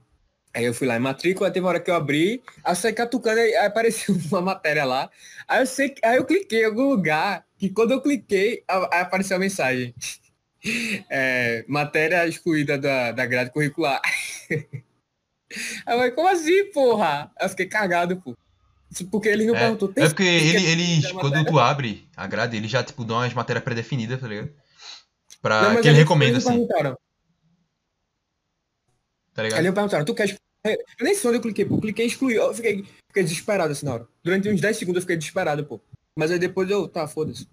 aí 0.59 0.65
eu 0.65 0.75
fui 0.75 0.87
lá 0.87 0.97
em 0.97 1.01
matrícula, 1.01 1.51
teve 1.51 1.65
uma 1.65 1.71
hora 1.71 1.81
que 1.81 1.91
eu 1.91 1.95
abri, 1.95 2.43
aí 2.65 2.73
eu 2.73 2.77
saí 2.77 2.93
catucando, 2.93 3.41
aí, 3.41 3.55
aí 3.57 3.67
apareceu 3.67 4.15
uma 4.31 4.41
matéria 4.41 4.85
lá, 4.85 5.11
aí 5.47 5.63
eu 5.63 5.67
sei, 5.67 5.91
que- 5.91 6.05
aí 6.05 6.17
eu 6.17 6.25
cliquei 6.25 6.63
em 6.63 6.67
algum 6.67 6.89
lugar, 6.91 7.45
que 7.59 7.71
quando 7.71 7.93
eu 7.93 8.01
cliquei, 8.03 8.65
aí 8.69 9.01
apareceu 9.01 9.37
a 9.37 9.41
mensagem, 9.41 9.95
é, 11.11 11.65
matéria 11.69 12.27
excluída 12.27 12.79
da, 12.79 13.13
da 13.13 13.27
grade 13.27 13.51
curricular. 13.53 14.01
Aí 15.87 15.95
eu 15.95 15.99
falei, 15.99 16.11
como 16.13 16.29
assim, 16.29 16.71
porra? 16.73 17.31
Aí 17.39 17.47
eu 17.47 17.49
fiquei 17.51 17.67
cagado, 17.67 18.17
pô. 18.21 18.37
Porque 19.11 19.29
eles 19.29 19.47
não 19.47 19.55
É, 19.55 19.61
perguntou. 19.61 19.89
tem 19.93 20.05
é 20.05 20.09
porque 20.09 20.23
ele, 20.23 20.67
eles, 20.67 21.13
quando 21.13 21.45
tu 21.45 21.59
abre 21.59 22.09
a 22.17 22.27
grade, 22.27 22.57
ele 22.57 22.69
já, 22.69 22.83
tipo, 22.83 23.05
dá 23.05 23.15
umas 23.15 23.35
matérias 23.35 23.65
pré-definidas, 23.65 24.21
tá 24.21 24.27
ligado? 24.27 24.51
Pra, 25.43 25.75
Não, 25.75 25.83
que 25.83 25.89
ele 25.89 25.99
recomenda, 25.99 26.39
assim, 26.39 26.67
tá 26.69 26.79
Aí 29.37 29.45
ligado? 29.45 29.61
eles 29.61 29.75
perguntaram, 29.75 30.05
tu 30.05 30.15
quer? 30.15 30.37
Eu 30.65 30.77
nem 31.05 31.15
sei 31.15 31.29
onde 31.29 31.39
eu 31.39 31.43
cliquei, 31.43 31.65
pô. 31.65 31.77
Eu 31.77 31.81
cliquei 31.81 32.05
em 32.05 32.09
excluir. 32.09 32.35
Eu 32.37 32.53
fiquei, 32.53 32.85
fiquei 33.09 33.23
desesperado 33.23 33.73
assim 33.73 33.87
na 33.87 33.95
hora. 33.95 34.09
Durante 34.23 34.49
uns 34.49 34.61
10 34.61 34.77
segundos 34.77 34.99
eu 34.99 35.03
fiquei 35.03 35.17
desesperado, 35.17 35.65
pô. 35.65 35.81
Mas 36.17 36.31
aí 36.31 36.39
depois 36.39 36.69
eu, 36.69 36.89
tá, 36.89 37.07
foda-se. 37.07 37.49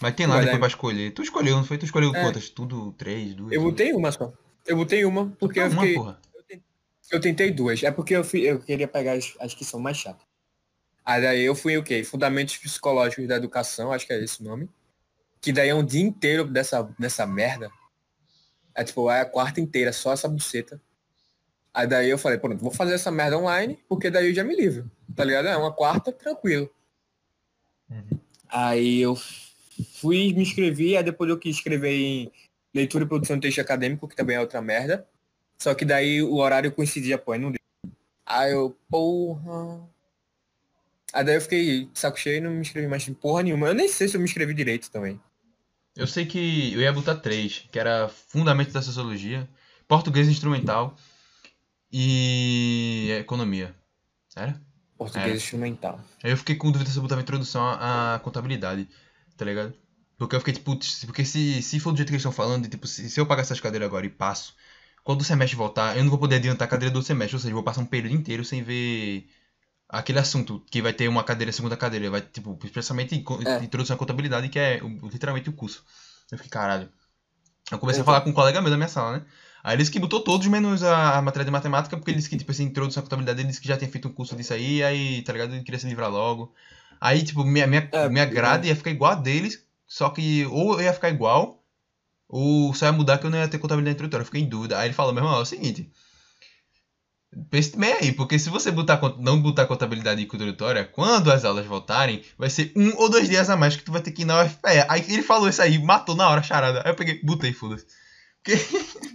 Mas 0.00 0.14
tem 0.14 0.26
lá 0.26 0.40
depois 0.40 0.58
pra 0.58 0.68
escolher. 0.68 1.10
Tu 1.12 1.22
escolheu, 1.22 1.56
não 1.56 1.64
foi? 1.64 1.78
Tu 1.78 1.86
escolheu 1.86 2.14
É. 2.14 2.22
quantas? 2.22 2.48
Tudo? 2.48 2.92
Três, 2.92 3.34
duas? 3.34 3.52
Eu 3.52 3.62
botei 3.62 3.92
uma 3.92 4.12
só. 4.12 4.32
Eu 4.66 4.76
botei 4.76 5.04
uma, 5.04 5.30
porque 5.38 5.60
eu 5.60 5.66
uma, 5.66 5.82
fiquei. 5.82 5.94
porra. 5.94 6.20
Eu 7.10 7.20
tentei 7.20 7.50
duas. 7.52 7.82
É 7.82 7.90
porque 7.90 8.16
eu, 8.16 8.24
fui, 8.24 8.40
eu 8.40 8.58
queria 8.58 8.88
pegar 8.88 9.12
as, 9.12 9.34
as 9.38 9.54
que 9.54 9.64
são 9.64 9.78
mais 9.78 9.96
chatas. 9.96 10.22
Aí 11.04 11.22
daí 11.22 11.42
eu 11.44 11.54
fui 11.54 11.76
o 11.76 11.82
quê? 11.84 12.02
Fundamentos 12.02 12.56
Psicológicos 12.56 13.28
da 13.28 13.36
Educação, 13.36 13.92
acho 13.92 14.06
que 14.06 14.12
é 14.12 14.22
esse 14.22 14.40
o 14.40 14.44
nome. 14.44 14.68
Que 15.40 15.52
daí 15.52 15.68
é 15.68 15.74
um 15.74 15.84
dia 15.84 16.02
inteiro 16.02 16.44
dessa, 16.44 16.82
dessa 16.98 17.24
merda. 17.24 17.70
É 18.74 18.82
tipo, 18.82 19.08
é 19.08 19.20
a 19.20 19.24
quarta 19.24 19.60
inteira, 19.60 19.92
só 19.92 20.12
essa 20.12 20.28
buceta. 20.28 20.80
Aí 21.76 21.86
daí 21.86 22.08
eu 22.08 22.16
falei, 22.16 22.38
pronto, 22.38 22.56
vou 22.56 22.70
fazer 22.70 22.94
essa 22.94 23.10
merda 23.10 23.36
online, 23.36 23.78
porque 23.86 24.08
daí 24.08 24.28
eu 24.30 24.34
já 24.34 24.42
me 24.42 24.56
livro. 24.56 24.90
Tá 25.14 25.22
ligado? 25.22 25.46
É 25.46 25.56
uma 25.58 25.70
quarta, 25.70 26.10
tranquilo. 26.10 26.70
Uhum. 27.90 28.18
Aí 28.48 29.02
eu 29.02 29.14
fui, 30.00 30.32
me 30.32 30.40
inscrevi, 30.40 30.96
aí 30.96 31.04
depois 31.04 31.28
eu 31.28 31.38
quis 31.38 31.56
escrever 31.56 31.92
em 31.92 32.32
leitura 32.74 33.04
e 33.04 33.06
produção 33.06 33.36
de 33.36 33.42
texto 33.42 33.60
acadêmico, 33.60 34.08
que 34.08 34.16
também 34.16 34.36
é 34.36 34.40
outra 34.40 34.62
merda. 34.62 35.06
Só 35.58 35.74
que 35.74 35.84
daí 35.84 36.22
o 36.22 36.36
horário 36.36 36.72
coincidia, 36.72 37.18
pô, 37.18 37.32
aí 37.32 37.38
não 37.38 37.50
deu. 37.50 37.60
Aí 38.24 38.52
eu, 38.52 38.74
porra. 38.88 39.86
Aí 41.12 41.24
daí 41.24 41.34
eu 41.34 41.42
fiquei 41.42 41.90
saco 41.92 42.18
cheio 42.18 42.38
e 42.38 42.40
não 42.40 42.52
me 42.52 42.60
inscrevi 42.62 42.88
mais 42.88 43.06
em 43.06 43.12
porra 43.12 43.42
nenhuma. 43.42 43.68
Eu 43.68 43.74
nem 43.74 43.86
sei 43.86 44.08
se 44.08 44.16
eu 44.16 44.20
me 44.20 44.24
inscrevi 44.24 44.54
direito 44.54 44.90
também. 44.90 45.20
Eu 45.94 46.06
sei 46.06 46.24
que 46.24 46.72
eu 46.72 46.80
ia 46.80 46.90
botar 46.90 47.16
três, 47.16 47.68
que 47.70 47.78
era 47.78 48.08
Fundamentos 48.08 48.72
da 48.72 48.80
Sociologia, 48.80 49.46
Português 49.86 50.26
Instrumental 50.26 50.96
e 51.98 53.10
Economia. 53.18 53.74
Era? 54.36 54.60
Português 54.98 55.32
É. 55.32 55.36
instrumental. 55.36 55.98
Aí 56.22 56.30
eu 56.30 56.36
fiquei 56.36 56.54
com 56.56 56.70
dúvida 56.70 56.90
se 56.90 56.98
eu 56.98 57.02
botava 57.02 57.22
introdução 57.22 57.62
à, 57.66 58.14
à 58.14 58.18
contabilidade, 58.18 58.86
tá 59.36 59.44
ligado? 59.46 59.72
Porque 60.18 60.36
eu 60.36 60.40
fiquei 60.40 60.52
tipo, 60.54 60.72
putz, 60.72 61.04
porque 61.06 61.24
se, 61.24 61.62
se 61.62 61.80
for 61.80 61.92
do 61.92 61.96
jeito 61.96 62.08
que 62.08 62.14
eles 62.14 62.20
estão 62.20 62.32
falando, 62.32 62.68
tipo, 62.68 62.86
se, 62.86 63.08
se 63.08 63.18
eu 63.18 63.26
pagar 63.26 63.42
essas 63.42 63.60
cadeiras 63.60 63.86
agora 63.86 64.04
e 64.04 64.10
passo, 64.10 64.54
quando 65.02 65.22
o 65.22 65.24
semestre 65.24 65.56
voltar, 65.56 65.96
eu 65.96 66.02
não 66.02 66.10
vou 66.10 66.18
poder 66.18 66.36
adiantar 66.36 66.66
a 66.66 66.70
cadeira 66.70 66.92
do 66.92 67.02
semestre, 67.02 67.36
ou 67.36 67.40
seja, 67.40 67.50
eu 67.50 67.54
vou 67.56 67.62
passar 67.64 67.80
um 67.80 67.86
período 67.86 68.14
inteiro 68.14 68.44
sem 68.44 68.62
ver 68.62 69.26
aquele 69.88 70.18
assunto, 70.18 70.62
que 70.70 70.82
vai 70.82 70.92
ter 70.92 71.08
uma 71.08 71.24
cadeira, 71.24 71.52
segunda 71.52 71.76
cadeira, 71.76 72.10
vai, 72.10 72.20
tipo, 72.20 72.58
especialmente 72.64 73.14
É. 73.46 73.64
introdução 73.64 73.94
à 73.96 73.98
contabilidade, 73.98 74.48
que 74.48 74.58
é 74.58 74.80
literalmente 75.02 75.48
o 75.48 75.52
curso. 75.52 75.82
Eu 76.30 76.36
fiquei, 76.38 76.50
caralho. 76.50 76.90
Eu 77.70 77.78
comecei 77.78 78.02
a 78.02 78.04
falar 78.04 78.20
com 78.20 78.30
um 78.30 78.32
colega 78.32 78.60
meu 78.60 78.70
da 78.70 78.76
minha 78.76 78.88
sala, 78.88 79.18
né? 79.18 79.24
Aí 79.66 79.74
ele 79.74 79.82
disse 79.82 79.90
que 79.90 79.98
botou 79.98 80.20
todos, 80.20 80.46
menos 80.46 80.84
a, 80.84 81.18
a 81.18 81.22
matéria 81.22 81.44
de 81.44 81.50
matemática, 81.50 81.96
porque 81.96 82.12
ele 82.12 82.18
disse 82.18 82.30
que, 82.30 82.36
tipo 82.36 82.52
assim, 82.52 82.62
introdução 82.62 83.00
à 83.00 83.02
contabilidade, 83.02 83.40
ele 83.40 83.48
disse 83.48 83.60
que 83.60 83.66
já 83.66 83.76
tinha 83.76 83.90
feito 83.90 84.06
um 84.06 84.12
curso 84.12 84.36
disso 84.36 84.54
aí, 84.54 84.80
aí, 84.80 85.22
tá 85.22 85.32
ligado? 85.32 85.54
Ele 85.54 85.64
queria 85.64 85.80
se 85.80 85.88
livrar 85.88 86.08
logo. 86.08 86.54
Aí, 87.00 87.24
tipo, 87.24 87.42
minha, 87.42 87.66
minha, 87.66 87.88
É, 87.90 88.08
minha 88.08 88.24
grade 88.26 88.68
ia 88.68 88.76
ficar 88.76 88.90
igual 88.92 89.10
a 89.10 89.14
deles, 89.16 89.66
só 89.84 90.08
que 90.10 90.46
ou 90.46 90.74
eu 90.74 90.82
ia 90.82 90.92
ficar 90.92 91.10
igual, 91.10 91.64
ou 92.28 92.72
só 92.74 92.86
ia 92.86 92.92
mudar 92.92 93.18
que 93.18 93.26
eu 93.26 93.30
não 93.30 93.38
ia 93.38 93.48
ter 93.48 93.58
contabilidade 93.58 93.96
introdutória. 93.96 94.22
Eu 94.22 94.26
fiquei 94.26 94.42
em 94.42 94.48
dúvida. 94.48 94.78
Aí 94.78 94.86
ele 94.86 94.94
falou, 94.94 95.12
meu 95.12 95.24
irmão, 95.24 95.36
é 95.36 95.42
o 95.42 95.44
seguinte. 95.44 95.90
Pense 97.50 97.76
bem 97.76 97.92
aí, 97.92 98.12
porque 98.12 98.38
se 98.38 98.48
você 98.48 98.70
botar, 98.70 99.00
não 99.18 99.42
botar 99.42 99.66
contabilidade 99.66 100.22
introdutória, 100.22 100.84
quando 100.84 101.32
as 101.32 101.44
aulas 101.44 101.66
voltarem, 101.66 102.22
vai 102.38 102.50
ser 102.50 102.72
um 102.76 102.96
ou 102.98 103.10
dois 103.10 103.28
dias 103.28 103.50
a 103.50 103.56
mais 103.56 103.74
que 103.74 103.82
tu 103.82 103.90
vai 103.90 104.00
ter 104.00 104.12
que 104.12 104.22
ir 104.22 104.26
na 104.26 104.44
UFPE. 104.44 104.86
Aí 104.88 105.04
ele 105.08 105.24
falou 105.24 105.48
isso 105.48 105.60
aí, 105.60 105.76
matou 105.76 106.14
na 106.14 106.28
hora 106.28 106.40
a 106.40 106.44
charada. 106.44 106.82
Aí 106.84 106.92
eu 106.92 106.94
peguei, 106.94 107.20
botei, 107.24 107.52
foda-se. 107.52 107.84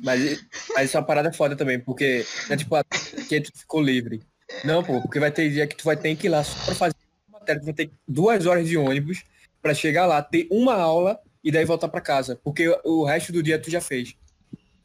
Mas, 0.04 0.44
mas 0.74 0.86
isso 0.86 0.98
é 0.98 1.00
uma 1.00 1.06
parada 1.06 1.32
foda 1.32 1.56
também, 1.56 1.80
porque 1.80 2.26
é 2.50 2.58
tipo, 2.58 2.76
ah, 2.76 2.84
que 2.84 3.41
tu 3.41 3.52
ficou 3.56 3.82
livre. 3.82 4.22
Não, 4.65 4.84
pô, 4.84 5.02
porque 5.02 5.20
vai 5.20 5.32
ter 5.32 5.50
dia 5.50 5.67
que 5.67 5.76
tu 5.76 5.84
vai 5.84 5.96
ter 5.96 6.15
que 6.15 6.28
ir 6.28 6.30
lá 6.30 6.44
só 6.44 6.65
pra 6.65 6.76
fazer 6.76 6.96
uma 7.30 7.39
matéria, 7.39 7.62
tu 7.62 7.65
vai 7.65 7.74
ter 7.74 7.91
duas 8.08 8.46
horas 8.46 8.67
de 8.67 8.78
ônibus 8.78 9.24
pra 9.62 9.74
chegar 9.74 10.06
lá, 10.06 10.22
ter 10.22 10.48
uma 10.52 10.76
aula 10.76 11.20
e 11.44 11.52
daí 11.52 11.65
voltar 11.65 11.88
pra 11.88 12.02
casa. 12.02 12.39
Porque 12.44 12.67
o 12.84 13.06
resto 13.06 13.32
do 13.32 13.44
dia 13.44 13.60
tu 13.60 13.70
já 13.70 13.80
fez. 13.80 14.15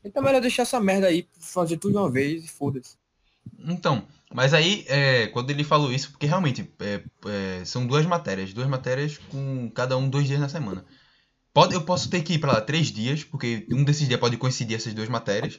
Então 0.04 0.22
é 0.22 0.26
melhor 0.26 0.40
deixar 0.40 0.62
essa 0.62 0.78
merda 0.80 1.08
aí, 1.08 1.26
fazer 1.40 1.78
tudo 1.78 1.92
de 1.92 1.98
uma 1.98 2.10
vez 2.10 2.44
e 2.44 2.48
foda-se. 2.48 2.96
Então, 3.58 4.06
mas 4.32 4.54
aí, 4.54 4.84
é, 4.88 5.26
quando 5.28 5.50
ele 5.50 5.64
falou 5.64 5.92
isso, 5.92 6.10
porque 6.10 6.26
realmente 6.26 6.70
é, 6.80 7.00
é, 7.26 7.64
são 7.64 7.86
duas 7.86 8.04
matérias, 8.06 8.52
duas 8.52 8.68
matérias 8.68 9.18
com 9.30 9.70
cada 9.70 9.96
um 9.96 10.08
dois 10.08 10.26
dias 10.26 10.40
na 10.40 10.48
semana. 10.48 10.84
Pode, 11.56 11.72
eu 11.72 11.80
posso 11.80 12.10
ter 12.10 12.22
que 12.22 12.34
ir 12.34 12.38
pra 12.38 12.52
lá 12.52 12.60
três 12.60 12.88
dias, 12.88 13.24
porque 13.24 13.66
um 13.72 13.82
desses 13.82 14.06
dias 14.06 14.20
pode 14.20 14.36
coincidir 14.36 14.76
essas 14.76 14.92
duas 14.92 15.08
matérias. 15.08 15.56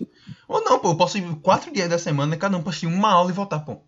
Ou 0.48 0.64
não, 0.64 0.78
pô, 0.78 0.92
eu 0.92 0.96
posso 0.96 1.18
ir 1.18 1.24
quatro 1.38 1.74
dias 1.74 1.90
da 1.90 1.98
semana, 1.98 2.38
cada 2.38 2.56
um 2.56 2.62
pra 2.62 2.70
assistir 2.70 2.86
uma 2.86 3.12
aula 3.12 3.32
e 3.32 3.34
voltar, 3.34 3.62
pô. 3.62 3.82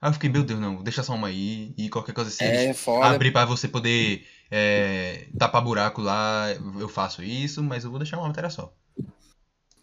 Aí 0.00 0.08
eu 0.08 0.12
fiquei, 0.12 0.30
meu 0.30 0.44
Deus, 0.44 0.60
não, 0.60 0.80
deixa 0.80 1.02
só 1.02 1.16
uma 1.16 1.26
aí 1.26 1.74
e 1.76 1.88
qualquer 1.88 2.12
coisa 2.12 2.30
assim. 2.30 2.44
É 2.44 2.72
foda. 2.72 3.06
abrir 3.06 3.32
pra 3.32 3.44
você 3.44 3.66
poder 3.66 4.24
é, 4.48 5.26
tapar 5.36 5.60
buraco 5.60 6.00
lá, 6.00 6.52
eu 6.78 6.88
faço 6.88 7.20
isso, 7.20 7.64
mas 7.64 7.82
eu 7.82 7.90
vou 7.90 7.98
deixar 7.98 8.18
uma 8.18 8.28
matéria 8.28 8.48
só. 8.48 8.72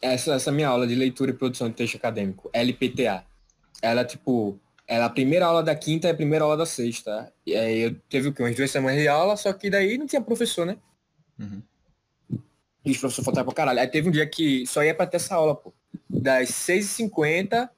Essa, 0.02 0.36
essa 0.36 0.54
minha 0.54 0.70
aula 0.70 0.88
de 0.88 0.96
leitura 0.96 1.32
e 1.32 1.34
produção 1.34 1.68
de 1.68 1.76
texto 1.76 1.98
acadêmico, 1.98 2.50
LPTA. 2.54 3.26
Ela, 3.82 4.06
tipo, 4.06 4.58
ela 4.88 5.08
a 5.08 5.10
primeira 5.10 5.48
aula 5.48 5.62
da 5.62 5.76
quinta 5.76 6.08
e 6.08 6.12
a 6.12 6.16
primeira 6.16 6.46
aula 6.46 6.56
da 6.56 6.66
sexta. 6.66 7.30
E 7.46 7.54
aí 7.54 7.80
eu 7.82 7.96
teve 8.10 8.30
o 8.30 8.34
quê? 8.34 8.42
Umas 8.42 8.56
duas 8.56 8.72
semanas 8.72 9.02
de 9.02 9.10
aula, 9.10 9.36
só 9.36 9.52
que 9.52 9.70
daí 9.70 9.98
não 9.98 10.08
tinha 10.08 10.22
professor, 10.22 10.66
né? 10.66 10.78
Uhum. 11.38 11.62
E 12.86 12.92
os 12.92 12.98
professores 12.98 13.26
faltavam 13.26 13.54
pra 13.54 13.56
caralho. 13.64 13.80
Aí 13.80 13.88
teve 13.88 14.10
um 14.10 14.12
dia 14.12 14.26
que 14.28 14.66
só 14.68 14.84
ia 14.84 14.94
pra 14.94 15.06
ter 15.08 15.18
essa 15.18 15.36
aula, 15.36 15.56
pô. 15.56 15.74
Das 16.10 16.50
6h50 16.50 17.70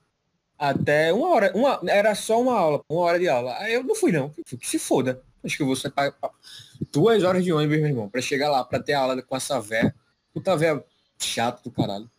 até 0.58 1.13
uma 1.13 1.30
hora. 1.30 1.52
Uma, 1.56 1.80
era 1.88 2.15
só 2.15 2.41
uma 2.41 2.54
aula, 2.58 2.82
uma 2.89 3.02
hora 3.02 3.20
de 3.20 3.28
aula. 3.28 3.56
Aí 3.60 3.74
eu 3.74 3.84
não 3.84 3.96
fui, 3.96 4.12
não. 4.12 4.30
Que 4.60 4.68
se 4.68 4.80
foda. 4.80 5.22
Acho 5.44 5.58
que 5.58 5.63
eu 5.63 5.68
vou 5.68 5.76
sair 5.76 5.91
pra, 5.91 6.12
pra- 6.12 6.32
duas 6.91 7.24
horas 7.24 7.44
de 7.44 7.54
ônibus, 7.54 7.78
meu 7.78 7.88
irmão, 7.88 8.10
pra 8.10 8.22
chegar 8.22 8.50
lá, 8.50 8.63
pra 8.63 8.80
ter 8.80 8.94
aula 8.94 9.22
com 9.22 9.36
essa 9.36 9.60
véia. 9.62 9.94
Puta 10.34 10.56
véia 10.58 10.84
chata 11.20 11.62
do 11.63 11.72
caralho. 11.72 12.10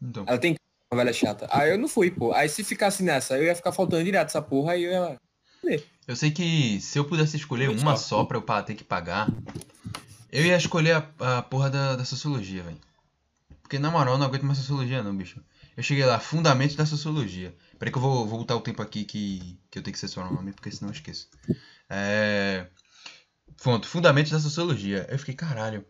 Então, 0.00 0.24
Ela 0.26 0.38
tem 0.38 0.56
uma 0.90 1.02
velha 1.04 1.12
chata. 1.12 1.46
Aí 1.50 1.70
eu 1.70 1.78
não 1.78 1.88
fui, 1.88 2.10
pô. 2.10 2.32
Aí 2.32 2.48
se 2.48 2.64
ficasse 2.64 3.02
nessa, 3.02 3.36
eu 3.36 3.44
ia 3.44 3.54
ficar 3.54 3.70
faltando 3.72 4.02
direto 4.04 4.28
essa 4.28 4.42
porra 4.42 4.72
aí 4.72 4.84
eu 4.84 4.92
ia. 4.92 5.20
Eu 6.08 6.16
sei 6.16 6.30
que 6.32 6.80
se 6.80 6.98
eu 6.98 7.04
pudesse 7.04 7.36
escolher 7.36 7.68
Muito 7.68 7.82
uma 7.82 7.96
só 7.96 8.24
pra 8.24 8.36
eu 8.36 8.62
ter 8.64 8.74
que 8.74 8.82
pagar, 8.82 9.28
eu 10.32 10.46
ia 10.46 10.56
escolher 10.56 10.96
a, 10.96 11.38
a 11.38 11.42
porra 11.42 11.68
da, 11.68 11.96
da 11.96 12.04
sociologia, 12.04 12.62
velho. 12.62 12.80
Porque 13.60 13.78
na 13.78 13.90
moral 13.90 14.14
eu 14.14 14.18
não 14.18 14.26
aguento 14.26 14.44
mais 14.44 14.58
sociologia 14.58 15.02
não, 15.02 15.14
bicho. 15.14 15.40
Eu 15.76 15.82
cheguei 15.82 16.04
lá, 16.04 16.18
fundamentos 16.18 16.74
da 16.74 16.86
sociologia. 16.86 17.54
Peraí 17.78 17.92
que 17.92 17.98
eu 17.98 18.02
vou, 18.02 18.26
vou 18.26 18.38
botar 18.38 18.56
o 18.56 18.60
tempo 18.60 18.82
aqui 18.82 19.04
que, 19.04 19.58
que 19.70 19.78
eu 19.78 19.82
tenho 19.82 19.92
que 19.92 19.98
censurar 19.98 20.30
o 20.30 20.34
nome, 20.34 20.52
porque 20.52 20.70
senão 20.70 20.90
eu 20.90 20.94
esqueço. 20.94 21.28
É... 21.88 22.66
Fonte, 23.56 23.86
fundamentos 23.86 24.32
da 24.32 24.40
sociologia. 24.40 25.06
Eu 25.10 25.18
fiquei, 25.18 25.34
caralho. 25.34 25.84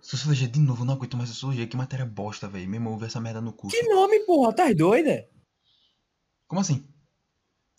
Sociologia 0.00 0.48
de 0.48 0.60
novo, 0.60 0.82
eu 0.82 0.86
não 0.86 0.94
aguento 0.94 1.16
mais 1.16 1.30
sociologia. 1.30 1.66
Que 1.66 1.76
matéria 1.76 2.06
bosta, 2.06 2.48
velho. 2.48 2.68
Mesmo 2.68 2.98
ver 2.98 3.06
essa 3.06 3.20
merda 3.20 3.40
no 3.40 3.52
curso. 3.52 3.76
Que 3.76 3.88
nome, 3.88 4.20
porra? 4.20 4.54
Tá 4.54 4.72
doida? 4.72 5.26
Como 6.46 6.60
assim? 6.60 6.86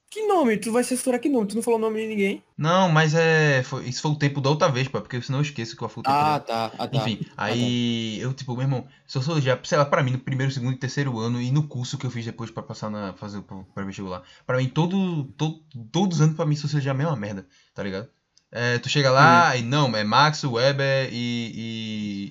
Que 0.09 0.25
nome? 0.25 0.57
Tu 0.57 0.71
vai 0.71 0.83
censurar 0.85 1.19
que 1.19 1.27
nome? 1.27 1.47
Tu 1.47 1.55
não 1.55 1.61
falou 1.61 1.77
o 1.77 1.81
nome 1.81 2.01
de 2.01 2.07
ninguém? 2.07 2.43
Não, 2.57 2.87
mas 2.89 3.13
é. 3.13 3.61
foi- 3.63 3.87
isso 3.89 4.01
foi 4.01 4.11
o 4.11 4.15
tempo 4.15 4.39
da 4.39 4.49
outra 4.49 4.69
vez, 4.69 4.87
pá, 4.87 5.01
porque 5.01 5.21
senão 5.21 5.39
eu 5.39 5.43
esqueço 5.43 5.75
que 5.75 5.81
eu 5.83 5.89
fui 5.89 5.99
o 5.99 6.03
tempo 6.03 6.15
Ah, 6.15 6.39
tá. 6.39 6.71
Ah, 6.77 6.87
tá. 6.87 6.97
Enfim, 6.97 7.19
aí 7.35 8.17
eu, 8.19 8.33
tipo, 8.33 8.53
meu 8.53 8.61
irmão, 8.63 8.87
sociologia, 9.05 9.59
sei 9.63 9.77
lá, 9.77 9.85
pra 9.85 10.01
mim, 10.01 10.11
no 10.11 10.19
primeiro, 10.19 10.51
segundo 10.51 10.73
e 10.73 10.77
terceiro 10.77 11.19
ano, 11.19 11.41
e 11.41 11.51
no 11.51 11.67
curso 11.67 11.97
que 11.97 12.05
eu 12.05 12.11
fiz 12.11 12.23
depois 12.25 12.49
pra 12.49 12.63
passar 12.63 12.89
na. 12.89 13.13
fazer 13.13 13.41
pra, 13.41 13.83
vestibular, 13.83 14.23
pra 14.45 14.57
mim, 14.57 14.69
todo, 14.69 15.25
todo, 15.37 15.61
todos 15.91 16.17
os 16.17 16.21
anos 16.23 16.35
pra 16.37 16.45
mim, 16.45 16.55
sociologia 16.55 16.91
é 16.91 16.93
a 16.93 16.97
mesma 16.97 17.15
merda, 17.15 17.45
tá 17.75 17.83
ligado? 17.83 18.07
É, 18.49 18.77
tu 18.77 18.87
chega 18.87 19.11
lá 19.11 19.57
e 19.57 19.61
não, 19.61 19.93
é 19.95 20.05
Max, 20.05 20.41
Weber 20.45 21.09
e. 21.11 21.51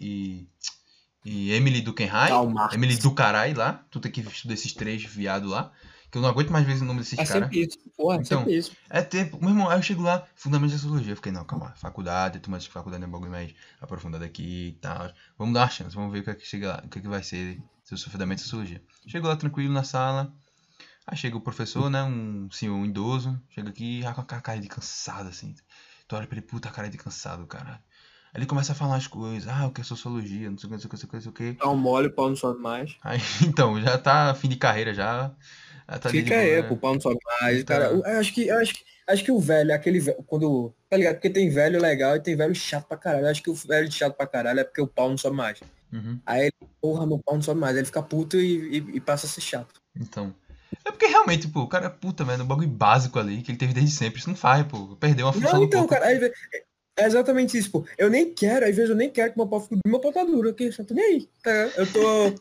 e. 0.03 0.49
e. 1.27 1.51
e 1.51 1.53
Emily 1.53 1.83
Dukenheim. 1.83 2.33
Emily 2.73 2.97
do 2.97 3.11
caralho 3.11 3.59
lá, 3.59 3.85
tu 3.91 4.01
tem 4.01 4.11
que 4.11 4.23
estudar 4.23 4.55
esses 4.55 4.73
três 4.73 5.05
viados 5.05 5.51
lá, 5.51 5.71
que 6.17 6.19
eu 6.19 6.23
não 6.23 6.29
aguento 6.31 6.51
mais 6.51 6.67
ver 6.67 6.81
o 6.81 6.85
nome 6.85 7.01
desses 7.01 7.19
É 7.19 7.25
caras. 7.25 7.51
sempre 7.51 7.61
isso. 7.67 7.79
Porra, 7.97 8.17
é 8.19 8.21
Então, 8.21 8.41
sempre 8.41 8.57
isso. 8.57 8.73
É 8.91 9.03
tempo. 9.03 9.39
Meu 9.41 9.51
irmão, 9.51 9.69
aí 9.71 9.79
eu 9.79 9.83
chego 9.83 10.03
lá, 10.03 10.27
fundamentos 10.35 10.75
da 10.75 10.79
sociologia. 10.81 11.13
Eu 11.13 11.17
fiquei, 11.17 11.33
não, 11.33 11.45
calma, 11.45 11.75
faculdade, 11.77 12.41
tu 12.41 12.51
mais 12.51 12.67
que 12.67 12.73
faculdade 12.73 13.05
é 13.05 13.07
um 13.07 13.11
bagulho 13.11 13.31
mais 13.31 13.55
aprofundado 13.81 14.25
aqui 14.25 14.69
e 14.69 14.73
tal. 14.81 15.13
Vamos 15.39 15.55
dar 15.55 15.61
uma 15.63 15.69
chance, 15.71 15.95
vamos 15.95 16.13
ver 16.13 16.21
o 16.21 16.25
que 16.25 16.31
é 16.31 16.35
que 16.35 16.47
chega 16.47 16.69
lá, 16.69 16.83
o 16.85 16.89
que 16.89 16.99
é 16.99 17.03
que 17.03 17.09
vai 17.09 17.23
ser 17.23 17.63
seu 17.85 17.99
fundamento 17.99 18.39
da 18.39 18.45
sociologia. 18.45 18.83
Chego 19.07 19.27
lá 19.29 19.37
tranquilo 19.37 19.73
na 19.73 19.85
sala. 19.85 20.33
Aí 21.07 21.17
chega 21.17 21.37
o 21.37 21.41
professor, 21.41 21.91
né? 21.91 22.03
Um 22.05 22.51
senhor 22.51 22.85
idoso, 22.85 23.41
chega 23.51 23.71
aqui 23.71 24.03
já 24.03 24.13
com 24.15 24.21
a 24.23 24.25
cara 24.25 24.61
de 24.61 24.69
cansado, 24.69 25.29
assim. 25.29 25.55
Tu 26.09 26.17
olha 26.17 26.27
pra 26.27 26.37
ele, 26.39 26.47
puta 26.47 26.71
cara 26.71 26.89
de 26.91 26.99
cansado, 26.99 27.47
caralho. 27.47 27.77
Aí 28.35 28.41
ele 28.41 28.47
começa 28.47 28.73
a 28.73 28.75
falar 28.75 28.97
as 28.97 29.07
coisas, 29.07 29.49
ah, 29.49 29.67
o 29.67 29.73
que 29.73 29.81
é 29.81 29.85
sociologia, 29.85 30.51
não 30.51 30.59
sei 30.59 30.67
o 30.69 30.71
que, 30.71 30.75
não 30.75 30.81
sei 30.81 30.87
o 30.89 30.91
que, 30.91 30.97
não 30.97 30.99
sei 31.01 31.07
o 31.07 31.11
que, 31.11 31.17
não 31.17 31.23
sei 31.23 31.31
o 31.31 31.55
que. 31.55 31.61
Dá 31.61 31.69
um 31.71 31.77
mole, 31.77 32.09
o 32.09 32.13
pau 32.15 32.29
não 32.29 32.37
sobe 32.37 32.61
mais. 32.61 32.97
Aí, 33.03 33.19
então, 33.47 33.81
já 33.81 33.99
tá 33.99 34.35
fim 34.35 34.49
de 34.49 34.57
carreira 34.57 34.93
já. 34.95 35.35
Já 35.89 35.99
tá 35.99 36.11
Fica 36.11 36.37
aí, 36.37 36.57
boa, 36.57 36.69
pô, 36.69 36.75
o 36.75 36.79
pau 36.79 36.95
não 36.95 37.01
sobe 37.01 37.19
mais. 37.41 37.65
Tá. 37.65 37.75
Cara, 37.79 37.87
eu 37.93 38.05
acho 38.19 38.33
que, 38.35 38.47
eu 38.49 38.59
acho 38.59 38.75
acho 39.09 39.25
que 39.25 39.31
o 39.31 39.39
velho, 39.41 39.73
aquele 39.75 40.01
velho, 40.01 40.23
quando. 40.27 40.75
Tá 40.91 40.97
ligado? 40.97 41.15
Porque 41.15 41.31
tem 41.31 41.49
velho 41.49 41.81
legal 41.81 42.17
e 42.17 42.21
tem 42.21 42.37
velho 42.37 42.55
chato 42.55 42.87
pra 42.89 42.97
caralho. 42.97 43.27
Eu 43.27 43.31
acho 43.31 43.43
que 43.43 43.51
o 43.51 43.55
velho 43.55 43.91
chato 43.91 44.15
pra 44.17 44.27
caralho 44.27 44.61
é 44.61 44.65
porque 44.65 44.81
o 44.81 44.87
pau 44.87 45.09
não 45.09 45.17
sobe 45.19 45.37
mais. 45.37 45.61
Uhum. 45.93 46.19
Aí 46.27 46.43
ele, 46.43 46.71
porra, 46.81 47.07
meu 47.07 47.19
pau 47.19 47.37
não 47.37 47.43
sobe 47.43 47.61
mais. 47.61 47.75
Aí 47.75 47.81
ele 47.81 47.87
fica 47.87 48.03
puto 48.03 48.37
e, 48.39 48.79
e- 48.79 48.97
e 48.97 49.01
passa 49.01 49.27
a 49.27 49.29
ser 49.29 49.41
chato. 49.41 49.81
Então. 49.99 50.35
É 50.85 50.91
porque 50.91 51.07
realmente, 51.07 51.47
pô, 51.49 51.61
o 51.61 51.69
cara 51.69 51.87
é 51.87 51.89
puta, 51.89 52.25
velho, 52.25 52.43
um 52.43 52.47
bagulho 52.47 52.69
básico 52.69 53.19
ali 53.19 53.41
que 53.43 53.51
ele 53.53 53.59
teve 53.59 53.73
desde 53.73 53.93
sempre. 53.93 54.19
Isso 54.19 54.29
não 54.29 54.37
faz, 54.37 54.67
pô. 54.67 54.97
Perdeu 54.97 55.27
uma 55.27 55.33
função 55.33 55.53
Não, 55.53 55.65
então, 55.65 55.87
cara, 55.87 56.07
aí, 56.07 56.33
é 56.99 57.05
exatamente 57.07 57.57
isso, 57.57 57.71
pô. 57.71 57.87
Eu 57.97 58.11
nem 58.11 58.35
quero, 58.35 58.65
às 58.67 58.75
vezes 58.75 58.91
eu 58.91 58.97
nem 58.97 59.11
quero 59.11 59.33
que 59.33 59.39
meu 59.39 59.47
pau 59.47 59.61
fique 59.61 59.77
meu 59.87 60.01
pau 60.01 60.13
tá 60.13 60.25
duro 60.25 60.49
aqui, 60.49 60.73
só 60.73 60.83
tô 60.83 60.95
nem 60.95 61.05
aí. 61.05 61.29
Tá? 61.43 61.51
Eu 61.77 61.93
tô, 61.93 62.33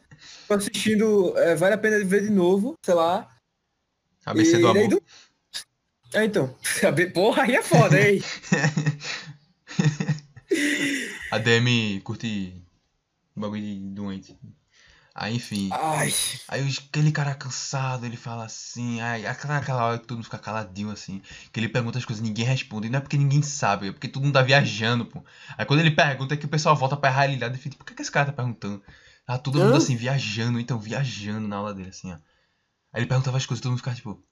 tô 0.47 0.53
assistindo, 0.53 1.37
é, 1.37 1.55
vale 1.55 1.75
a 1.75 1.77
pena 1.77 2.03
ver 2.03 2.23
de 2.23 2.29
novo, 2.31 2.73
sei 2.83 2.95
lá. 2.95 3.27
ABC 4.25 4.57
do 4.57 4.69
e 4.69 4.73
daí 4.73 4.85
amor. 4.85 4.89
do- 4.89 5.03
É, 6.13 6.25
então. 6.25 6.55
Porra, 7.13 7.43
aí 7.43 7.55
é 7.55 7.61
foda, 7.61 7.99
hein? 8.01 8.21
A 11.31 11.37
DM 11.37 11.99
curte 12.01 12.53
bagulho 13.35 13.61
de 13.61 13.79
doente. 13.79 14.37
Aí, 15.13 15.35
enfim. 15.35 15.69
Ai, 15.71 16.13
Aí 16.47 16.75
aquele 16.89 17.11
cara 17.11 17.33
cansado, 17.33 18.05
ele 18.05 18.17
fala 18.17 18.45
assim, 18.45 18.99
aí 18.99 19.25
aquela, 19.25 19.85
hora 19.85 19.97
que 19.97 20.05
todo 20.05 20.17
mundo 20.17 20.25
fica 20.25 20.37
caladinho 20.37 20.89
assim, 20.91 21.21
que 21.53 21.59
ele 21.59 21.69
pergunta 21.69 21.97
as 21.97 22.03
coisas 22.05 22.23
e 22.23 22.27
ninguém 22.27 22.43
responde, 22.45 22.87
e 22.87 22.89
não 22.89 22.97
é 22.97 23.01
porque 23.01 23.17
ninguém 23.17 23.41
sabe, 23.41 23.87
é 23.87 23.91
porque 23.93 24.09
todo 24.09 24.23
mundo 24.23 24.33
tá 24.33 24.41
viajando, 24.41 25.05
pô. 25.05 25.23
Aí 25.57 25.65
quando 25.65 25.79
ele 25.79 25.91
pergunta 25.91 26.33
é 26.33 26.37
que 26.37 26.45
o 26.45 26.49
pessoal 26.49 26.75
volta 26.75 26.97
pra 26.97 27.09
realidade 27.09 27.55
e 27.55 27.57
fica, 27.57 27.77
por 27.77 27.85
que, 27.85 27.93
que 27.93 28.01
esse 28.01 28.11
cara 28.11 28.25
tá 28.25 28.33
perguntando? 28.33 28.83
Tá 29.25 29.37
todo 29.37 29.57
mundo 29.67 29.77
assim, 29.77 29.95
viajando, 29.95 30.59
então, 30.59 30.77
viajando 30.77 31.47
na 31.47 31.55
aula 31.55 31.73
dele, 31.73 31.89
assim, 31.89 32.11
ó. 32.11 32.17
Aí 32.95 33.01
ele 33.01 33.07
perguntava 33.07 33.35
as 33.35 33.45
coisas 33.45 33.59
e 33.59 33.63
todo 33.63 33.71
mundo 33.71 33.79
ficava 33.79 33.97
tipo. 33.97 34.23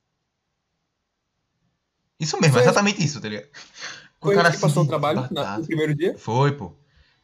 Isso 2.18 2.40
mesmo, 2.40 2.54
Foi- 2.54 2.62
exatamente 2.62 3.04
isso, 3.04 3.20
tá 3.20 3.28
ligado? 3.28 3.48
O 4.22 4.28
foi 4.28 4.36
cara 4.36 4.50
que 4.52 4.58
passou 4.58 4.70
assim, 4.70 4.80
no 4.84 4.88
trabalho, 4.88 5.28
na- 5.32 5.58
no 5.58 5.66
primeiro 5.66 5.94
dia? 5.94 6.18
Foi, 6.18 6.54
pô. 6.54 6.74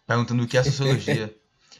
perguntando 0.05 0.43
o 0.43 0.47
que 0.47 0.57
é 0.57 0.63
sociologia. 0.63 1.33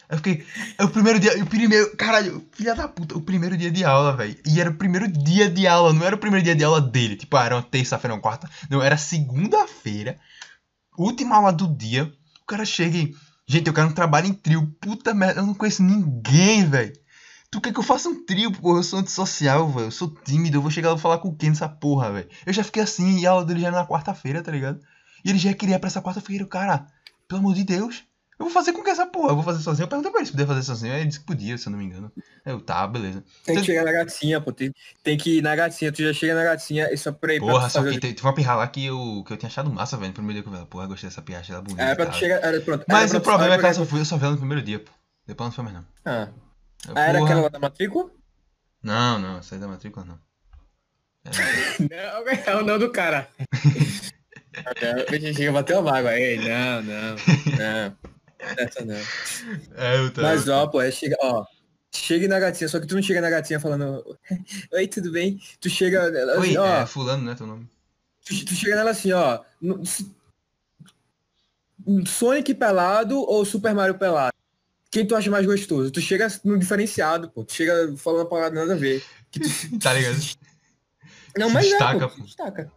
Aí 0.07 0.15
eu 0.15 0.17
fiquei. 0.17 0.45
É 0.77 0.83
o 0.85 0.89
primeiro 0.89 1.19
dia. 1.19 1.43
O 1.43 1.45
primeiro. 1.45 1.97
Caralho, 1.97 2.47
filha 2.53 2.73
da 2.73 2.87
puta, 2.87 3.17
o 3.17 3.21
primeiro 3.21 3.57
dia 3.57 3.69
de 3.69 3.83
aula, 3.83 4.15
velho. 4.15 4.37
E 4.45 4.61
era 4.61 4.69
o 4.69 4.75
primeiro 4.75 5.07
dia 5.11 5.49
de 5.49 5.67
aula, 5.67 5.91
não 5.91 6.05
era 6.05 6.15
o 6.15 6.19
primeiro 6.19 6.43
dia 6.45 6.55
de 6.55 6.63
aula 6.63 6.79
dele. 6.79 7.15
Tipo, 7.17 7.35
ah, 7.37 7.45
era 7.45 7.55
uma 7.55 7.63
terça-feira, 7.63 8.13
uma 8.13 8.21
quarta. 8.21 8.49
Não, 8.69 8.81
era 8.81 8.97
segunda-feira. 8.97 10.17
Última 10.97 11.35
aula 11.37 11.51
do 11.51 11.67
dia. 11.67 12.11
O 12.41 12.45
cara 12.45 12.63
chega 12.65 12.97
e. 12.97 13.15
Gente, 13.47 13.67
eu 13.67 13.73
quero 13.73 13.87
um 13.87 13.93
trabalho 13.93 14.27
em 14.27 14.33
trio. 14.33 14.65
Puta 14.79 15.13
merda, 15.13 15.41
eu 15.41 15.45
não 15.47 15.53
conheço 15.55 15.81
ninguém, 15.83 16.65
velho. 16.69 16.93
Tu 17.51 17.59
quer 17.59 17.73
que 17.73 17.79
eu 17.79 17.83
faça 17.83 18.07
um 18.07 18.25
trio, 18.25 18.51
porra? 18.51 18.79
Eu 18.79 18.83
sou 18.83 18.99
antissocial, 18.99 19.67
velho. 19.69 19.87
Eu 19.87 19.91
sou 19.91 20.13
tímido. 20.23 20.57
Eu 20.57 20.61
vou 20.61 20.69
chegar 20.69 20.91
lá 20.91 20.95
e 20.95 20.99
falar 20.99 21.17
com 21.17 21.35
quem 21.35 21.49
nessa 21.49 21.67
porra, 21.67 22.11
velho? 22.11 22.29
Eu 22.45 22.53
já 22.53 22.63
fiquei 22.63 22.83
assim 22.83 23.19
e 23.19 23.27
a 23.27 23.31
aula 23.31 23.45
dele 23.45 23.61
já 23.61 23.67
era 23.67 23.77
na 23.77 23.87
quarta-feira, 23.87 24.43
tá 24.43 24.51
ligado? 24.51 24.79
E 25.25 25.29
ele 25.29 25.39
já 25.39 25.53
queria 25.53 25.79
pra 25.79 25.87
essa 25.87 26.01
quarta-feira. 26.01 26.45
Cara, 26.45 26.85
pelo 27.27 27.39
amor 27.39 27.55
de 27.55 27.63
Deus. 27.63 28.03
Eu 28.37 28.45
vou 28.45 28.53
fazer 28.53 28.71
com 28.71 28.81
que 28.81 28.89
essa 28.89 29.05
porra? 29.05 29.31
Eu 29.31 29.35
vou 29.35 29.43
fazer 29.43 29.61
sozinho? 29.61 29.83
Eu 29.83 29.89
perguntei 29.89 30.11
pra 30.11 30.21
ele 30.21 30.27
se 30.27 30.31
podia 30.31 30.47
fazer 30.47 30.63
sozinho. 30.63 30.93
Ele 30.93 31.07
disse 31.07 31.19
que 31.19 31.25
podia, 31.25 31.57
se 31.57 31.67
eu 31.67 31.71
não 31.71 31.79
me 31.79 31.85
engano. 31.85 32.09
Eu, 32.45 32.61
tá, 32.61 32.87
beleza. 32.87 33.21
Tem 33.43 33.57
que 33.57 33.65
chegar 33.65 33.83
na 33.83 33.91
gatinha, 33.91 34.39
pô. 34.39 34.53
Tem, 34.53 34.71
tem 35.03 35.17
que 35.17 35.39
ir 35.39 35.41
na 35.41 35.53
gatinha. 35.55 35.91
Tu 35.91 36.03
já 36.03 36.13
chega 36.13 36.35
na 36.35 36.43
gatinha 36.43 36.87
e 36.93 36.97
só 36.97 37.11
pra 37.11 37.33
ir 37.33 37.39
Porra, 37.39 37.59
pra 37.59 37.69
só 37.69 37.83
que 37.83 37.99
teve 37.99 38.21
uma 38.21 38.33
pirra 38.33 38.55
lá 38.55 38.67
que 38.67 38.85
eu, 38.85 39.23
que 39.27 39.33
eu 39.33 39.37
tinha 39.37 39.49
achado 39.49 39.69
massa, 39.69 39.97
velho, 39.97 40.09
no 40.09 40.13
primeiro 40.13 40.35
dia 40.35 40.43
que 40.43 40.47
eu 40.47 40.53
vi 40.53 40.57
ela. 40.59 40.67
Porra, 40.67 40.87
gostei 40.87 41.09
dessa 41.09 41.21
pirra, 41.21 41.39
achei 41.39 41.53
ela 41.53 41.63
bonita. 41.63 41.81
Era 41.81 41.95
pra 41.97 42.05
tu 42.05 42.15
chegar. 42.15 42.35
Era, 42.41 42.61
pronto. 42.61 42.85
Mas 42.87 43.09
era 43.09 43.19
o 43.19 43.21
problema 43.21 43.55
é 43.55 43.57
que 43.57 43.65
ela 43.65 43.73
só 43.73 43.85
foi, 43.85 43.99
eu 43.99 44.05
só 44.05 44.15
vi 44.15 44.23
ela 44.23 44.33
no 44.33 44.37
primeiro 44.37 44.63
dia, 44.63 44.79
pô. 44.79 44.91
Depois 45.27 45.47
não 45.47 45.51
foi 45.53 45.63
mais 45.65 45.75
não. 45.75 45.85
Ah, 46.05 46.29
Ah, 46.95 47.01
era 47.03 47.19
porra, 47.19 47.25
aquela 47.31 47.41
lá 47.41 47.49
da 47.49 47.59
matrícula? 47.59 48.09
Não, 48.81 49.19
não, 49.19 49.37
essa 49.37 49.55
aí 49.55 49.61
da 49.61 49.67
matrícula 49.67 50.05
não. 50.05 50.19
É, 51.25 51.29
Não, 51.89 52.27
é 52.29 52.55
o 52.55 52.63
nome 52.65 52.79
do 52.79 52.91
cara. 52.91 53.29
Chega 55.35 55.51
bateu 55.51 55.79
a 55.79 55.81
mágoa. 55.81 56.17
Ei, 56.17 56.37
não, 56.37 56.81
não, 56.81 57.15
não. 57.57 57.97
Essa 58.57 58.85
não. 58.85 58.95
é 59.75 59.97
eu 59.97 60.11
tô. 60.13 60.21
Mas 60.21 60.47
ó, 60.47 60.67
pô, 60.67 60.81
é 60.81 60.91
chega, 60.91 61.15
ó. 61.21 61.45
Chega 61.91 62.27
na 62.27 62.39
gatinha, 62.39 62.67
só 62.69 62.79
que 62.79 62.85
tu 62.87 62.95
não 62.95 63.01
chega 63.01 63.19
na 63.19 63.29
gatinha 63.31 63.59
falando 63.59 64.17
Oi, 64.73 64.87
tudo 64.87 65.11
bem? 65.11 65.41
Tu 65.59 65.69
chega, 65.69 66.03
Oi, 66.37 66.49
assim, 66.49 66.57
ó, 66.57 66.81
é 66.83 66.85
fulano, 66.85 67.23
né, 67.25 67.35
teu 67.35 67.47
nome? 67.47 67.67
tu, 68.25 68.45
tu 68.45 68.53
chega 68.53 68.75
nela 68.75 68.91
assim, 68.91 69.11
ó. 69.11 69.41
no- 69.61 69.81
Sonic 72.05 72.53
pelado 72.53 73.19
ou 73.19 73.43
Super 73.43 73.73
Mario 73.73 73.97
pelado? 73.97 74.33
Quem 74.91 75.05
tu 75.05 75.15
acha 75.15 75.29
mais 75.29 75.45
gostoso? 75.45 75.91
Tu 75.91 76.01
chega 76.01 76.27
no 76.43 76.57
diferenciado, 76.57 77.29
pô. 77.29 77.43
Tu 77.43 77.53
chega 77.53 77.95
falando 77.97 78.21
uma 78.21 78.29
parada 78.29 78.55
nada 78.59 78.73
a 78.73 78.77
ver. 78.77 79.03
Que 79.31 79.39
tu 79.39 79.49
Tá 79.79 79.93
ligado? 79.93 80.17
Não, 81.37 81.47
Se 81.49 81.53
mas 81.53 81.65
destaca, 81.67 82.05
é, 82.05 82.07
pô, 82.07 82.09
tu 82.09 82.15
se 82.15 82.21
destaca. 82.25 82.71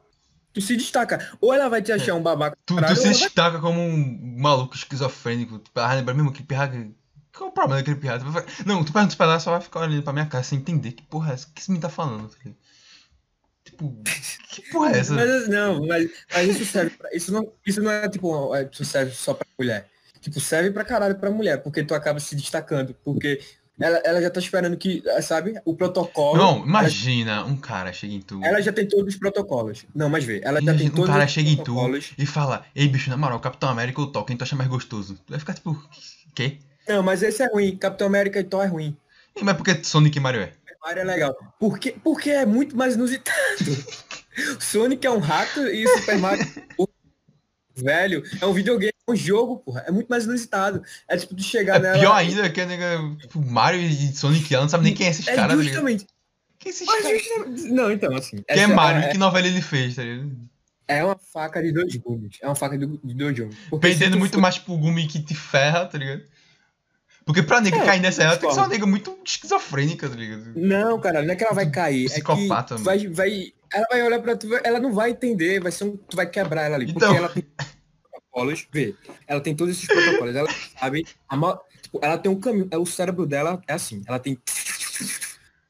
Tu 0.52 0.60
se 0.60 0.76
destaca. 0.76 1.38
Ou 1.40 1.54
ela 1.54 1.68
vai 1.70 1.80
te 1.80 1.90
achar 1.90 2.14
um 2.14 2.22
babaca. 2.22 2.56
Tu, 2.66 2.74
tu 2.74 2.80
caralho, 2.80 2.94
se 2.96 3.00
ou 3.02 3.06
ela 3.08 3.14
vai- 3.18 3.26
destaca 3.26 3.58
como 3.60 3.80
um 3.80 4.36
maluco 4.38 4.76
esquizofrênico. 4.76 5.58
Tu 5.58 5.70
ah, 5.74 5.94
lembra 5.94 6.12
mesmo 6.12 6.32
que 6.32 6.42
pirra. 6.42 6.68
Qual 7.34 7.48
é 7.48 7.50
o 7.50 7.54
problema 7.54 7.80
daquele 7.80 7.96
pirra? 7.96 8.18
Tu 8.18 8.30
vai- 8.30 8.44
Não, 8.66 8.84
tu 8.84 8.92
pergunta 8.92 9.16
pra 9.16 9.24
ela, 9.26 9.40
só 9.40 9.50
vai 9.52 9.60
ficar 9.62 9.80
olhando 9.80 10.02
pra 10.02 10.12
minha 10.12 10.26
cara 10.26 10.44
sem 10.44 10.58
entender 10.58 10.92
que 10.92 11.02
porra 11.04 11.30
é 11.30 11.34
essa. 11.34 11.46
O 11.46 11.52
que 11.52 11.62
esse 11.62 11.70
menino 11.70 11.80
tá 11.82 11.88
falando? 11.88 12.28
tá? 12.28 12.50
Tipo, 13.64 13.96
que 14.50 14.62
porra 14.70 14.90
é 14.92 14.98
essa? 15.00 15.14
Mas 15.14 15.48
não, 15.48 15.86
mas, 15.86 16.10
mas 16.30 16.48
isso 16.50 16.66
serve 16.70 16.90
pra, 16.96 17.08
isso 17.14 17.32
não, 17.32 17.50
isso 17.66 17.80
não 17.80 17.90
é 17.90 18.06
tipo, 18.08 18.54
é, 18.54 18.68
isso 18.70 18.84
serve 18.84 19.12
só 19.14 19.32
pra 19.32 19.46
mulher. 19.58 19.88
Tipo, 20.22 20.40
serve 20.40 20.70
pra 20.70 20.84
caralho 20.84 21.16
pra 21.16 21.30
mulher, 21.30 21.58
porque 21.62 21.82
tu 21.82 21.94
acaba 21.94 22.20
se 22.20 22.36
destacando, 22.36 22.94
porque 23.04 23.40
ela, 23.78 24.00
ela 24.04 24.22
já 24.22 24.30
tá 24.30 24.38
esperando 24.38 24.76
que, 24.76 25.02
sabe, 25.20 25.60
o 25.64 25.74
protocolo. 25.74 26.38
Não, 26.38 26.64
imagina 26.64 27.44
um 27.44 27.56
cara 27.56 27.92
chega 27.92 28.14
em 28.14 28.20
tu. 28.20 28.36
Ela, 28.36 28.46
ela 28.46 28.62
já 28.62 28.72
tem 28.72 28.86
todos 28.86 29.14
os 29.14 29.18
protocolos. 29.18 29.84
Não, 29.92 30.08
mas 30.08 30.24
vê, 30.24 30.40
ela 30.44 30.62
já 30.62 30.74
tem 30.74 30.86
Um 30.86 30.90
todos 30.90 31.10
cara 31.10 31.24
os 31.24 31.30
chega 31.32 31.50
em 31.50 31.56
tu 31.56 31.76
e 32.16 32.24
fala, 32.24 32.64
ei 32.74 32.86
bicho, 32.86 33.10
na 33.10 33.16
moral, 33.16 33.40
Capitão 33.40 33.68
América 33.68 34.00
ou 34.00 34.06
Thor, 34.06 34.24
quem 34.24 34.36
tu 34.36 34.44
acha 34.44 34.54
mais 34.54 34.70
gostoso? 34.70 35.18
Tu 35.26 35.30
vai 35.30 35.40
ficar 35.40 35.54
tipo, 35.54 35.76
quê? 36.34 36.58
Não, 36.88 37.02
mas 37.02 37.22
esse 37.22 37.42
é 37.42 37.48
ruim. 37.48 37.76
Capitão 37.76 38.06
América 38.06 38.38
e 38.38 38.44
Thor 38.44 38.62
é 38.62 38.68
ruim. 38.68 38.96
Ih, 39.36 39.42
Mas 39.42 39.56
por 39.56 39.64
que 39.64 39.82
Sonic 39.82 40.16
e 40.16 40.20
Mario 40.20 40.42
é? 40.42 40.52
Mario 40.84 41.02
é 41.02 41.04
legal. 41.04 41.36
Porque, 41.58 41.92
porque 42.02 42.30
é 42.30 42.44
muito 42.44 42.76
mais 42.76 42.94
inusitado. 42.94 43.36
Sonic 44.58 45.06
é 45.06 45.10
um 45.10 45.18
rato 45.18 45.60
e 45.66 45.86
Super 45.98 46.18
Mario. 46.18 46.46
Velho, 47.74 48.22
é 48.40 48.46
um 48.46 48.52
videogame, 48.52 48.92
é 49.08 49.10
um 49.12 49.16
jogo, 49.16 49.58
porra. 49.58 49.84
É 49.86 49.90
muito 49.90 50.08
mais 50.08 50.24
inusitado. 50.24 50.82
É 51.08 51.16
tipo 51.16 51.34
tu 51.34 51.42
chegar 51.42 51.76
É 51.76 51.78
nela. 51.80 51.98
pior 51.98 52.12
ainda 52.14 52.48
que 52.50 52.64
nega, 52.64 52.98
tipo, 53.20 53.40
Mario 53.44 53.80
e 53.80 54.12
Sonic, 54.14 54.52
ela 54.54 54.64
não 54.64 54.68
sabe 54.70 54.84
nem 54.84 54.94
quem 54.94 55.06
é 55.06 55.10
esses 55.10 55.26
É 55.26 55.34
caras, 55.34 55.56
tá 55.56 55.62
justamente. 55.62 56.06
Quem 56.58 56.70
é 56.70 56.74
esses 56.74 56.86
Mas 56.86 57.02
caras? 57.02 57.22
justamente- 57.22 57.62
Não, 57.72 57.90
então, 57.90 58.14
assim. 58.14 58.36
Quem 58.36 58.44
é 58.48 58.64
essa 58.64 58.74
Mario? 58.74 59.02
É, 59.04 59.08
Que 59.08 59.18
novela 59.18 59.46
ele 59.46 59.60
fez, 59.62 59.96
tá 59.96 60.02
ligado? 60.02 60.30
é 60.88 61.02
uma 61.02 61.16
faca 61.32 61.62
de 61.62 61.72
dois 61.72 61.96
gumes. 61.96 62.36
É 62.42 62.46
uma 62.46 62.54
faca 62.54 62.76
de, 62.76 62.84
dois 63.14 63.38
gumes. 63.38 63.56
Tu 63.70 64.18
muito 64.18 64.34
for- 64.34 64.40
mais 64.40 64.58
pro 64.58 64.76
Gumi 64.76 65.06
que 65.06 65.22
te 65.22 65.34
ferra, 65.34 65.86
tá 65.86 65.96
ligado? 65.96 66.22
Porque 67.24 67.42
pra 67.42 67.60
nega 67.60 67.76
É, 67.78 67.84
cair 67.86 68.00
nessa 68.00 68.22
ela 68.24 68.36
tem 68.36 68.48
que 68.48 68.54
ser 68.54 68.60
uma 68.60 68.68
nega 68.68 68.84
muito 68.84 69.16
esquizofrênica, 69.24 70.08
tá 70.08 70.16
ligado? 70.16 70.52
Não, 70.56 71.00
cara, 71.00 71.22
não 71.22 71.32
é 71.32 71.36
que 71.36 71.44
ela 71.44 71.54
vai 71.54 71.70
cair. 71.70 72.06
Psicopata, 72.10 72.74
é 72.74 72.78
que 72.78 72.82
vai, 72.82 73.06
vai, 73.06 73.52
ela 73.72 73.86
vai 73.90 74.02
olhar 74.02 74.20
pra 74.20 74.36
tu, 74.36 74.48
ela 74.62 74.80
não 74.80 74.92
vai 74.92 75.10
entender, 75.10 75.60
vai 75.60 75.72
ser 75.72 75.84
um, 75.84 75.96
tu 75.96 76.16
vai 76.16 76.26
quebrar 76.26 76.62
ela 76.62 76.76
ali. 76.76 76.90
Então. 76.90 77.08
Porque 77.08 77.18
ela 77.18 77.28
tem 77.28 77.44
protocolos, 78.10 78.68
vê, 78.72 78.94
ela 79.26 79.40
tem 79.40 79.54
todos 79.54 79.76
esses 79.76 79.86
protocolos, 79.86 80.36
ela 80.36 80.48
sabe, 80.78 81.06
a 81.28 81.58
tipo, 81.80 81.98
ela 82.02 82.18
tem 82.18 82.30
um 82.30 82.40
caminho, 82.40 82.68
é, 82.70 82.78
o 82.78 82.86
cérebro 82.86 83.26
dela 83.26 83.62
é 83.66 83.74
assim, 83.74 84.02
ela 84.06 84.18
tem 84.18 84.38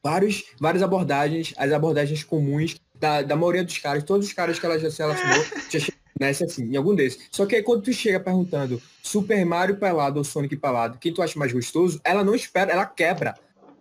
vários, 0.03 0.43
várias 0.59 0.83
abordagens, 0.83 1.53
as 1.57 1.71
abordagens 1.71 2.23
comuns 2.23 2.79
da, 2.99 3.21
da 3.21 3.35
maioria 3.35 3.63
dos 3.63 3.77
caras, 3.77 4.03
todos 4.03 4.27
os 4.27 4.33
caras 4.33 4.59
que 4.59 4.65
ela 4.65 4.79
já 4.79 4.89
se 4.89 4.99
relacionou, 4.99 5.45
já 5.69 5.79
nessa 6.19 6.45
assim, 6.45 6.65
em 6.65 6.75
algum 6.75 6.95
desses. 6.95 7.27
Só 7.31 7.45
que 7.45 7.55
aí 7.55 7.63
quando 7.63 7.83
tu 7.83 7.93
chega 7.93 8.19
perguntando 8.19 8.81
Super 9.01 9.45
Mario 9.45 9.77
pelado 9.77 10.19
ou 10.19 10.23
Sonic 10.23 10.55
pelado, 10.57 10.97
quem 10.97 11.13
tu 11.13 11.21
acha 11.21 11.37
mais 11.37 11.51
gostoso, 11.51 11.99
ela 12.03 12.23
não 12.23 12.35
espera, 12.35 12.71
ela 12.71 12.85
quebra. 12.85 13.35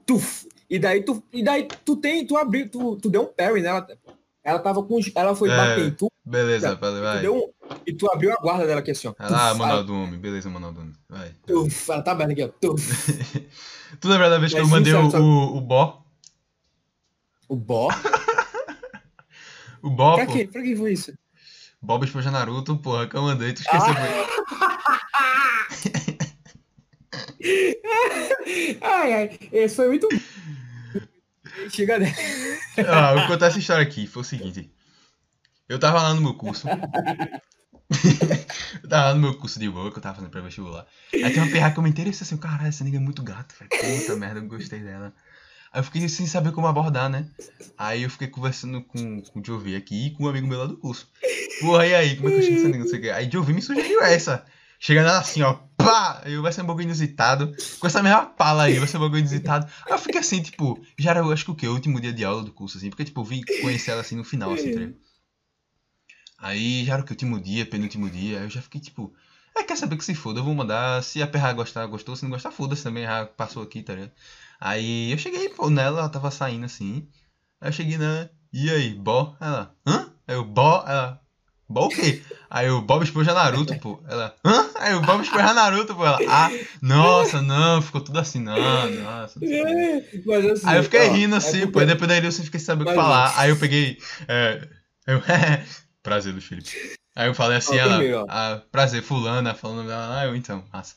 Tuf! 0.06 0.46
E 0.68 0.78
daí 0.78 1.02
tu, 1.02 1.22
e 1.32 1.44
daí 1.44 1.68
tu 1.84 1.96
tem, 1.96 2.26
tu 2.26 2.36
abriu, 2.36 2.68
tu, 2.68 2.96
tu 2.96 3.10
deu 3.10 3.22
um 3.22 3.26
parry 3.26 3.60
nela. 3.60 3.86
Ela 4.44 4.58
tava 4.58 4.82
com, 4.82 4.98
ela 5.14 5.34
foi 5.36 5.50
É. 5.50 5.56
bater 5.56 5.86
em 5.86 5.90
tu, 5.92 6.10
Beleza, 6.24 6.74
vai, 6.74 6.90
tu 6.92 7.00
vai. 7.00 7.20
deu 7.20 7.36
um, 7.36 7.76
e 7.86 7.92
tu 7.92 8.10
abriu 8.12 8.32
a 8.32 8.36
guarda 8.36 8.66
dela 8.66 8.80
aqui 8.80 8.90
assim, 8.90 9.06
ó. 9.08 9.14
Manual 9.18 9.68
ela, 9.70 9.84
do 9.84 9.94
Homem. 9.94 10.18
Beleza, 10.18 10.50
Manual 10.50 10.72
do 10.72 10.80
Homem. 10.80 10.94
Vai. 11.08 11.32
tuf, 11.46 11.90
ela 11.90 12.02
tá 12.02 12.12
aberta 12.12 12.32
aqui, 12.32 12.42
ó. 12.44 12.48
Tuf. 12.48 13.48
Tu 14.00 14.08
lembra 14.08 14.30
da 14.30 14.38
vez 14.38 14.52
que 14.52 14.58
Mas 14.60 14.68
eu 14.68 14.74
mandei 14.74 14.92
sim, 14.92 14.98
o, 15.18 15.22
o, 15.22 15.56
o 15.58 15.60
Bó? 15.60 16.02
O 17.48 17.54
Bó? 17.56 17.88
O 19.82 19.90
Bó, 19.90 20.14
Pra 20.16 20.26
pô. 20.26 20.32
quê? 20.32 20.48
Pra 20.50 20.62
que 20.62 20.74
foi 20.76 20.92
isso? 20.92 21.12
Bob 21.80 22.04
Esponja 22.04 22.30
Naruto, 22.30 22.76
porra, 22.78 23.06
que 23.08 23.16
eu 23.16 23.22
mandei. 23.22 23.52
Tu 23.52 23.62
esqueceu, 23.62 23.92
foi? 23.94 24.32
Ai, 28.80 29.12
ai, 29.12 29.38
esse 29.52 29.74
foi 29.76 29.88
muito. 29.88 30.08
Chega 31.70 31.98
dela. 31.98 32.12
Ah, 32.88 33.14
vou 33.14 33.26
contar 33.26 33.46
essa 33.46 33.58
história 33.58 33.82
aqui. 33.82 34.06
Foi 34.06 34.22
o 34.22 34.24
seguinte. 34.24 34.70
Eu 35.68 35.78
tava 35.78 36.02
lá 36.02 36.14
no 36.14 36.20
meu 36.20 36.34
curso. 36.34 36.66
eu 38.82 38.88
tava 38.88 39.08
lá 39.08 39.14
no 39.14 39.20
meu 39.20 39.38
curso 39.38 39.58
de 39.58 39.68
boa, 39.68 39.90
que 39.90 39.98
eu 39.98 40.02
tava 40.02 40.16
fazendo 40.16 40.30
pré-vestibular. 40.30 40.86
Aí 41.12 41.32
tem 41.32 41.42
uma 41.42 41.50
perra 41.50 41.70
que 41.70 41.78
eu 41.78 41.82
me 41.82 41.90
interessei 41.90 42.24
assim, 42.24 42.36
caralho, 42.36 42.68
essa 42.68 42.84
nega 42.84 42.96
é 42.96 43.00
muito 43.00 43.22
gata. 43.22 43.54
Puta 43.68 44.16
merda, 44.16 44.40
eu 44.40 44.46
gostei 44.46 44.80
dela. 44.80 45.12
Aí 45.72 45.80
eu 45.80 45.84
fiquei 45.84 46.06
sem 46.08 46.26
saber 46.26 46.52
como 46.52 46.66
abordar, 46.66 47.08
né? 47.08 47.26
Aí 47.78 48.02
eu 48.02 48.10
fiquei 48.10 48.28
conversando 48.28 48.82
com, 48.82 49.22
com 49.22 49.40
o 49.40 49.44
Jovi 49.44 49.74
aqui 49.74 50.08
e 50.08 50.10
com 50.10 50.24
um 50.24 50.28
amigo 50.28 50.46
meu 50.46 50.58
lá 50.58 50.66
do 50.66 50.76
curso. 50.76 51.08
Porra, 51.60 51.86
e 51.86 51.94
aí, 51.94 52.16
como 52.16 52.28
é 52.28 52.32
que 52.32 52.38
eu 52.38 52.42
chamo 52.42 52.58
essa 52.58 52.68
nega? 52.68 52.84
Não 52.84 52.88
sei 52.88 52.98
o 52.98 53.02
quê. 53.02 53.10
Aí 53.10 53.30
Jovi 53.30 53.54
me 53.54 53.62
sugeriu 53.62 54.02
essa. 54.02 54.44
Chegando 54.84 55.10
assim, 55.10 55.42
ó, 55.42 55.54
pá! 55.76 56.20
Aí 56.24 56.36
vai 56.38 56.50
ser 56.52 56.62
um 56.62 56.66
bagulho 56.66 56.86
inusitado. 56.86 57.54
Com 57.78 57.86
essa 57.86 58.02
mesma 58.02 58.26
pala 58.26 58.64
aí, 58.64 58.80
vai 58.80 58.88
ser 58.88 58.96
um 58.96 59.00
bagulho 59.00 59.20
inusitado. 59.20 59.64
Aí 59.86 59.92
eu 59.92 59.98
fiquei 59.98 60.20
assim, 60.20 60.42
tipo, 60.42 60.76
já 60.98 61.10
era, 61.10 61.20
eu 61.20 61.30
acho 61.30 61.44
que 61.44 61.52
o 61.52 61.54
quê? 61.54 61.68
O 61.68 61.74
último 61.74 62.00
dia 62.00 62.12
de 62.12 62.24
aula 62.24 62.42
do 62.42 62.52
curso, 62.52 62.78
assim. 62.78 62.90
Porque, 62.90 63.04
tipo, 63.04 63.20
eu 63.20 63.24
vim 63.24 63.42
conhecer 63.60 63.92
ela 63.92 64.00
assim 64.00 64.16
no 64.16 64.24
final, 64.24 64.52
assim, 64.52 64.72
tá? 64.72 64.80
Aí 66.36 66.84
já 66.84 66.94
era 66.94 67.02
o 67.02 67.04
que? 67.04 67.12
Último 67.12 67.40
dia, 67.40 67.64
penúltimo 67.64 68.10
dia. 68.10 68.38
Aí 68.38 68.44
eu 68.46 68.50
já 68.50 68.60
fiquei, 68.60 68.80
tipo, 68.80 69.14
é, 69.56 69.62
quer 69.62 69.76
saber 69.76 69.96
que 69.96 70.04
se 70.04 70.16
foda, 70.16 70.40
eu 70.40 70.44
vou 70.44 70.52
mandar. 70.52 71.00
Se 71.04 71.22
a 71.22 71.28
perra 71.28 71.52
gostar, 71.52 71.86
gostou. 71.86 72.16
Se 72.16 72.24
não 72.24 72.30
gostar, 72.32 72.50
foda-se 72.50 72.82
também, 72.82 73.04
já 73.04 73.24
passou 73.24 73.62
aqui, 73.62 73.84
tá 73.84 73.94
ligado? 73.94 74.10
Aí 74.58 75.12
eu 75.12 75.18
cheguei, 75.18 75.48
pô, 75.50 75.70
nela, 75.70 76.00
ela 76.00 76.08
tava 76.08 76.28
saindo 76.32 76.64
assim. 76.66 77.08
Aí 77.60 77.68
eu 77.68 77.72
cheguei 77.72 77.98
nela, 77.98 78.28
e 78.52 78.68
aí, 78.68 78.94
bó? 78.94 79.36
Ela, 79.40 79.76
hã? 79.86 80.12
Aí 80.26 80.34
eu, 80.34 80.44
bó? 80.44 80.84
Ela, 80.88 81.21
bó 81.72 81.86
o 81.86 81.88
quê? 81.88 82.22
Aí 82.50 82.68
o 82.70 82.82
Bob 82.82 83.02
Esponja 83.02 83.32
Naruto, 83.32 83.74
pô. 83.78 83.98
Ela, 84.06 84.34
hã? 84.44 84.68
Aí 84.78 84.94
o 84.94 85.00
Bob 85.00 85.22
Esponja 85.22 85.54
Naruto, 85.54 85.94
pô. 85.94 86.04
Ela, 86.04 86.18
ah, 86.28 86.50
nossa, 86.82 87.40
não, 87.40 87.80
ficou 87.80 88.00
tudo 88.02 88.18
assim, 88.18 88.40
não, 88.40 88.90
nossa. 88.90 89.40
Não. 89.40 90.02
Mas 90.26 90.44
assim, 90.46 90.66
Aí 90.68 90.76
eu 90.78 90.84
fiquei 90.84 91.08
ó, 91.08 91.12
rindo 91.12 91.34
é 91.34 91.38
assim, 91.38 91.60
porque- 91.60 91.72
pô. 91.72 91.78
Aí 91.80 91.86
depois 91.86 92.08
daí 92.08 92.24
eu 92.24 92.30
fiquei 92.32 92.60
sem 92.60 92.66
saber 92.66 92.82
o 92.82 92.86
que 92.86 92.94
Mas, 92.94 93.02
falar. 93.02 93.32
Aí 93.38 93.50
eu 93.50 93.56
peguei. 93.56 93.98
É, 94.28 94.68
eu, 95.06 95.20
prazer, 96.02 96.32
Luiz 96.32 96.44
Felipe. 96.44 96.70
Aí 97.16 97.28
eu 97.28 97.34
falei 97.34 97.56
assim, 97.58 97.76
Ó, 97.78 97.80
ela, 97.80 98.26
ah, 98.28 98.60
prazer, 98.70 99.02
fulana, 99.02 99.54
falando 99.54 99.86
dela, 99.88 100.20
ah, 100.20 100.26
eu 100.26 100.36
então, 100.36 100.62
massa. 100.72 100.94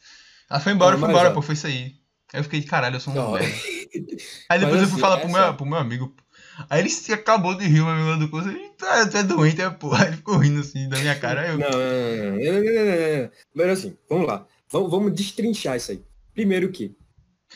Ela 0.49 0.59
foi 0.59 0.73
embora, 0.73 0.97
foi 0.97 1.01
mas, 1.01 1.09
embora, 1.09 1.29
ó. 1.29 1.33
pô, 1.33 1.41
foi 1.41 1.53
isso 1.55 1.67
aí. 1.67 1.95
Aí 2.33 2.39
eu 2.39 2.43
fiquei 2.43 2.61
caralho, 2.63 2.97
eu 2.97 2.99
sou 2.99 3.13
um 3.13 3.31
merda. 3.31 3.55
Aí 4.49 4.59
depois 4.59 4.81
eu 4.81 4.87
fui 4.87 4.93
assim, 4.93 4.99
falar 5.01 5.17
pro 5.19 5.29
meu, 5.29 5.53
pro 5.55 5.65
meu 5.65 5.77
amigo, 5.77 6.09
pô. 6.09 6.23
Aí 6.69 6.79
ele 6.79 6.89
se 6.89 7.11
acabou 7.11 7.55
de 7.55 7.65
rir, 7.65 7.83
meu 7.83 7.89
amigo 7.89 8.17
do 8.17 8.29
curso. 8.29 8.49
Ele 8.49 8.69
tá, 8.77 9.07
tá 9.07 9.21
doente, 9.21 9.61
é 9.61 9.69
porra. 9.69 10.03
Aí 10.03 10.07
ele 10.07 10.17
ficou 10.17 10.37
rindo 10.37 10.61
assim 10.61 10.87
da 10.87 10.97
minha 10.97 11.17
cara. 11.19 11.47
Eu... 11.47 11.57
Não, 11.57 11.69
não, 11.69 12.63
não, 12.63 12.63
não, 12.63 13.21
não, 13.23 13.31
Mas 13.53 13.69
assim, 13.79 13.97
vamos 14.09 14.27
lá. 14.27 14.47
Vamos, 14.71 14.89
vamos 14.89 15.13
destrinchar 15.13 15.75
isso 15.75 15.91
aí. 15.91 16.03
Primeiro 16.33 16.71
que. 16.71 16.95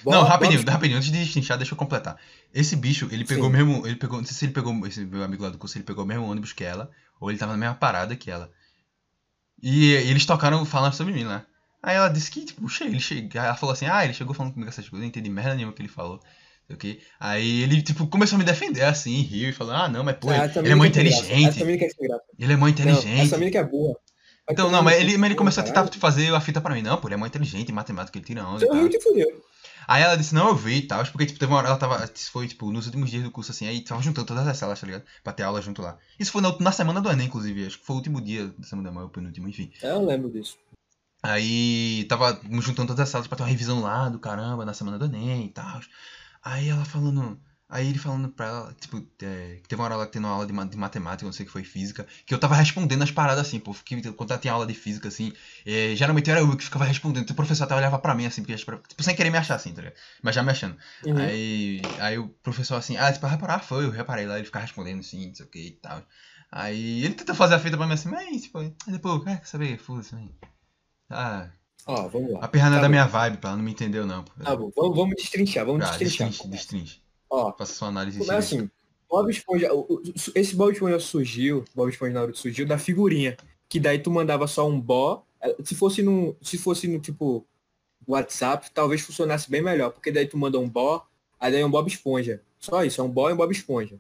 Bola, 0.03 0.17
não, 0.17 0.23
rapidinho, 0.23 0.63
rapidinho, 0.65 0.97
antes 0.97 1.11
de 1.11 1.19
destrinchar, 1.19 1.57
deixa 1.57 1.73
eu 1.73 1.77
completar. 1.77 2.17
Esse 2.53 2.75
bicho, 2.75 3.07
ele 3.11 3.25
pegou 3.25 3.45
Sim. 3.45 3.51
mesmo. 3.51 3.87
Ele 3.87 3.95
pegou. 3.95 4.17
Não 4.17 4.25
sei 4.25 4.35
se 4.35 4.45
ele 4.45 4.53
pegou. 4.53 4.85
Esse 4.85 5.05
meu 5.05 5.23
amigo 5.23 5.43
lá 5.43 5.49
do 5.49 5.57
curso, 5.57 5.77
ele 5.77 5.85
pegou 5.85 6.03
o 6.03 6.07
mesmo 6.07 6.25
ônibus 6.25 6.53
que 6.53 6.63
ela. 6.63 6.91
Ou 7.19 7.29
ele 7.29 7.39
tava 7.39 7.53
na 7.53 7.57
mesma 7.57 7.75
parada 7.75 8.15
que 8.15 8.29
ela. 8.29 8.51
E, 9.61 9.91
e 9.91 10.09
eles 10.09 10.25
tocaram 10.25 10.63
falando 10.65 10.93
sobre 10.93 11.13
mim, 11.13 11.25
né? 11.25 11.45
Aí 11.81 11.95
ela 11.95 12.09
disse 12.09 12.29
que, 12.29 12.43
tipo, 12.43 12.67
cheguei, 12.67 12.93
ele 12.93 12.99
chegou, 12.99 13.41
Ela 13.41 13.55
falou 13.55 13.73
assim, 13.73 13.85
ah, 13.85 14.03
ele 14.03 14.13
chegou 14.13 14.33
falando 14.33 14.53
comigo 14.53 14.69
essas 14.69 14.87
coisas, 14.87 14.93
eu 14.93 14.99
não 14.99 15.07
entendi 15.07 15.29
merda 15.29 15.55
nenhuma 15.55 15.73
que 15.73 15.81
ele 15.81 15.89
falou 15.89 16.21
sei 16.69 16.75
o 16.75 16.79
quê. 16.79 16.99
Aí 17.19 17.61
ele, 17.63 17.81
tipo, 17.81 18.07
começou 18.07 18.35
a 18.35 18.39
me 18.39 18.45
defender 18.45 18.83
assim, 18.83 19.21
riu 19.21 19.49
e 19.49 19.53
falou, 19.53 19.73
ah, 19.73 19.87
não, 19.89 20.03
mas 20.03 20.17
pô, 20.17 20.29
Ah, 20.29 20.45
ele, 20.55 20.69
é 20.71 20.75
muito 20.75 20.93
graça. 20.93 21.09
inteligente. 21.25 21.59
É. 21.61 21.63
Ele 22.39 22.53
é 22.53 22.55
muito 22.55 22.81
Não, 22.83 22.91
inteligente. 22.91 23.51
que 23.51 23.57
é 23.57 23.63
burra. 23.63 23.93
Vai 23.93 24.53
Então, 24.53 24.71
não, 24.71 24.81
mas 24.81 24.99
ele, 24.99 25.17
mas 25.17 25.27
ele 25.29 25.35
começou 25.37 25.61
a 25.61 25.65
tentar 25.65 25.81
caralho. 25.83 25.99
fazer 25.99 26.33
a 26.33 26.41
fita 26.41 26.59
pra 26.61 26.73
mim. 26.73 26.81
Não, 26.81 26.97
pô, 26.97 27.07
ele 27.07 27.15
é 27.15 27.17
muito 27.17 27.31
inteligente 27.31 27.69
em 27.69 27.73
matemática, 27.75 28.17
ele 28.17 28.25
tira 28.25 28.45
onda 28.47 28.65
e 28.65 29.01
fudeu. 29.01 29.43
Aí 29.87 30.03
ela 30.03 30.15
disse, 30.15 30.35
não, 30.35 30.49
eu 30.49 30.55
vi 30.55 30.75
e 30.75 30.81
tal, 30.83 31.03
porque, 31.05 31.25
tipo, 31.25 31.39
teve 31.39 31.51
uma 31.51 31.57
hora, 31.57 31.69
ela 31.69 31.77
tava, 31.77 32.07
isso 32.13 32.31
foi, 32.31 32.47
tipo, 32.47 32.71
nos 32.71 32.85
últimos 32.85 33.09
dias 33.09 33.23
do 33.23 33.31
curso, 33.31 33.49
assim, 33.49 33.67
aí 33.67 33.81
tava 33.81 33.99
juntando 34.03 34.27
todas 34.27 34.47
as 34.47 34.55
salas, 34.55 34.79
tá 34.79 34.85
ligado? 34.85 35.03
Pra 35.23 35.33
ter 35.33 35.41
aula 35.41 35.59
junto 35.63 35.81
lá. 35.81 35.97
Isso 36.19 36.31
foi 36.31 36.43
na, 36.43 36.55
na 36.59 36.71
semana 36.71 37.01
do 37.01 37.09
Enem, 37.09 37.25
inclusive, 37.25 37.65
acho 37.65 37.79
que 37.79 37.85
foi 37.87 37.95
o 37.95 37.97
último 37.97 38.21
dia 38.21 38.53
da 38.55 38.67
semana 38.67 38.91
do 38.91 38.93
Enem, 38.95 39.05
o 39.07 39.09
penúltimo, 39.09 39.49
enfim. 39.49 39.71
É, 39.81 39.89
Eu 39.89 40.05
lembro 40.05 40.29
disso. 40.29 40.57
Aí 41.23 42.05
tava 42.07 42.39
juntando 42.61 42.89
todas 42.89 42.99
as 43.01 43.09
salas 43.09 43.27
pra 43.27 43.35
ter 43.35 43.43
uma 43.43 43.49
revisão 43.49 43.81
lá 43.81 44.07
do 44.09 44.19
caramba, 44.19 44.63
na 44.63 44.73
semana 44.73 44.97
do 44.99 45.05
Enem 45.05 45.45
e 45.47 45.49
tal. 45.49 45.79
Aí 46.43 46.69
ela 46.69 46.85
falando. 46.85 47.39
Aí 47.71 47.87
ele 47.87 47.99
falando 47.99 48.29
pra 48.29 48.47
ela, 48.47 48.73
tipo, 48.73 48.97
é, 49.21 49.59
que 49.61 49.69
teve 49.69 49.79
uma 49.79 49.85
hora 49.85 49.95
lá 49.95 50.07
que 50.07 50.13
tendo 50.13 50.25
uma 50.25 50.33
aula 50.33 50.47
de, 50.47 50.51
de 50.69 50.77
matemática, 50.77 51.23
não 51.23 51.31
sei 51.31 51.43
o 51.43 51.45
que 51.45 51.51
foi 51.51 51.63
física, 51.63 52.07
que 52.25 52.33
eu 52.33 52.39
tava 52.39 52.55
respondendo 52.55 53.03
as 53.03 53.11
paradas 53.11 53.45
assim, 53.45 53.59
pô. 53.59 53.75
Que, 53.85 54.11
quando 54.13 54.31
ela 54.31 54.39
tinha 54.39 54.53
aula 54.53 54.65
de 54.65 54.73
física, 54.73 55.07
assim, 55.07 55.31
é, 55.67 55.95
geralmente 55.95 56.31
era 56.31 56.39
eu 56.39 56.57
que 56.57 56.63
ficava 56.63 56.83
respondendo. 56.85 57.29
O 57.29 57.35
professor 57.35 57.65
até 57.65 57.75
olhava 57.75 57.99
pra 57.99 58.15
mim, 58.15 58.25
assim, 58.25 58.41
porque, 58.41 58.55
tipo, 58.55 59.03
sem 59.03 59.15
querer 59.15 59.29
me 59.29 59.37
achar, 59.37 59.53
assim, 59.55 59.71
tá 59.71 59.81
ligado? 59.83 59.95
Mas 60.23 60.33
já 60.33 60.41
me 60.41 60.49
achando. 60.51 60.75
Uhum. 61.05 61.19
Aí, 61.19 61.95
aí 61.99 62.17
o 62.17 62.29
professor 62.29 62.75
assim, 62.75 62.97
ah, 62.97 63.13
tipo, 63.13 63.27
reparar, 63.27 63.59
foi, 63.59 63.85
eu 63.85 63.91
reparei 63.91 64.25
lá, 64.25 64.37
ele 64.37 64.45
ficava 64.45 64.65
respondendo 64.65 65.01
assim, 65.01 65.27
não 65.27 65.35
sei 65.35 65.45
o 65.45 65.49
que 65.49 65.67
e 65.67 65.71
tal. 65.71 66.03
Aí 66.51 67.03
ele 67.03 67.13
tentou 67.13 67.35
fazer 67.35 67.53
a 67.53 67.59
fita 67.59 67.77
pra 67.77 67.85
mim 67.85 67.93
assim, 67.93 68.09
mas, 68.09 68.41
tipo, 68.43 68.57
aí 68.57 68.73
depois, 68.87 69.21
é, 69.27 69.37
quer 69.37 69.45
saber, 69.45 69.77
foda-se, 69.77 70.15
aí. 70.15 70.31
Ah, 71.09 71.51
Ó, 71.85 72.07
vamos 72.07 72.31
lá. 72.33 72.39
a 72.41 72.47
perna 72.47 72.69
não 72.69 72.77
é 72.77 72.79
Tá 72.79 72.81
da 72.81 72.87
bom. 72.87 72.91
minha 72.91 73.05
vibe, 73.07 73.37
pá, 73.37 73.47
ela 73.49 73.57
não 73.57 73.63
me 73.63 73.71
entendeu 73.71 74.05
não. 74.05 74.23
Tá 74.23 74.55
bom, 74.55 74.71
vamos, 74.75 74.95
vamos 74.97 75.15
destrinchar, 75.15 75.65
vamos 75.65 75.83
Ah, 75.85 75.89
destrinchar. 75.89 76.27
destrinche, 76.29 76.49
destrinche. 76.51 77.01
Ó, 77.29 77.51
Faça 77.53 77.73
sua 77.73 77.87
análise 77.87 78.17
Começa 78.19 78.41
cívica. 78.41 78.65
assim, 78.65 78.71
Bob 79.09 79.29
Esponja, 79.31 79.69
esse 80.35 80.55
Bob 80.55 80.71
Esponja 80.71 80.99
surgiu, 80.99 81.65
Bob 81.75 81.89
Esponja 81.89 82.13
Naruto 82.13 82.37
surgiu 82.37 82.65
da 82.67 82.77
figurinha, 82.77 83.35
que 83.67 83.79
daí 83.79 83.99
tu 83.99 84.11
mandava 84.11 84.45
só 84.47 84.67
um 84.67 84.79
bó, 84.79 85.23
eh, 85.41 85.55
se 85.63 85.73
fosse 85.75 86.01
no, 86.03 86.35
se 86.41 86.57
fosse 86.57 86.87
no 86.87 86.99
tipo 86.99 87.45
WhatsApp, 88.07 88.69
talvez 88.71 89.01
funcionasse 89.01 89.49
bem 89.49 89.61
melhor, 89.61 89.91
porque 89.91 90.11
daí 90.11 90.27
tu 90.27 90.37
manda 90.37 90.59
um 90.59 90.69
bó, 90.69 91.05
aí 91.39 91.51
daí 91.51 91.61
é 91.61 91.65
um 91.65 91.71
Bob 91.71 91.87
Esponja. 91.87 92.41
Só 92.59 92.83
isso, 92.83 92.99
é 93.01 93.03
um 93.03 93.09
bó 93.09 93.29
e 93.29 93.33
um 93.33 93.37
Bob 93.37 93.51
Esponja. 93.51 93.97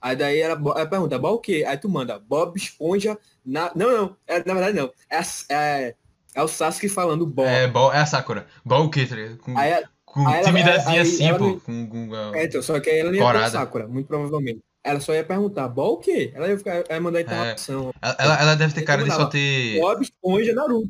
Aí 0.00 0.16
daí 0.16 0.38
ela, 0.40 0.54
ela 0.54 0.86
pergunta, 0.86 1.18
bó 1.18 1.32
o 1.32 1.38
quê? 1.38 1.64
Aí 1.66 1.76
tu 1.76 1.88
manda 1.88 2.18
Bob 2.18 2.56
Esponja 2.56 3.18
na. 3.44 3.70
Não, 3.74 3.90
não, 3.90 4.16
é, 4.26 4.38
na 4.44 4.54
verdade 4.54 4.76
não. 4.76 4.90
É, 5.10 5.20
é, 5.54 5.94
é 6.34 6.42
o 6.42 6.48
Sasuke 6.48 6.88
falando 6.88 7.26
bó. 7.26 7.44
É, 7.44 7.66
bol, 7.66 7.92
é 7.92 7.98
a 7.98 8.06
Sakura. 8.06 8.46
Bol 8.64 8.84
o 8.86 8.90
quê, 8.90 9.06
tá 9.06 9.14
ligado? 9.16 9.38
Com, 9.38 9.56
Aí, 9.58 9.82
com 10.04 10.26
aí 10.28 10.44
timidazinha 10.44 11.02
assim, 11.02 11.32
pô. 11.34 11.38
não- 11.48 11.60
Com, 11.60 11.86
com, 11.88 12.14
ah, 12.14 12.32
É, 12.34 12.44
então, 12.44 12.62
só 12.62 12.78
que 12.80 12.88
aí 12.90 12.98
ela 13.00 13.12
não 13.12 13.34
ia. 13.34 13.48
Sakura, 13.50 13.86
muito 13.86 14.06
provavelmente. 14.06 14.60
Ela 14.82 14.98
só 15.00 15.12
ia 15.14 15.22
perguntar, 15.24 15.68
bom 15.68 15.88
o 15.88 15.96
quê? 15.98 16.32
Ela 16.34 16.48
ia, 16.48 16.56
ficar, 16.56 16.70
ela 16.76 16.84
ia 16.90 16.96
É. 16.96 17.00
mandar 17.00 17.20
interrogação. 17.20 17.92
ela, 18.00 18.16
ela- 18.18 18.40
ela 18.40 18.54
deve 18.56 18.72
ter 18.74 18.82
cara 18.82 19.04
de 19.04 19.10
só 19.12 19.26
ter. 19.26 19.78
Bob 19.80 20.02
Esponja 20.02 20.54
Naruto. 20.54 20.88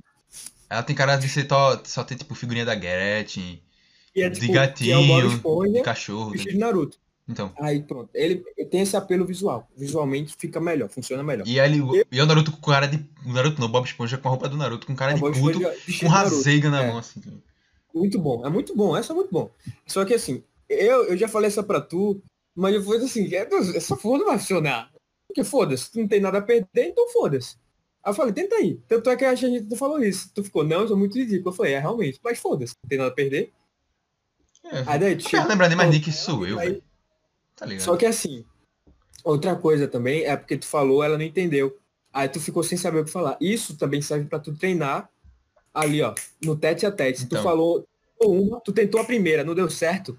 Ela 0.68 0.82
tem 0.84 0.94
cara 0.94 1.16
de 1.16 1.28
ser 1.28 1.44
tó- 1.44 1.80
só 1.84 2.04
ter, 2.04 2.14
tipo, 2.14 2.34
figurinha 2.36 2.64
da 2.64 2.76
Gretchen, 2.76 3.60
é, 4.16 4.28
de 4.28 4.40
tipo, 4.40 4.52
é 4.52 4.56
o 4.56 4.60
Bob 4.60 4.66
gatinho, 4.68 5.28
de 5.28 5.34
Esponja 5.34 5.82
cachorro. 5.82 6.26
tá 6.26 6.32
vestido 6.32 6.52
de 6.52 6.58
Naruto. 6.58 6.98
Então. 7.30 7.52
Aí 7.60 7.80
pronto. 7.82 8.10
Ele, 8.12 8.44
ele 8.56 8.68
tem 8.68 8.80
esse 8.80 8.96
apelo 8.96 9.24
visual. 9.24 9.68
Visualmente 9.76 10.34
fica 10.36 10.58
melhor, 10.60 10.88
funciona 10.88 11.22
melhor. 11.22 11.46
E, 11.46 11.60
aí, 11.60 11.72
ele- 11.72 12.04
e 12.10 12.20
o 12.20 12.26
Naruto 12.26 12.50
com 12.50 12.60
cara 12.70 12.86
de. 12.86 12.96
O 13.24 13.32
Naruto 13.32 13.60
não, 13.60 13.68
Bob 13.70 13.84
Esponja 13.86 14.18
com 14.18 14.26
a 14.28 14.30
roupa 14.32 14.48
do 14.48 14.56
Naruto, 14.56 14.86
com 14.86 14.96
cara 14.96 15.12
É, 15.12 15.14
de 15.14 15.20
Bob 15.20 15.38
puto, 15.38 15.60
com 16.00 16.08
raseiga 16.08 16.68
na 16.70 16.82
É. 16.82 16.88
mão, 16.88 16.98
assim. 16.98 17.20
Muito 17.94 18.18
bom, 18.18 18.44
é 18.46 18.50
muito 18.50 18.74
bom, 18.76 18.96
essa 18.96 19.12
é 19.12 19.16
muito 19.16 19.30
bom. 19.30 19.50
Só 19.86 20.04
que 20.04 20.14
assim, 20.14 20.42
eu, 20.68 21.04
eu 21.04 21.16
já 21.16 21.28
falei 21.28 21.48
essa 21.48 21.62
pra 21.62 21.80
tu, 21.80 22.20
mas 22.54 22.74
eu 22.74 22.82
falei 22.82 23.00
assim, 23.04 23.32
é, 23.34 23.48
essa 23.76 23.96
porra 23.96 24.18
não 24.18 24.26
vai 24.26 24.38
funcionar. 24.38 24.90
Porque 25.26 25.44
foda-se, 25.44 25.90
tu 25.92 26.00
não 26.00 26.08
tem 26.08 26.20
nada 26.20 26.38
a 26.38 26.42
perder, 26.42 26.88
então 26.88 27.08
foda-se. 27.10 27.56
Aí 28.02 28.10
eu 28.10 28.14
falei, 28.14 28.32
tenta 28.32 28.56
aí. 28.56 28.80
Tanto 28.88 29.08
é 29.10 29.16
que 29.16 29.24
a 29.24 29.34
gente 29.34 29.66
tu 29.66 29.76
falou 29.76 30.02
isso. 30.02 30.30
Tu 30.34 30.42
ficou, 30.42 30.64
não, 30.64 30.80
eu 30.80 30.88
sou 30.88 30.96
muito 30.96 31.16
ridículo. 31.16 31.50
Eu 31.50 31.56
falei, 31.56 31.74
é 31.74 31.78
realmente, 31.78 32.18
mas 32.24 32.38
foda-se, 32.38 32.74
não 32.82 32.88
tem 32.88 32.98
nada 32.98 33.10
a 33.10 33.14
perder. 33.14 33.52
É, 34.64 34.84
Aí 34.86 34.98
daí, 34.98 35.18
lembrar 35.48 35.68
nem 35.68 35.76
mais 35.76 35.90
de 35.90 36.00
que 36.00 36.12
sou 36.12 36.46
eu, 36.46 36.56
velho. 36.58 36.82
Tá 37.60 37.66
ligado? 37.66 37.84
Só 37.84 37.94
que 37.94 38.06
assim, 38.06 38.42
outra 39.22 39.54
coisa 39.54 39.86
também 39.86 40.24
é 40.24 40.34
porque 40.34 40.56
tu 40.56 40.64
falou, 40.66 41.04
ela 41.04 41.18
não 41.18 41.24
entendeu. 41.24 41.78
Aí 42.10 42.26
tu 42.26 42.40
ficou 42.40 42.62
sem 42.62 42.78
saber 42.78 43.00
o 43.00 43.04
que 43.04 43.10
falar. 43.10 43.36
Isso 43.38 43.76
também 43.76 44.00
serve 44.00 44.24
pra 44.24 44.38
tu 44.38 44.54
treinar 44.54 45.10
ali, 45.74 46.00
ó, 46.00 46.14
no 46.42 46.56
tete 46.56 46.86
a 46.86 46.90
tete. 46.90 47.24
Então. 47.24 47.38
Tu 47.38 47.44
falou 47.44 47.86
uma, 48.18 48.58
tu 48.60 48.72
tentou 48.72 48.98
a 48.98 49.04
primeira, 49.04 49.44
não 49.44 49.54
deu 49.54 49.68
certo. 49.68 50.18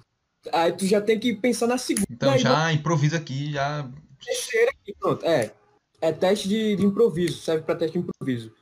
Aí 0.54 0.72
tu 0.72 0.86
já 0.86 1.02
tem 1.02 1.20
que 1.20 1.34
pensar 1.34 1.66
na 1.66 1.80
segunda. 1.80 2.08
Então 2.12 2.38
já 2.38 2.72
improvisa 2.72 3.18
aqui, 3.18 3.52
já. 3.52 3.90
terceira 4.24 4.72
e 4.88 4.94
pronto. 4.94 5.26
É. 5.26 5.52
É 6.00 6.12
teste 6.12 6.48
de, 6.48 6.76
de 6.76 6.86
improviso, 6.86 7.42
serve 7.42 7.64
pra 7.64 7.76
teste 7.76 8.00
de 8.00 8.06
improviso. 8.06 8.54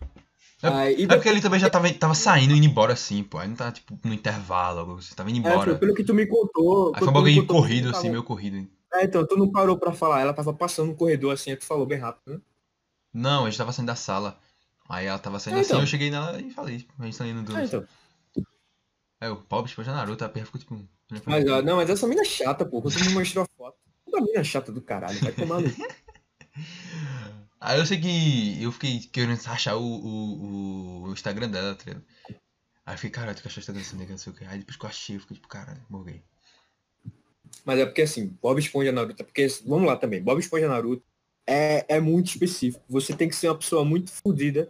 É- 0.62 0.68
Aí, 0.68 1.04
É 1.04 1.08
porque 1.08 1.30
ele 1.30 1.42
também 1.42 1.60
já 1.60 1.70
tava, 1.70 1.92
tava 1.94 2.14
saindo, 2.14 2.54
indo 2.54 2.66
embora 2.66 2.94
assim, 2.94 3.24
pô. 3.24 3.38
Aí 3.38 3.48
não 3.48 3.56
tá, 3.56 3.72
tipo, 3.72 3.98
no 4.04 4.14
intervalo, 4.14 4.80
algo 4.80 4.98
assim, 4.98 5.16
tava 5.16 5.30
indo 5.30 5.38
é, 5.48 5.52
embora. 5.52 5.76
pelo 5.76 5.94
que 5.94 6.04
tu 6.04 6.14
me 6.14 6.26
contou. 6.26 6.92
Aí 6.94 7.00
foi 7.00 7.08
um 7.10 7.14
bagulho 7.14 7.48
corrido, 7.48 7.90
assim, 7.90 7.94
tava- 8.02 8.10
meio 8.10 8.24
corrido. 8.24 8.68
É, 8.94 9.06
então, 9.06 9.26
tu 9.26 9.38
não 9.38 9.50
parou 9.52 9.78
pra 9.78 9.94
falar. 9.94 10.20
Ela 10.22 10.34
tava 10.34 10.54
passando 10.54 10.88
no 10.90 10.96
corredor 10.96 11.34
assim, 11.34 11.52
aí 11.52 11.58
tu 11.58 11.66
falou 11.66 11.86
bem 11.86 11.98
rápido, 12.00 12.34
né? 12.36 12.42
Não, 13.14 13.46
a 13.46 13.50
gente 13.50 13.58
tava 13.58 13.72
saindo 13.72 13.88
da 13.88 13.96
sala. 13.96 14.38
Aí 14.90 15.06
ela 15.06 15.20
tava 15.20 15.40
saindo 15.40 15.58
É, 15.58 15.62
assim, 15.62 15.70
então. 15.70 15.82
eu 15.82 15.88
cheguei 15.88 16.10
nela 16.10 16.42
e 16.42 16.50
falei, 16.52 16.86
a 16.98 17.06
gente 17.06 17.18
tá 17.18 17.28
indo 17.28 17.44
do. 17.44 17.58
É, 17.58 17.64
então. 17.64 17.86
Aí 19.22 19.30
o 19.30 19.36
Bob 19.50 19.66
Esponja 19.68 19.94
Naruto, 19.94 20.24
a 20.26 20.30
perna 20.30 20.46
ficou 20.46 20.60
tipo. 20.60 20.80
Mas, 21.26 21.48
ó, 21.48 21.62
não, 21.62 21.76
mas 21.78 21.90
essa 21.90 22.08
mina 22.08 22.22
é 22.22 22.26
chata, 22.26 22.66
pô. 22.66 22.82
Quando 22.82 22.96
tu 22.96 23.06
me 23.06 23.14
mostrou 23.14 23.44
a 23.44 23.48
foto. 23.58 23.78
Toda 24.06 24.22
mina 24.26 24.40
é 24.40 24.44
chata 24.44 24.72
do 24.72 24.82
caralho, 24.82 25.20
vai 25.20 25.32
tomar 25.32 25.62
no. 25.62 25.70
Aí 27.62 27.78
eu 27.80 27.86
sei 27.86 28.00
que 28.00 28.62
eu 28.64 28.72
fiquei 28.72 29.00
querendo 29.12 29.40
achar 29.48 29.76
o, 29.76 29.84
o, 29.84 31.04
o 31.10 31.14
Instagram 31.14 31.50
dela, 31.50 31.76
tá 31.76 31.84
ligado? 31.86 32.06
Aí 32.86 32.94
eu 32.94 32.98
fiquei, 32.98 33.10
caralho, 33.12 33.36
tu 33.36 33.42
que 33.42 33.48
achou 33.48 33.58
o 33.58 33.62
Instagram 33.62 33.82
dessa 33.84 33.96
nega, 33.98 34.12
não 34.12 34.18
sei 34.18 34.32
o 34.32 34.36
que. 34.36 34.46
Aí 34.46 34.60
depois 34.60 34.78
que 34.78 34.86
eu 34.86 34.90
achei, 34.90 35.16
eu 35.16 35.20
fiquei 35.20 35.36
tipo, 35.36 35.48
caralho, 35.48 35.82
morguei. 35.90 36.22
Mas 37.66 37.80
é 37.80 37.86
porque 37.86 38.02
assim, 38.04 38.28
Bob 38.42 38.60
Esponja 38.60 38.92
Naruto, 38.92 39.22
é 39.22 39.26
porque, 39.26 39.48
vamos 39.66 39.88
lá 39.88 39.96
também, 39.98 40.22
Bob 40.22 40.40
Esponja 40.40 40.68
Naruto 40.68 41.04
é, 41.46 41.86
é 41.96 42.00
muito 42.00 42.28
específico. 42.28 42.84
Você 42.88 43.14
tem 43.14 43.28
que 43.28 43.36
ser 43.36 43.50
uma 43.50 43.58
pessoa 43.58 43.84
muito 43.84 44.12
fodida 44.12 44.70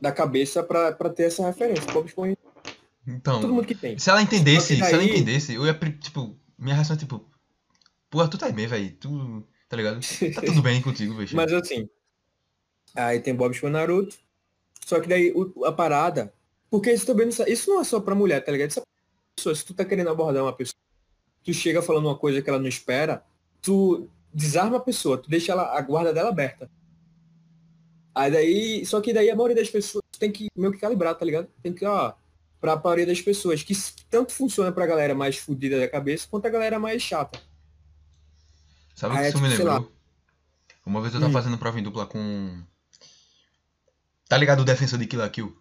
da 0.00 0.12
cabeça 0.12 0.62
pra, 0.62 0.92
pra 0.92 1.10
ter 1.10 1.24
essa 1.24 1.44
referência. 1.46 1.90
Bob 1.92 2.06
Esponja, 2.06 2.36
Então, 3.06 3.40
todo 3.40 3.52
mundo 3.52 3.66
que 3.66 3.74
tem. 3.74 3.98
se 3.98 4.08
ela 4.10 4.22
entendesse, 4.22 4.76
que 4.76 4.84
se 4.84 4.92
ela 4.94 4.98
daí- 5.02 5.10
entendesse, 5.10 5.54
eu 5.54 5.66
ia, 5.66 5.74
tipo, 6.00 6.36
minha 6.58 6.74
reação 6.76 6.94
é 6.94 6.98
tipo, 6.98 7.28
porra, 8.10 8.28
tu 8.28 8.38
tá 8.38 8.48
bem, 8.50 8.66
velho, 8.66 8.92
tu, 8.96 9.44
tá 9.74 9.76
ligado? 9.76 10.00
Tá 10.34 10.40
tudo 10.42 10.62
bem 10.62 10.80
contigo, 10.80 11.14
bicho. 11.14 11.34
Mas 11.36 11.52
assim, 11.52 11.88
aí 12.94 13.20
tem 13.20 13.34
Bob 13.34 13.52
Esponja 13.52 13.72
Naruto, 13.72 14.16
só 14.84 15.00
que 15.00 15.08
daí 15.08 15.32
o- 15.32 15.64
a 15.64 15.72
parada, 15.72 16.32
porque 16.70 16.92
isso 16.92 17.06
também 17.06 17.26
não, 17.26 17.46
isso 17.46 17.70
não 17.70 17.80
é 17.80 17.84
só 17.84 18.00
pra 18.00 18.14
mulher, 18.14 18.44
tá 18.44 18.52
ligado? 18.52 18.70
Isso 18.70 18.78
é 18.80 18.82
pra 18.82 18.90
pessoa, 19.36 19.54
se 19.54 19.64
tu 19.64 19.74
tá 19.74 19.84
querendo 19.84 20.10
abordar 20.10 20.42
uma 20.42 20.52
pessoa, 20.52 20.74
tu 21.42 21.52
chega 21.52 21.82
falando 21.82 22.06
uma 22.06 22.16
coisa 22.18 22.40
que 22.40 22.48
ela 22.48 22.58
não 22.58 22.68
espera, 22.68 23.24
tu 23.60 24.08
desarma 24.32 24.76
a 24.76 24.80
pessoa, 24.80 25.18
tu 25.18 25.28
deixa 25.28 25.52
ela, 25.52 25.76
a 25.76 25.80
guarda 25.80 26.12
dela 26.12 26.28
aberta. 26.30 26.70
Aí 28.14 28.30
daí, 28.30 28.86
só 28.86 29.00
que 29.00 29.12
daí 29.12 29.28
a 29.28 29.34
maioria 29.34 29.56
das 29.56 29.68
pessoas 29.70 30.02
tem 30.18 30.30
que 30.30 30.46
meio 30.56 30.72
que 30.72 30.78
calibrar, 30.78 31.14
tá 31.16 31.24
ligado? 31.24 31.48
Tem 31.62 31.72
que, 31.72 31.84
ó, 31.84 32.12
pra 32.60 32.76
maioria 32.76 33.06
das 33.06 33.20
pessoas, 33.20 33.62
que 33.62 33.74
tanto 34.08 34.32
funciona 34.32 34.70
pra 34.70 34.86
galera 34.86 35.14
mais 35.14 35.36
fodida 35.36 35.78
da 35.78 35.88
cabeça, 35.88 36.26
quanto 36.30 36.46
a 36.46 36.50
galera 36.50 36.78
mais 36.78 37.02
chata. 37.02 37.40
Sabe 38.94 39.14
o 39.14 39.18
que 39.18 39.24
é 39.24 39.28
isso 39.28 39.38
me 39.38 39.48
tipo, 39.48 39.56
sei 39.56 39.64
lembrou? 39.66 39.92
Uma 40.86 41.00
vez 41.00 41.14
eu 41.14 41.20
tava 41.20 41.30
Hum. 41.30 41.32
fazendo 41.32 41.58
prova 41.58 41.78
em 41.80 41.82
dupla 41.82 42.06
com. 42.06 42.62
Tá 44.28 44.36
ligado 44.36 44.60
o 44.60 44.64
defensor 44.64 44.98
de 44.98 45.06
Kill 45.06 45.20
la 45.20 45.28
Kill? 45.28 45.56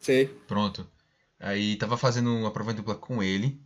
Sei. 0.00 0.26
Pronto. 0.46 0.88
Aí 1.38 1.76
tava 1.76 1.96
fazendo 1.96 2.34
uma 2.34 2.50
prova 2.50 2.72
em 2.72 2.74
dupla 2.74 2.94
com 2.94 3.22
ele. 3.22 3.60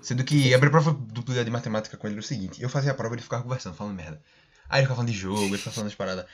Sendo 0.00 0.22
que 0.24 0.54
abrir 0.54 0.70
prova 0.70 0.92
dupla 0.92 1.44
de 1.44 1.50
matemática 1.50 1.96
com 1.96 2.06
ele 2.06 2.14
era 2.14 2.20
o 2.20 2.26
seguinte, 2.26 2.62
eu 2.62 2.68
fazia 2.68 2.92
a 2.92 2.94
prova 2.94 3.14
e 3.14 3.16
ele 3.16 3.22
ficava 3.22 3.42
conversando, 3.42 3.74
falando 3.74 3.94
merda. 3.96 4.22
Aí 4.68 4.78
ele 4.80 4.86
ficava 4.86 4.96
falando 4.96 5.10
de 5.10 5.18
jogo, 5.18 5.42
ele 5.46 5.58
ficava 5.58 5.74
falando 5.74 5.88
as 5.88 5.94
paradas. 5.94 6.26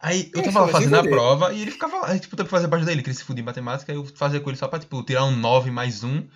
Aí 0.00 0.30
eu 0.34 0.40
É, 0.40 0.44
tava 0.44 0.60
lá 0.62 0.68
fazendo 0.68 0.96
a 0.96 1.02
prova 1.02 1.52
e 1.52 1.60
ele 1.62 1.70
ficava 1.70 1.96
lá, 1.98 2.18
tipo, 2.18 2.34
pra 2.34 2.46
fazer 2.46 2.68
parte 2.68 2.86
dele, 2.86 3.02
que 3.02 3.08
ele 3.10 3.16
se 3.16 3.22
fudia 3.22 3.42
em 3.42 3.44
matemática, 3.44 3.92
aí 3.92 3.98
eu 3.98 4.04
fazia 4.04 4.40
com 4.40 4.50
ele 4.50 4.56
só 4.56 4.66
pra, 4.66 4.78
tipo, 4.78 5.02
tirar 5.04 5.24
um 5.24 5.36
9 5.36 5.70
mais 5.70 6.02
um. 6.02 6.26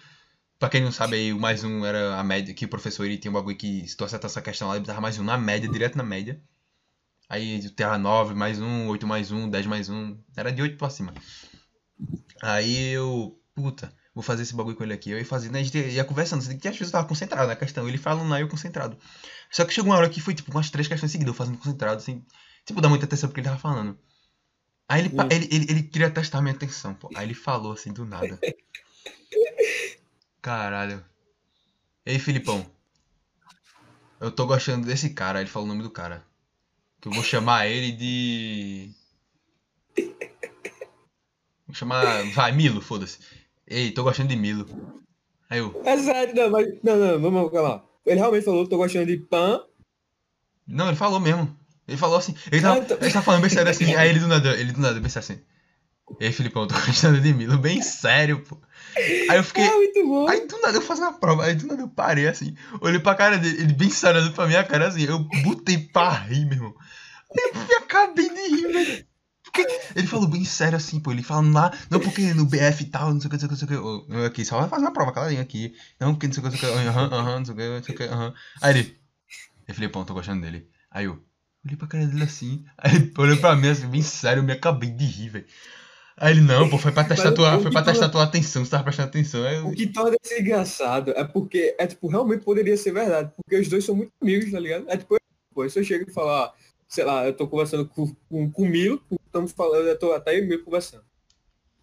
Pra 0.65 0.71
quem 0.71 0.81
não 0.81 0.91
sabe 0.91 1.17
aí, 1.17 1.31
o 1.31 1.39
mais 1.39 1.62
um 1.62 1.85
era 1.85 2.19
a 2.19 2.25
média, 2.25 2.55
que 2.55 2.65
o 2.65 2.69
professor 2.69 3.05
ele 3.05 3.19
tinha 3.19 3.31
um 3.31 3.35
bagulho 3.35 3.55
que 3.55 3.87
se 3.87 3.95
tu 3.95 4.03
acertasse 4.03 4.33
essa 4.33 4.41
questão 4.41 4.67
lá, 4.67 4.77
ele 4.77 4.87
dava 4.87 4.99
mais 4.99 5.19
um 5.19 5.23
na 5.23 5.37
média, 5.37 5.69
direto 5.69 5.95
na 5.95 6.03
média. 6.03 6.43
Aí 7.29 7.69
tirava 7.69 7.99
9 7.99 8.33
mais 8.33 8.59
um, 8.59 8.89
8 8.89 9.07
mais 9.07 9.31
um, 9.31 9.47
10 9.47 9.67
mais 9.67 9.91
um, 9.91 10.19
era 10.35 10.51
de 10.51 10.62
8 10.62 10.79
pra 10.79 10.89
cima. 10.89 11.12
Aí 12.41 12.93
eu, 12.93 13.39
puta, 13.55 13.95
vou 14.15 14.25
fazer 14.25 14.43
esse 14.45 14.57
bagulho 14.57 14.75
com 14.75 14.85
ele 14.85 14.95
aqui. 14.95 15.11
Eu 15.11 15.19
ia 15.19 15.27
fazendo, 15.27 15.55
a 15.57 15.62
gente 15.62 15.77
ia 15.77 16.03
conversando, 16.03 16.39
assim, 16.39 16.57
que 16.57 16.67
às 16.67 16.75
vezes 16.75 16.91
eu 16.91 16.93
tava 16.99 17.09
concentrado 17.09 17.47
na 17.47 17.57
questão. 17.57 17.87
Ele 17.87 17.99
falando 17.99 18.31
lá 18.31 18.39
e 18.39 18.43
eu 18.43 18.49
concentrado. 18.49 18.97
Só 19.51 19.67
que 19.67 19.75
chegou 19.75 19.91
uma 19.91 19.99
hora 19.99 20.09
que 20.09 20.23
foi 20.23 20.33
tipo 20.33 20.51
umas 20.51 20.71
três 20.71 20.89
questões 20.89 21.12
seguidas, 21.12 21.35
eu 21.35 21.37
fazendo 21.37 21.59
concentrado, 21.59 21.99
assim, 21.99 22.25
tipo, 22.65 22.81
dá 22.81 22.89
muita 22.89 23.05
atenção 23.05 23.29
porque 23.29 23.41
ele 23.41 23.49
tava 23.49 23.61
falando. 23.61 23.99
Aí 24.89 25.03
ele, 25.03 25.09
Hum. 25.11 25.29
ele, 25.31 25.49
ele, 25.53 25.67
ele 25.69 25.83
queria 25.83 26.09
testar 26.09 26.41
minha 26.41 26.55
atenção, 26.55 26.95
pô. 26.95 27.11
Aí 27.15 27.27
ele 27.27 27.35
falou 27.35 27.73
assim 27.73 27.93
do 27.93 28.07
nada. 28.07 28.41
Caralho. 30.45 31.03
Ei, 32.05 32.18
Filipão. 32.18 32.66
Eu 34.20 34.30
tô 34.30 34.45
gostando 34.47 34.86
desse 34.86 35.09
cara. 35.14 35.40
Ele 35.40 35.49
falou 35.49 35.66
o 35.66 35.70
nome 35.70 35.82
do 35.82 35.88
cara. 35.88 36.22
Que 37.01 37.09
eu 37.09 37.12
vou 37.12 37.22
chamar 37.22 37.66
ele 37.66 37.92
de. 37.92 38.90
Vou 41.66 41.74
chamar. 41.74 42.30
Vai, 42.34 42.53
Milo, 42.53 42.82
foda-se. 42.82 43.20
Ei, 43.66 43.90
tô 43.90 44.03
gostando 44.03 44.28
de 44.28 44.36
Milo. 44.36 44.66
Aí 45.49 45.61
eu. 45.61 45.80
É 45.82 45.97
sério, 45.97 46.34
não, 46.34 46.51
mas. 46.51 46.68
Não, 46.82 46.95
não, 46.97 47.20
vamos 47.22 47.51
calma. 47.51 47.82
Ele 48.05 48.20
realmente 48.20 48.45
falou, 48.45 48.68
tô 48.68 48.76
gostando 48.76 49.07
de 49.07 49.16
pan. 49.16 49.64
Não, 50.66 50.88
ele 50.88 50.97
falou 50.97 51.18
mesmo. 51.20 51.59
Ele 51.88 51.97
falou 51.97 52.18
assim. 52.18 52.34
Ele 52.53 52.61
tava, 52.61 52.80
Ah, 52.80 52.82
então- 52.82 52.99
ele 53.01 53.12
tava 53.12 53.24
falando 53.24 53.40
bem 53.40 53.51
sério 53.51 53.70
assim. 53.70 53.95
Aí 53.95 54.11
ele 54.11 54.20
do 54.20 54.28
nada, 54.28 54.55
ele 54.61 54.72
do 54.72 54.80
nada 54.82 55.01
pensou 55.01 55.20
assim. 55.20 55.40
Ei, 56.21 56.33
Filipão, 56.33 56.67
tô 56.67 56.75
gostando 56.87 57.21
de 57.21 57.33
Milo. 57.33 57.59
Bem 57.59 57.83
sério, 57.83 58.43
pô. 58.43 58.61
Aí 59.29 59.37
eu 59.39 59.45
fiquei. 59.45 59.65
É 59.65 59.75
muito 59.75 60.07
bom. 60.07 60.29
Aí 60.29 60.47
do 60.47 60.61
nada 60.61 60.77
eu 60.77 60.83
fazendo 60.83 61.09
a 61.09 61.13
prova, 61.13 61.45
aí 61.45 61.55
do 61.55 61.67
nada 61.67 61.83
eu 61.83 61.89
parei 61.89 62.29
assim, 62.29 62.55
olhei 62.81 63.01
pra 63.01 63.15
cara 63.15 63.39
dele, 63.39 63.63
ele 63.63 63.73
bem 63.73 63.91
sério 63.91 64.21
olhando 64.21 64.35
pra 64.35 64.47
minha 64.47 64.63
cara 64.65 64.89
assim, 64.89 65.03
eu 65.03 65.19
botei 65.19 65.79
pra 65.79 66.11
rir, 66.11 66.45
meu 66.45 66.55
irmão. 66.55 66.75
Aí 67.31 67.51
eu 67.55 67.61
me 67.67 67.75
acabei 67.75 68.29
de 68.29 68.49
rir, 68.49 68.73
velho. 68.73 69.07
Porque 69.43 69.67
Ele 69.95 70.07
falou 70.07 70.27
bem 70.27 70.45
sério 70.45 70.77
assim, 70.77 70.99
pô, 71.01 71.13
ele 71.13 71.23
falando 71.23 71.53
lá, 71.53 71.71
não 71.91 72.01
porque 72.01 72.33
no 72.35 72.45
BF 72.45 72.83
e 72.83 72.87
tal, 72.87 73.13
não 73.13 73.21
sei 73.21 73.29
o 73.29 73.31
que, 73.31 73.37
não 73.37 73.39
sei 73.41 73.47
o 73.47 73.49
que, 73.49 73.53
não 73.53 73.69
sei 73.69 73.79
o 73.79 74.07
que, 74.07 74.13
eu 74.15 74.25
aqui, 74.25 74.45
só 74.45 74.59
vai 74.59 74.69
fazer 74.69 74.83
uma 74.83 74.93
prova, 74.93 75.13
caladinho 75.13 75.41
aqui, 75.43 75.75
não 76.01 76.15
porque 76.15 76.27
não 76.27 76.35
sei 76.35 76.43
o 76.43 76.47
que, 76.47 76.51
não 76.51 76.59
sei 76.59 76.69
o 76.69 76.73
que, 76.73 76.89
aham, 76.89 77.09
aham, 77.13 77.39
não 77.39 77.45
sei 77.45 77.55
o 77.55 77.57
que, 77.57 77.69
não 77.69 77.83
sei 77.83 77.95
o 77.95 77.99
que, 77.99 78.05
aham. 78.05 78.35
Aí 78.63 78.71
ele, 78.79 78.99
eu 79.69 79.75
falei, 79.75 79.89
pô, 79.89 80.05
tô 80.05 80.15
gostando 80.15 80.41
dele. 80.41 80.69
Aí 80.91 81.05
eu, 81.05 81.23
olhei 81.65 81.77
pra 81.77 81.87
cara 81.87 82.07
dele 82.07 82.25
assim, 82.25 82.65
aí 82.79 82.95
ele 82.97 83.13
olhou 83.17 83.37
pra 83.37 83.55
mim 83.55 83.69
assim, 83.69 83.87
bem 83.87 84.03
sério, 84.03 84.41
eu 84.41 84.45
me 84.45 84.53
acabei 84.53 84.91
de 84.91 85.05
rir, 85.05 85.29
velho. 85.29 85.47
Aí 86.17 86.33
ele, 86.33 86.41
não, 86.43 86.69
pô, 86.71 86.79
foi 86.79 86.93
pra 86.93 87.03
testar 87.05 87.27
Mas 87.31 87.35
tua, 87.35 87.61
foi 87.61 87.71
pra 87.71 87.83
testar 87.83 88.09
tua 88.09 88.23
atenção, 88.23 88.65
você 88.65 88.71
tava 88.71 88.85
prestando 88.85 89.09
atenção. 89.09 89.45
Aí 89.45 89.59
O 89.61 89.73
que 89.73 89.87
torna 89.87 90.17
isso 90.23 90.35
engraçado 90.35 91.11
é 91.12 91.25
porque, 91.25 91.75
é 91.79 91.87
tipo, 91.87 92.07
realmente 92.09 92.45
poderia 92.45 92.77
ser 92.77 92.93
verdade. 92.93 93.33
Porque 93.37 93.61
os 93.61 93.69
dois 93.69 93.85
são 93.85 93.95
muito 93.97 94.12
amigos, 94.23 94.51
tá 94.51 94.61
ligado? 94.61 94.85
É 94.89 94.97
tipo, 94.97 95.17
pô, 95.53 95.69
se 95.69 95.79
eu 95.79 95.85
chego 95.85 96.09
e 96.09 96.12
falar, 96.12 96.53
sei 96.89 97.05
lá, 97.05 97.27
eu 97.27 97.33
tô 97.33 97.49
conversando 97.49 97.87
com, 97.89 98.15
com, 98.29 98.51
com 98.51 98.62
o 98.62 98.69
Milo, 98.69 99.03
estamos 99.27 99.53
falando, 99.53 99.89
eu 99.89 99.99
tô 99.99 100.12
até 100.12 100.35
eu 100.35 100.43
e 100.43 100.47
o 100.47 100.49
Milo 100.49 100.65
conversando. 100.65 101.05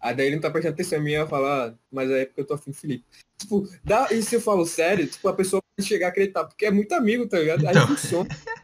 Aí 0.00 0.16
daí 0.16 0.26
ele 0.26 0.36
não 0.36 0.42
tá 0.42 0.50
prestando 0.50 0.74
atenção 0.74 0.98
em 0.98 1.02
mim, 1.02 1.12
eu 1.12 1.28
falar, 1.28 1.68
ah, 1.68 1.74
mas 1.90 2.10
é 2.10 2.24
porque 2.26 2.40
eu 2.40 2.44
tô 2.46 2.54
afim 2.54 2.72
do 2.72 2.76
Felipe. 2.76 3.04
Tipo, 3.38 3.68
dá, 3.84 4.08
e 4.10 4.20
se 4.20 4.34
eu 4.34 4.40
falo 4.40 4.66
sério, 4.66 5.06
tipo, 5.06 5.28
a 5.28 5.32
pessoa 5.32 5.62
vai 5.78 5.86
chegar 5.86 6.06
a 6.06 6.08
acreditar, 6.10 6.44
porque 6.44 6.66
é 6.66 6.70
muito 6.72 6.92
amigo, 6.92 7.28
tá 7.28 7.38
ligado? 7.38 7.64
Aí 7.66 7.72
Então. 7.72 7.86
funciona. 7.86 8.28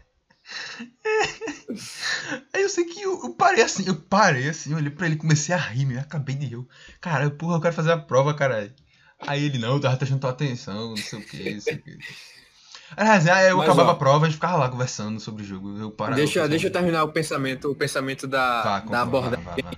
Aí 2.52 2.62
eu 2.62 2.68
sei 2.68 2.84
que 2.84 3.02
eu, 3.02 3.20
eu 3.24 3.34
parei 3.34 3.62
assim, 3.62 3.84
eu 3.86 3.94
parei 3.94 4.48
assim, 4.48 4.74
olhei 4.74 4.90
pra 4.90 5.06
ele 5.06 5.16
comecei 5.16 5.54
a 5.54 5.58
rir, 5.58 5.90
eu 5.92 6.00
acabei 6.00 6.34
de 6.34 6.46
rir. 6.46 6.52
Eu, 6.54 6.68
Cara, 7.00 7.30
porra, 7.30 7.56
eu 7.56 7.60
quero 7.60 7.74
fazer 7.74 7.92
a 7.92 7.98
prova, 7.98 8.34
caralho. 8.34 8.72
Aí 9.26 9.44
ele, 9.44 9.58
não, 9.58 9.74
eu 9.74 9.80
tava 9.80 9.96
testando 9.96 10.20
tua 10.20 10.30
atenção, 10.30 10.90
não 10.90 10.96
sei 10.96 11.18
o 11.18 11.26
que, 11.26 11.54
não 11.54 11.60
sei 11.60 11.74
o 11.74 11.82
que. 11.82 11.98
Aliás, 12.96 13.28
aí 13.28 13.50
eu 13.50 13.58
Mas, 13.58 13.68
acabava 13.68 13.90
ó, 13.90 13.92
a 13.92 13.96
prova 13.96 14.28
e 14.28 14.32
ficava 14.32 14.56
lá 14.56 14.68
conversando 14.68 15.20
sobre 15.20 15.42
o 15.42 15.46
jogo. 15.46 15.78
Eu 15.78 15.90
parava. 15.90 16.16
deixa, 16.16 16.40
eu 16.40 16.48
deixa 16.48 16.68
eu 16.68 16.72
terminar 16.72 17.04
o 17.04 17.12
pensamento, 17.12 17.70
o 17.70 17.74
pensamento 17.74 18.26
da, 18.26 18.62
Vá, 18.62 18.80
da 18.80 19.02
abordagem. 19.02 19.44
vá, 19.44 19.56
vá, 19.56 19.62
vá. 19.62 19.70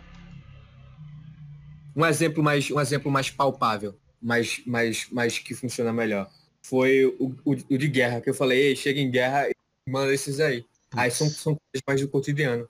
um 1.96 2.06
exemplo 2.06 2.42
mais 2.42 2.70
um 2.70 2.80
exemplo 2.80 3.10
mais 3.10 3.30
palpável 3.30 3.98
mais 4.22 4.62
mais 4.64 5.08
mais 5.10 5.38
que 5.38 5.54
funciona 5.54 5.92
melhor 5.92 6.30
foi 6.62 7.04
o, 7.18 7.34
o, 7.44 7.52
o 7.52 7.78
de 7.78 7.88
guerra 7.88 8.20
que 8.20 8.30
eu 8.30 8.34
falei 8.34 8.68
Ei, 8.68 8.76
chega 8.76 9.00
em 9.00 9.10
guerra 9.10 9.48
manda 9.88 10.12
esses 10.12 10.40
aí 10.40 10.66
aí 10.96 11.10
são, 11.10 11.28
são 11.28 11.54
coisas 11.54 11.82
mais 11.86 12.00
do 12.00 12.08
cotidiano 12.08 12.68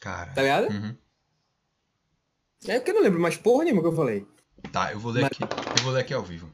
Cara. 0.00 0.32
tá 0.32 0.42
ligado 0.42 0.68
Uhum. 0.72 0.96
é 2.68 2.80
que 2.80 2.90
eu 2.90 2.94
não 2.94 3.02
lembro 3.02 3.20
mais 3.20 3.36
porra 3.36 3.64
nenhuma 3.64 3.82
que 3.82 3.88
eu 3.88 3.96
falei 3.96 4.26
Tá, 4.72 4.92
eu 4.92 4.98
vou 4.98 5.12
ler 5.12 5.22
Mas- 5.22 5.32
aqui. 5.32 5.42
Eu 5.78 5.84
vou 5.84 5.92
ler 5.92 6.00
aqui 6.00 6.14
ao 6.14 6.22
vivo. 6.22 6.50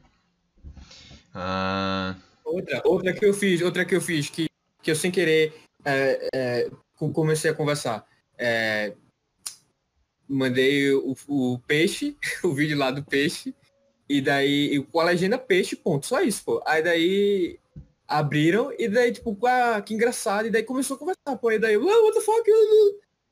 Ah, 1.33 2.17
outra 2.43 2.81
outra 2.85 3.13
que 3.13 3.25
eu 3.25 3.33
fiz 3.33 3.61
outra 3.61 3.85
que 3.85 3.95
eu 3.95 4.01
fiz 4.01 4.29
que 4.29 4.47
que 4.83 4.91
eu 4.91 4.95
sem 4.95 5.09
querer 5.09 5.53
é, 5.85 6.29
é, 6.35 6.71
co- 6.97 7.11
comecei 7.13 7.49
a 7.51 7.53
conversar 7.53 8.05
é, 8.37 8.93
mandei 10.27 10.91
o, 10.93 11.15
o 11.29 11.59
peixe 11.59 12.17
o 12.43 12.53
vídeo 12.53 12.77
lá 12.77 12.91
do 12.91 13.01
peixe 13.03 13.55
e 14.09 14.19
daí 14.19 14.83
com 14.91 14.99
a 14.99 15.05
legenda 15.05 15.37
peixe 15.37 15.75
ponto 15.77 16.05
só 16.05 16.21
isso 16.21 16.43
pô 16.43 16.61
aí 16.65 16.83
daí 16.83 17.59
abriram 18.19 18.71
e 18.77 18.87
daí 18.87 19.11
tipo 19.11 19.37
ah, 19.45 19.81
que 19.81 19.93
engraçado 19.93 20.47
e 20.47 20.51
daí 20.51 20.63
começou 20.63 20.95
a 20.95 20.99
conversar 20.99 21.35
pô 21.39 21.51
e 21.51 21.59
daí 21.59 21.73
eu, 21.75 21.81
"Ah, 21.89 22.03
what 22.03 22.13
the 22.17 22.21
fuck 22.21 22.43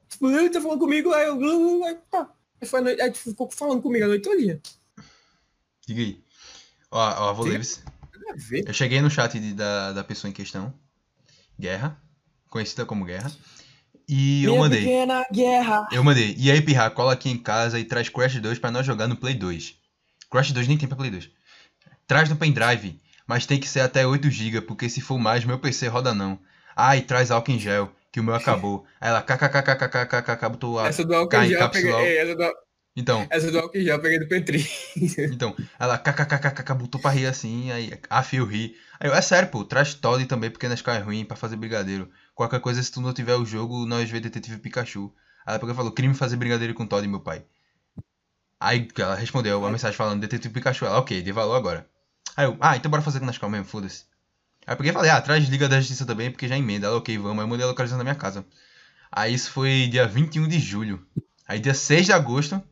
tipo 0.09 0.30
ele 0.32 0.49
tá 0.49 0.59
falando 0.61 0.80
comigo 0.80 1.11
aí 1.13 1.27
eu 1.27 1.84
aí, 1.86 1.97
tá. 2.09 2.30
Aí 2.61 2.67
foi 2.67 2.80
a 2.80 2.84
noite, 2.84 3.01
aí 3.01 3.11
tipo, 3.11 3.30
ficou 3.30 3.49
falando 3.51 3.82
comigo 3.82 4.05
a 4.05 4.07
noite 4.07 4.23
todinha 4.23 4.59
diga 5.88 6.01
aí. 6.01 6.23
Ó, 6.91 7.30
ó, 7.30 7.34
vou 7.34 7.45
ler. 7.45 7.61
Eu 8.65 8.73
cheguei 8.73 9.01
no 9.01 9.09
chat 9.09 9.39
de- 9.39 9.53
da, 9.53 9.91
da 9.91 10.03
pessoa 10.03 10.30
em 10.30 10.34
questão. 10.34 10.73
Guerra. 11.59 11.99
Conhecida 12.49 12.86
como 12.86 13.05
Guerra. 13.05 13.32
E 14.07 14.43
eu 14.43 14.51
Minha 14.51 14.61
mandei. 14.63 14.80
pequena 14.82 15.25
guerra 15.32 15.88
Eu 15.91 16.03
mandei. 16.03 16.36
E 16.38 16.49
aí, 16.51 16.61
Pirra, 16.61 16.89
cola 16.89 17.13
aqui 17.13 17.30
em 17.30 17.38
casa 17.38 17.80
e 17.80 17.84
traz 17.86 18.09
Crash 18.09 18.39
2 18.39 18.57
pra 18.59 18.71
nós 18.71 18.86
jogar 18.86 19.07
no 19.07 19.15
Play 19.15 19.36
2. 19.36 19.75
Crash 20.32 20.51
2 20.51 20.67
nem 20.67 20.77
tem 20.77 20.88
pra 20.88 20.97
Play 20.97 21.11
2. 21.11 21.30
Traz 22.07 22.27
no 22.30 22.36
pendrive, 22.36 22.99
mas 23.30 23.45
tem 23.45 23.59
que 23.59 23.69
ser 23.69 23.82
até 23.82 24.05
8GB, 24.05 24.61
porque 24.61 24.89
se 24.89 25.01
for 25.01 25.19
mais, 25.19 25.45
meu 25.45 25.59
PC 25.59 25.88
roda 25.88 26.15
não. 26.15 26.39
Ah, 26.75 26.97
e 26.97 27.01
traz 27.03 27.30
álcool 27.30 27.51
em 27.51 27.59
gel, 27.59 27.93
que 28.11 28.19
o 28.19 28.23
meu 28.23 28.34
acabou. 28.34 28.88
Aí 28.99 29.07
ela, 29.07 29.21
kkkkkkk, 29.21 30.49
botou 30.49 30.80
a... 30.80 30.88
essa 30.88 31.05
do 31.05 31.13
álcool 31.13 31.43
em 31.43 31.49
gel 31.49 31.69
peguei 31.69 31.93
ei, 31.93 32.17
essa 32.17 32.36
do, 32.36 32.51
Então, 32.95 33.27
essa 33.30 33.51
do 33.51 33.59
álcool 33.59 33.77
em 33.77 33.84
gel 33.84 33.99
peguei 34.01 34.17
do 34.17 34.27
Petri 34.27 34.67
então, 35.32 35.55
ela 35.77 35.99
kkkk 35.99 36.73
botou 36.73 36.99
pra 36.99 37.11
rir 37.11 37.27
assim, 37.27 37.71
aí 37.71 37.93
a 38.09 38.23
fio 38.23 38.45
ri. 38.45 38.75
Aí 38.99 39.07
eu, 39.07 39.13
é 39.13 39.21
sério, 39.21 39.47
pô, 39.49 39.63
traz 39.63 39.93
Todd 39.93 40.25
também, 40.25 40.49
porque 40.49 40.67
Nescau 40.67 40.95
é 40.95 40.97
ruim 40.97 41.23
pra 41.23 41.38
fazer 41.38 41.55
brigadeiro. 41.55 42.09
Qualquer 42.34 42.59
coisa, 42.59 42.82
se 42.82 42.91
tu 42.91 42.99
não 42.99 43.13
tiver 43.13 43.36
o 43.36 43.45
jogo, 43.45 43.86
nós 43.86 44.09
vê 44.09 44.19
Detetive 44.19 44.57
Pikachu. 44.57 45.13
Aí 45.45 45.51
ela 45.51 45.59
pegou 45.59 45.75
e 45.75 45.77
falou, 45.77 45.91
crime 45.91 46.15
fazer 46.15 46.36
brigadeiro 46.36 46.73
com 46.73 46.88
Todd, 46.88 47.07
meu 47.07 47.19
pai. 47.19 47.45
Aí 48.59 48.88
ela 48.97 49.13
respondeu 49.13 49.63
a 49.63 49.69
mensagem 49.69 49.95
falando, 49.95 50.19
Detetive 50.19 50.51
Pikachu. 50.51 50.86
Ela, 50.86 50.97
ok, 50.97 51.21
dê 51.21 51.32
valor 51.32 51.53
agora. 51.53 51.88
Aí 52.39 52.45
eu, 52.45 52.55
ah, 52.61 52.77
então 52.77 52.89
bora 52.89 53.03
fazer 53.03 53.19
com 53.19 53.25
Nescau 53.25 53.49
mesmo, 53.49 53.65
foda-se. 53.65 54.05
Aí 54.65 54.71
eu 54.71 54.77
peguei 54.77 54.91
e 54.91 54.93
falei, 54.93 55.11
ah, 55.11 55.19
traz 55.19 55.43
Liga 55.49 55.67
da 55.67 55.77
Justiça 55.77 56.05
também, 56.05 56.31
porque 56.31 56.47
já 56.47 56.57
emenda. 56.57 56.87
Ela, 56.87 56.95
ok, 56.95 57.17
vamos. 57.17 57.37
Aí 57.37 57.43
eu 57.43 57.47
mandei 57.49 57.65
a 57.65 57.67
localização 57.67 57.97
da 57.97 58.03
minha 58.05 58.15
casa. 58.15 58.45
Aí 59.11 59.33
isso 59.33 59.51
foi 59.51 59.89
dia 59.91 60.07
21 60.07 60.47
de 60.47 60.57
julho. 60.57 61.05
Aí 61.45 61.59
dia 61.59 61.73
6 61.73 62.05
de 62.05 62.13
agosto, 62.13 62.63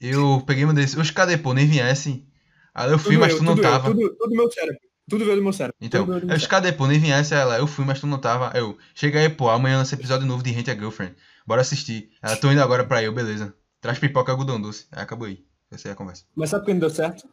eu 0.00 0.40
peguei 0.46 0.62
e 0.62 0.66
mandei, 0.66 0.84
oxe, 0.84 1.12
cadê, 1.12 1.36
pô, 1.36 1.52
nem 1.52 1.66
viesse. 1.66 2.24
Aí 2.72 2.88
eu 2.88 2.96
fui, 2.96 3.14
Tudo 3.16 3.20
mas 3.22 3.32
eu, 3.32 3.38
tu 3.38 3.44
não 3.44 3.56
eu, 3.56 3.60
tava. 3.60 3.90
tudo, 3.92 4.14
tudo 4.16 4.36
meu 4.36 4.48
cérebro. 4.52 4.80
Tudo 5.08 5.24
veio 5.24 5.36
do 5.38 5.42
meu 5.42 5.52
cérebro. 5.52 5.76
Então, 5.80 6.02
eu 6.02 6.06
meu 6.06 6.36
disse, 6.36 6.46
cadê, 6.46 6.70
pô, 6.70 6.86
nem 6.86 7.00
viesse. 7.00 7.34
Ela, 7.34 7.58
eu 7.58 7.66
fui, 7.66 7.84
mas 7.84 7.98
tu 7.98 8.06
não 8.06 8.18
tava. 8.18 8.56
Eu, 8.56 8.78
chega 8.94 9.18
aí, 9.18 9.28
pô, 9.28 9.48
amanhã 9.48 9.78
lança 9.78 9.96
episódio 9.96 10.28
novo 10.28 10.44
de 10.44 10.52
Rent 10.52 10.68
a 10.68 10.74
Girlfriend. 10.74 11.16
Bora 11.44 11.60
assistir. 11.60 12.12
Ela, 12.22 12.36
tô 12.36 12.52
indo 12.52 12.62
agora 12.62 12.84
pra 12.84 13.02
eu, 13.02 13.12
beleza. 13.12 13.52
Traz 13.80 13.98
pipoca 13.98 14.30
e 14.30 14.32
algodão 14.32 14.62
doce. 14.62 14.86
Aí 14.92 15.02
acabou 15.02 15.26
aí. 15.26 15.44
Essa 15.72 15.88
aí 15.88 15.90
é 15.90 15.94
a 15.94 15.96
conversa. 15.96 16.22
Mas 16.36 16.50
sabe 16.50 16.62
por 16.62 16.66
que 16.66 16.72
não 16.74 16.80
deu 16.80 16.90
certo? 16.90 17.28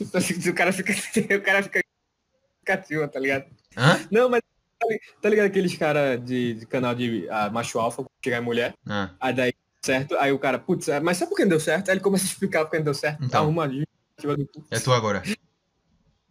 O 0.00 0.54
cara 0.54 0.72
fica. 0.72 0.92
O 1.36 1.42
cara 1.42 1.62
fica 1.62 1.80
cativa, 2.64 3.08
tá 3.08 3.18
ligado? 3.18 3.46
Hã? 3.76 4.06
Não, 4.10 4.28
mas 4.28 4.42
tá 4.78 4.86
tá 5.22 5.28
ligado 5.28 5.46
aqueles 5.46 5.76
caras 5.76 6.22
de, 6.24 6.54
de 6.54 6.66
canal 6.66 6.94
de 6.94 7.26
ah, 7.30 7.48
macho 7.50 7.78
alfa, 7.78 8.04
chegar 8.22 8.38
em 8.38 8.44
mulher, 8.44 8.74
Ah, 8.86 9.10
aí 9.20 9.32
daí 9.32 9.52
certo, 9.82 10.16
aí 10.18 10.32
o 10.32 10.38
cara, 10.38 10.58
putz, 10.58 10.86
mas 11.02 11.16
sabe 11.16 11.30
por 11.30 11.36
que 11.36 11.42
não 11.44 11.50
deu 11.50 11.60
certo? 11.60 11.88
Aí 11.88 11.94
ele 11.94 12.02
começa 12.02 12.24
a 12.24 12.28
explicar 12.28 12.64
por 12.64 12.70
que 12.72 12.76
não 12.78 12.84
deu 12.84 12.94
certo, 12.94 13.24
Então. 13.24 13.42
arruma 13.44 13.64
a 13.64 13.68
cu. 13.68 14.64
é 14.70 14.78
tu 14.80 14.92
agora. 14.92 15.22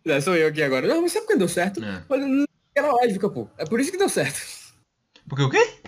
É, 0.05 0.21
sou 0.21 0.35
eu 0.35 0.47
aqui 0.47 0.61
agora. 0.61 0.87
Não, 0.87 1.01
mas 1.01 1.11
sabe 1.11 1.25
por 1.25 1.29
que 1.29 1.33
não 1.33 1.39
deu 1.39 1.49
certo? 1.49 1.83
É. 1.83 2.03
Mas 2.07 2.45
aquela 2.71 2.93
lésbica, 3.01 3.29
pô. 3.29 3.49
É 3.57 3.65
por 3.65 3.79
isso 3.79 3.91
que 3.91 3.97
deu 3.97 4.09
certo. 4.09 4.39
Porque 5.27 5.43
o 5.43 5.49
quê? 5.49 5.79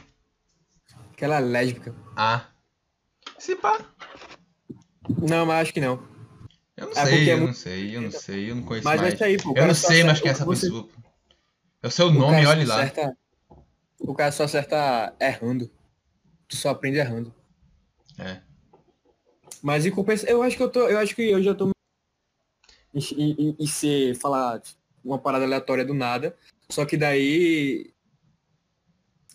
Aquela 1.13 1.39
lésbica. 1.39 1.93
Ah. 2.15 2.45
Se 3.37 3.55
pá. 3.55 3.79
Não, 5.07 5.45
mas 5.45 5.61
acho 5.61 5.73
que 5.73 5.79
não. 5.81 6.01
Eu 6.79 6.85
não 6.85 6.91
É 6.91 7.05
sei, 7.05 7.29
é 7.29 7.33
eu 7.33 7.37
muito- 7.37 7.47
não 7.47 7.53
sei, 7.53 7.95
eu 7.97 8.01
não 8.01 8.11
sei, 8.11 8.51
eu 8.51 8.55
não 8.55 8.63
conheço 8.63 8.85
Mas 8.87 9.01
mais. 9.01 9.11
é 9.11 9.15
isso 9.15 9.23
aí, 9.23 9.37
pô. 9.41 9.53
Eu 9.55 9.67
não 9.67 9.73
sei 9.75 10.03
mais 10.03 10.19
quem 10.19 10.29
é 10.29 10.31
essa 10.31 10.45
você- 10.45 10.67
pessoa. 10.67 10.89
Eu 11.81 11.91
sei 11.91 12.05
o 12.05 12.07
o 12.09 12.11
nome, 12.11 12.45
olhe 12.45 12.65
lá. 12.65 12.75
acerta- 12.83 13.17
o 13.99 14.13
cara 14.15 14.31
só 14.31 14.43
acerta 14.43 15.13
errando. 15.19 15.69
Tu 16.47 16.55
só 16.55 16.69
aprende 16.69 16.97
errando. 16.97 17.33
É. 18.17 18.41
Mas 19.61 19.85
em 19.85 19.91
compensa, 19.91 20.25
eu 20.29 20.41
acho 20.41 20.55
que 20.57 20.63
eu 20.63 20.69
tô, 20.69 20.87
eu 20.87 20.97
acho 20.99 21.13
que 21.15 21.21
eu 21.29 21.41
já 21.43 21.53
tô 21.53 21.69
em, 22.93 23.55
em 23.59 23.67
ser 23.67 24.15
falar 24.15 24.61
uma 25.03 25.19
parada 25.19 25.45
aleatória 25.45 25.85
do 25.85 25.93
nada, 25.93 26.35
só 26.69 26.85
que 26.85 26.97
daí 26.97 27.93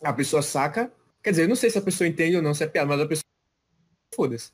a 0.03 0.13
pessoa 0.13 0.43
saca, 0.43 0.93
quer 1.23 1.31
dizer, 1.31 1.43
eu 1.45 1.49
não 1.49 1.57
sei 1.57 1.71
se 1.71 1.79
a 1.79 1.83
pessoa 1.83 2.09
entende 2.09 2.37
ou 2.37 2.43
não, 2.43 2.53
se 2.55 2.65
é 2.65 2.67
piada, 2.67 2.89
mas 2.89 3.01
a 3.01 3.07
pessoa 3.07 3.25
foda-se. 4.15 4.51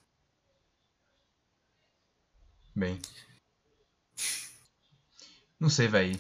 Bem. 2.81 2.99
Não 5.61 5.69
sei, 5.69 5.87
velho. 5.87 6.19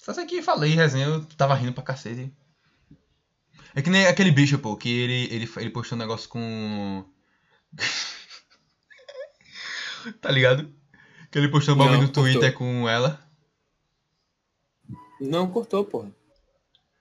Só 0.00 0.14
sei 0.14 0.26
que 0.26 0.40
falei, 0.40 0.76
resenha, 0.76 1.06
eu 1.06 1.24
tava 1.24 1.56
rindo 1.56 1.72
pra 1.72 1.82
cacete. 1.82 2.32
É 3.74 3.82
que 3.82 3.90
nem 3.90 4.06
aquele 4.06 4.30
bicho, 4.30 4.60
pô, 4.60 4.76
que 4.76 4.88
ele, 4.88 5.24
ele, 5.34 5.50
ele 5.56 5.70
postou 5.70 5.96
um 5.96 5.98
negócio 5.98 6.28
com. 6.28 7.04
tá 10.20 10.30
ligado? 10.30 10.72
Que 11.32 11.38
ele 11.38 11.48
postou 11.48 11.74
um 11.74 11.78
bagulho 11.78 12.02
no 12.02 12.12
Twitter 12.12 12.54
cortou. 12.54 12.58
com 12.58 12.88
ela. 12.88 13.20
Não 15.20 15.50
cortou, 15.50 15.84
porra. 15.84 16.12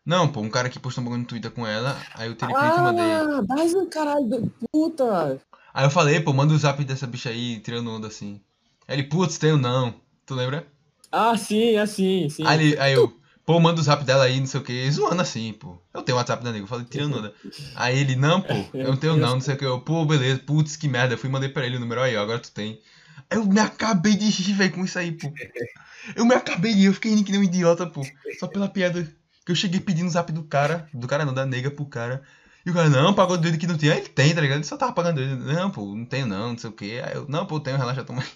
Não, 0.03 0.27
pô, 0.27 0.41
um 0.41 0.49
cara 0.49 0.71
que 0.71 0.79
postou 0.79 1.03
um 1.03 1.05
bagulho 1.05 1.21
no 1.21 1.27
Twitter 1.27 1.51
com 1.51 1.67
ela, 1.67 2.01
aí 2.15 2.27
eu 2.27 2.35
tirei 2.35 2.55
print 2.55 2.75
e 2.75 2.81
mandei. 2.81 3.05
Ah, 3.05 3.43
mas 3.47 3.75
o 3.75 3.85
caralho 3.85 4.27
da 4.27 4.37
puta. 4.71 5.39
Aí 5.71 5.85
eu 5.85 5.91
falei, 5.91 6.19
pô, 6.19 6.33
manda 6.33 6.51
o 6.51 6.57
zap 6.57 6.83
dessa 6.83 7.05
bicha 7.05 7.29
aí, 7.29 7.59
tirando 7.59 7.91
onda 7.91 8.07
assim. 8.07 8.41
Aí 8.88 8.95
ele, 8.95 9.03
putz, 9.03 9.38
tenho 9.38 9.57
não. 9.57 9.93
Tu 10.25 10.33
lembra? 10.33 10.67
Ah, 11.11 11.38
sim, 11.38 11.77
assim, 11.77 12.29
sim. 12.29 12.43
Aí, 12.45 12.59
ele- 12.71 12.79
aí 12.79 12.93
eu, 12.93 13.13
pô, 13.45 13.59
manda 13.59 13.79
o 13.79 13.83
zap 13.83 14.03
dela 14.03 14.25
aí, 14.25 14.39
não 14.39 14.47
sei 14.47 14.59
o 14.59 14.63
que, 14.63 14.91
zoando 14.91 15.21
assim, 15.21 15.53
pô. 15.53 15.77
Eu 15.93 16.03
tenho 16.03 16.15
o 16.17 16.19
WhatsApp 16.19 16.43
da 16.43 16.51
nega, 16.51 16.63
eu 16.63 16.67
falei, 16.67 16.85
tirando 16.85 17.17
onda. 17.17 17.33
Aí 17.75 17.97
ele, 17.97 18.15
não, 18.15 18.41
pô, 18.41 18.55
eu 18.73 18.89
não 18.91 18.97
tenho 18.97 19.17
não, 19.17 19.33
não 19.35 19.41
sei 19.41 19.55
o 19.55 19.57
que. 19.57 19.65
Eu, 19.65 19.79
pô, 19.81 20.05
beleza, 20.05 20.39
putz, 20.39 20.75
que 20.75 20.88
merda. 20.88 21.13
Eu 21.13 21.17
fui 21.17 21.29
mandei 21.29 21.49
pra 21.49 21.65
ele 21.65 21.77
o 21.77 21.79
número 21.79 22.01
aí, 22.01 22.15
ó, 22.15 22.21
agora 22.21 22.39
tu 22.39 22.51
tem. 22.51 22.81
Eu 23.29 23.45
me 23.45 23.59
acabei 23.59 24.15
de 24.15 24.25
rir, 24.29 24.53
velho, 24.53 24.73
com 24.73 24.85
isso 24.85 24.97
aí, 24.99 25.11
pô. 25.11 25.31
Eu 26.15 26.25
me 26.25 26.35
acabei 26.35 26.73
de 26.73 26.79
rir, 26.81 26.85
eu 26.85 26.93
fiquei 26.93 27.11
rindo 27.11 27.23
que 27.23 27.31
nem 27.31 27.41
um 27.41 27.43
idiota, 27.43 27.85
pô. 27.88 28.01
Só 28.39 28.47
pela 28.47 28.67
piada. 28.69 29.03
Que 29.45 29.51
eu 29.51 29.55
cheguei 29.55 29.79
pedindo 29.79 30.07
o 30.07 30.09
zap 30.11 30.31
do 30.31 30.43
cara, 30.43 30.89
do 30.93 31.07
cara 31.07 31.25
não, 31.25 31.33
da 31.33 31.45
nega 31.45 31.71
pro 31.71 31.85
cara. 31.85 32.21
E 32.65 32.69
o 32.69 32.73
cara, 32.73 32.89
não, 32.89 33.13
pagou 33.13 33.38
doido 33.38 33.57
que 33.57 33.65
não 33.67 33.77
tinha. 33.77 33.95
Ele 33.95 34.09
tem, 34.09 34.35
tá 34.35 34.41
ligado? 34.41 34.57
Ele 34.57 34.65
só 34.65 34.75
tava 34.77 34.91
pagando 34.93 35.15
doido. 35.15 35.38
Não, 35.53 35.71
pô, 35.71 35.95
não 35.95 36.05
tenho 36.05 36.25
não, 36.27 36.49
não 36.51 36.57
sei 36.57 36.69
o 36.69 36.73
que. 36.73 36.99
Aí 36.99 37.15
eu, 37.15 37.25
não, 37.29 37.45
pô, 37.45 37.59
tenho, 37.59 37.77
relaxa, 37.77 38.03
toma 38.03 38.21
aí. 38.21 38.27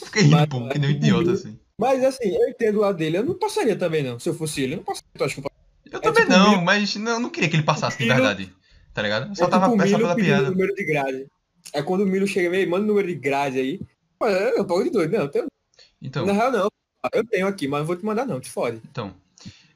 Eu 0.00 0.06
fiquei 0.06 0.22
rindo, 0.22 0.48
pô, 0.48 0.68
que 0.68 0.78
nem 0.78 0.90
um 0.90 0.92
idiota, 0.92 1.32
assim. 1.32 1.58
Mas 1.78 2.04
assim, 2.04 2.28
eu 2.28 2.48
entendo 2.48 2.76
o 2.76 2.80
lado 2.82 2.96
dele. 2.98 3.18
Eu 3.18 3.24
não 3.24 3.34
passaria 3.34 3.76
também, 3.76 4.02
não. 4.02 4.18
Se 4.18 4.28
eu 4.28 4.34
fosse 4.34 4.62
ele, 4.62 4.74
eu 4.74 4.76
não 4.78 4.84
passaria. 4.84 5.08
Tu 5.16 5.24
acha 5.24 5.34
que 5.34 5.40
eu 5.40 5.50
Eu 5.92 5.98
É 5.98 6.02
também 6.02 6.22
tipo 6.24 6.36
não, 6.36 6.62
mas 6.62 6.94
não, 6.96 7.12
eu 7.12 7.20
não 7.20 7.30
queria 7.30 7.48
que 7.48 7.56
ele 7.56 7.62
passasse 7.62 7.98
de 7.98 8.06
verdade. 8.06 8.52
Tá 8.92 9.02
ligado? 9.02 9.28
Eu 9.30 9.34
só 9.34 9.46
É 9.46 9.48
tava 9.48 9.64
tipo 9.64 9.74
o 9.74 9.78
peça 9.78 9.96
Milo 9.96 10.08
pela 10.08 10.14
piada. 10.14 10.50
número 10.50 10.74
de 10.74 10.84
grade. 10.84 11.26
É 11.72 11.82
quando 11.82 12.02
o 12.02 12.06
Milo 12.06 12.26
chega 12.26 12.56
e 12.56 12.66
manda 12.66 12.84
o 12.84 12.86
número 12.86 13.08
de 13.08 13.14
grade 13.14 13.58
aí. 13.58 13.80
Eu 14.20 14.28
eu 14.28 14.64
pago 14.64 14.84
de 14.84 14.90
doido. 14.90 15.10
Não, 15.12 15.20
eu 15.22 15.28
tenho. 15.28 15.46
Então, 16.00 16.24
Na 16.26 16.32
real, 16.32 16.52
não. 16.52 16.68
Eu 17.12 17.26
tenho 17.26 17.46
aqui, 17.46 17.66
mas 17.66 17.80
não 17.80 17.86
vou 17.86 17.96
te 17.96 18.04
mandar, 18.04 18.24
não. 18.26 18.38
Te 18.40 18.50
fode. 18.50 18.80
então. 18.90 19.14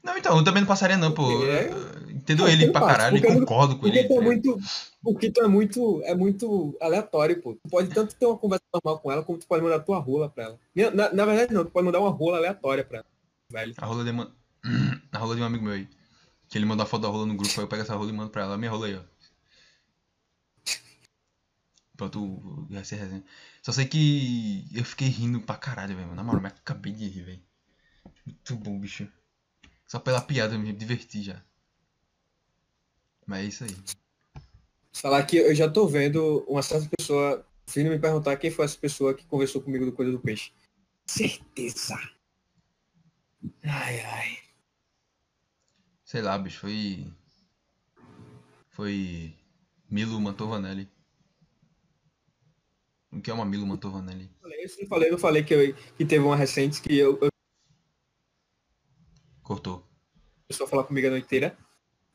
Não, 0.09 0.17
então, 0.17 0.37
eu 0.37 0.43
também 0.43 0.61
não 0.61 0.67
passaria 0.67 0.97
não, 0.97 1.11
pô. 1.11 1.45
É. 1.45 1.69
Entendo 2.09 2.47
ele 2.47 2.71
pra 2.71 2.81
passo, 2.81 2.97
caralho 2.97 3.17
e 3.17 3.21
concordo 3.21 3.75
com 3.75 3.81
Porque 3.81 3.99
ele. 3.99 4.07
tu 4.07 4.13
é 4.15 4.21
muito. 4.21 4.59
Porque 5.03 5.31
tu 5.31 5.41
é 5.41 5.47
muito. 5.47 6.01
É 6.03 6.15
muito 6.15 6.75
aleatório, 6.81 7.39
pô. 7.39 7.53
Tu 7.53 7.69
pode 7.69 7.89
tanto 7.89 8.15
ter 8.15 8.25
uma 8.25 8.37
conversa 8.37 8.63
normal 8.73 8.99
com 8.99 9.11
ela, 9.11 9.23
como 9.23 9.37
tu 9.37 9.45
pode 9.45 9.63
mandar 9.63 9.79
tua 9.81 9.99
rola 9.99 10.27
pra 10.27 10.45
ela. 10.45 10.59
Na, 10.95 11.13
na 11.13 11.25
verdade, 11.25 11.53
não, 11.53 11.63
tu 11.63 11.69
pode 11.69 11.85
mandar 11.85 11.99
uma 11.99 12.09
rola 12.09 12.37
aleatória 12.37 12.83
pra 12.83 12.99
ela. 12.99 13.07
Velho. 13.51 13.73
A 13.77 13.85
rola 13.85 14.03
de 14.03 14.09
uma... 14.09 14.35
A 15.11 15.17
rola 15.19 15.35
de 15.35 15.41
um 15.41 15.45
amigo 15.45 15.63
meu 15.63 15.73
aí. 15.73 15.87
Que 16.49 16.57
ele 16.57 16.65
mandou 16.65 16.83
a 16.83 16.87
foto 16.87 17.03
da 17.03 17.07
rola 17.07 17.27
no 17.27 17.35
grupo, 17.35 17.53
aí 17.57 17.63
eu 17.63 17.67
pego 17.67 17.83
essa 17.83 17.95
rola 17.95 18.09
e 18.09 18.13
mando 18.13 18.31
pra 18.31 18.41
ela. 18.41 18.57
Minha 18.57 18.71
rola 18.71 18.87
aí, 18.87 18.95
ó. 18.95 19.01
Pronto, 21.95 22.67
ia 22.71 22.83
ser 22.83 22.95
resenha. 22.95 23.23
Só 23.61 23.71
sei 23.71 23.85
que 23.85 24.65
eu 24.73 24.83
fiquei 24.83 25.07
rindo 25.07 25.39
pra 25.41 25.55
caralho, 25.55 25.95
velho. 25.95 26.15
Na 26.15 26.23
moral, 26.23 26.41
me 26.41 26.47
acabei 26.47 26.93
de 26.93 27.07
rir, 27.07 27.21
velho. 27.21 27.41
Muito 28.25 28.55
bom, 28.55 28.79
bicho. 28.79 29.07
Só 29.89 29.97
pela 29.99 30.21
piada 30.21 30.53
eu 30.53 30.59
me 30.59 30.71
diverti 30.71 31.23
já. 31.23 31.43
Mas 33.25 33.39
é 33.39 33.45
isso 33.45 33.63
aí. 33.63 33.75
Falar 34.93 35.23
que 35.25 35.37
eu 35.37 35.55
já 35.55 35.67
tô 35.67 35.87
vendo 35.87 36.45
uma 36.47 36.61
certa 36.61 36.87
pessoa 36.95 37.43
vindo 37.73 37.89
me 37.89 37.97
perguntar 37.97 38.37
quem 38.37 38.51
foi 38.51 38.65
essa 38.65 38.77
pessoa 38.77 39.15
que 39.15 39.25
conversou 39.25 39.61
comigo 39.61 39.85
do 39.85 39.91
Coisa 39.91 40.11
do 40.11 40.19
Peixe. 40.19 40.51
Certeza. 41.07 41.95
Ai, 43.63 43.99
ai. 44.01 44.37
Sei 46.05 46.21
lá, 46.21 46.37
bicho, 46.37 46.59
foi. 46.59 47.07
Foi. 48.69 49.33
Milo 49.89 50.21
Mantovanelli. 50.21 50.87
O 53.11 53.19
que 53.19 53.31
é 53.31 53.33
uma 53.33 53.45
Milo 53.45 53.65
Mantovanelli? 53.65 54.29
Falei, 54.39 54.63
Eu 54.63 54.69
não 54.81 54.87
falei, 54.87 55.07
eu 55.07 55.11
não 55.13 55.19
falei 55.19 55.43
que, 55.43 55.53
eu- 55.55 55.73
que 55.97 56.05
teve 56.05 56.23
uma 56.23 56.35
recente 56.35 56.79
que 56.79 56.95
eu, 56.95 57.17
eu 57.21 57.29
Cortou. 59.49 59.83
pessoa 60.47 60.69
falar 60.69 60.83
comigo 60.83 61.07
a 61.07 61.09
noite 61.09 61.25
inteira. 61.25 61.57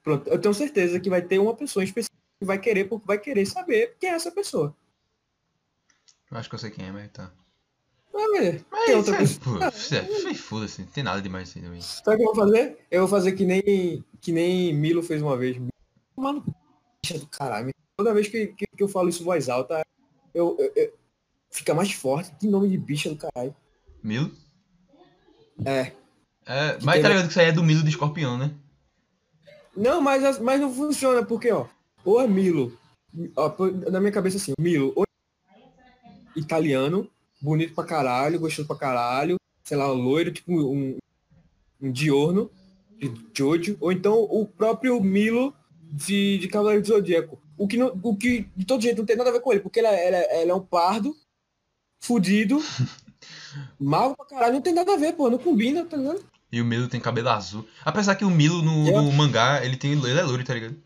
Pronto, 0.05 0.28
eu 0.30 0.41
tenho 0.41 0.55
certeza 0.55 1.01
que 1.01 1.11
vai 1.11 1.20
ter 1.20 1.41
uma 1.41 1.53
pessoa 1.53 1.82
em 1.82 1.87
específico 1.87 2.16
que 2.39 2.47
vai 2.47 2.61
querer, 2.61 2.85
porque 2.89 3.05
vai 3.05 3.18
querer 3.18 3.45
saber 3.45 3.97
quem 3.99 4.09
é 4.11 4.12
essa 4.12 4.30
pessoa. 4.30 4.72
Eu 6.30 6.37
acho 6.39 6.49
que 6.49 6.55
eu 6.55 6.59
sei 6.61 6.70
quem 6.70 6.87
é, 6.87 6.93
mas 6.93 7.11
tá. 7.11 7.32
Vai 8.12 8.28
ver. 8.39 8.64
Mas 8.70 8.85
Tem 8.87 8.95
outra 8.95 9.16
é, 9.16 9.18
pessoa. 9.18 9.64
é, 9.64 10.35
foda-se, 10.35 10.82
não 10.82 10.89
tem 10.89 11.03
nada 11.03 11.20
demais 11.20 11.49
assim 11.51 11.61
também. 11.61 11.80
Sabe 11.80 12.14
o 12.14 12.18
que 12.18 12.22
eu 12.22 12.35
vou 12.35 12.45
fazer? 12.45 12.78
Eu 12.89 13.01
vou 13.01 13.09
fazer 13.09 13.32
que 13.32 13.45
nem, 13.45 14.05
que 14.20 14.30
nem 14.30 14.72
Milo 14.72 15.03
fez 15.03 15.20
uma 15.20 15.37
vez. 15.37 15.57
Mano, 16.16 16.45
bicha 17.03 17.18
do 17.18 17.26
caralho. 17.26 17.72
Toda 17.97 18.14
vez 18.14 18.28
que, 18.28 18.47
que, 18.49 18.64
que 18.64 18.82
eu 18.82 18.89
falo 18.89 19.09
isso 19.09 19.22
em 19.22 19.24
voz 19.24 19.49
alta, 19.49 19.85
eu, 20.32 20.57
eu- 20.61 20.72
eu- 20.76 20.95
fica 21.51 21.74
mais 21.74 21.91
forte. 21.91 22.32
Que 22.37 22.47
nome 22.47 22.68
de 22.68 22.78
bicha 22.78 23.11
do 23.11 23.16
caralho. 23.16 23.57
Milo? 24.01 24.30
É. 25.64 25.93
É, 26.47 26.72
mas 26.82 26.84
tá 26.84 26.92
teve- 26.92 27.09
ligado 27.09 27.24
que 27.24 27.30
isso 27.30 27.40
aí 27.40 27.47
é 27.47 27.53
do 27.53 27.62
Milo 27.64 27.82
de 27.82 27.88
escorpião, 27.90 28.36
né? 28.38 28.51
Não, 29.76 30.01
mas, 30.01 30.22
as- 30.24 30.38
mas 30.38 30.61
não 30.61 30.72
funciona, 30.72 31.24
porque, 31.24 31.51
ó, 31.51 31.66
ou 32.05 32.20
é 32.20 32.26
Milo, 32.26 32.76
ó, 33.36 33.53
na 33.90 33.99
minha 34.01 34.12
cabeça 34.12 34.36
assim, 34.36 34.53
Milo, 34.59 34.92
ou 34.95 35.05
é 35.05 35.61
italiano, 36.38 37.09
bonito 37.40 37.74
pra 37.74 37.84
caralho, 37.84 38.38
gostoso 38.40 38.68
pra 38.68 38.76
caralho, 38.76 39.36
sei 39.64 39.76
lá, 39.76 39.86
loiro, 39.88 40.32
tipo 40.32 40.53
um, 40.53 40.97
um 41.80 41.92
diorno, 41.92 42.51
de 42.99 43.12
Jojo, 43.36 43.76
ou 43.80 43.90
então 43.92 44.22
o 44.22 44.47
próprio 44.47 45.01
Milo 45.03 45.55
de, 45.82 46.38
de 46.38 46.49
Cavaleiro 46.49 46.82
do 46.82 46.88
Zodíaco. 46.88 47.38
O 47.57 47.66
que, 47.68 47.76
não, 47.76 47.99
o 48.03 48.16
que 48.16 48.49
de 48.57 48.64
todo 48.64 48.82
jeito 48.82 48.99
não 48.99 49.07
tem 49.07 49.16
nada 49.16 49.30
a 49.30 49.32
ver 49.32 49.40
com 49.40 49.53
ele, 49.53 49.61
porque 49.61 49.80
ele 49.80 49.88
é, 49.88 50.07
ele 50.07 50.16
é, 50.16 50.42
ele 50.42 50.51
é 50.51 50.55
um 50.55 50.61
pardo, 50.64 51.14
fudido, 52.01 52.59
mago 53.78 54.16
pra 54.16 54.26
caralho, 54.26 54.55
não 54.55 54.61
tem 54.62 54.72
nada 54.74 54.92
a 54.92 54.97
ver, 54.97 55.14
pô, 55.14 55.28
não 55.30 55.38
combina, 55.38 55.84
tá 55.84 55.97
ligado? 55.97 56.24
E 56.55 56.61
o 56.61 56.64
Milo 56.64 56.86
tem 56.88 57.00
cabelo 57.00 57.30
azul. 57.30 57.66
Apesar 57.84 58.14
que 58.14 58.24
o 58.24 58.30
Milo 58.30 58.62
no, 58.62 58.84
no 59.02 59.12
mangá, 59.12 59.64
ele 59.64 59.76
tem. 59.76 59.92
Ele 59.92 60.18
é 60.18 60.22
loiro, 60.22 60.44
tá 60.44 60.55
ligado? 60.55 60.76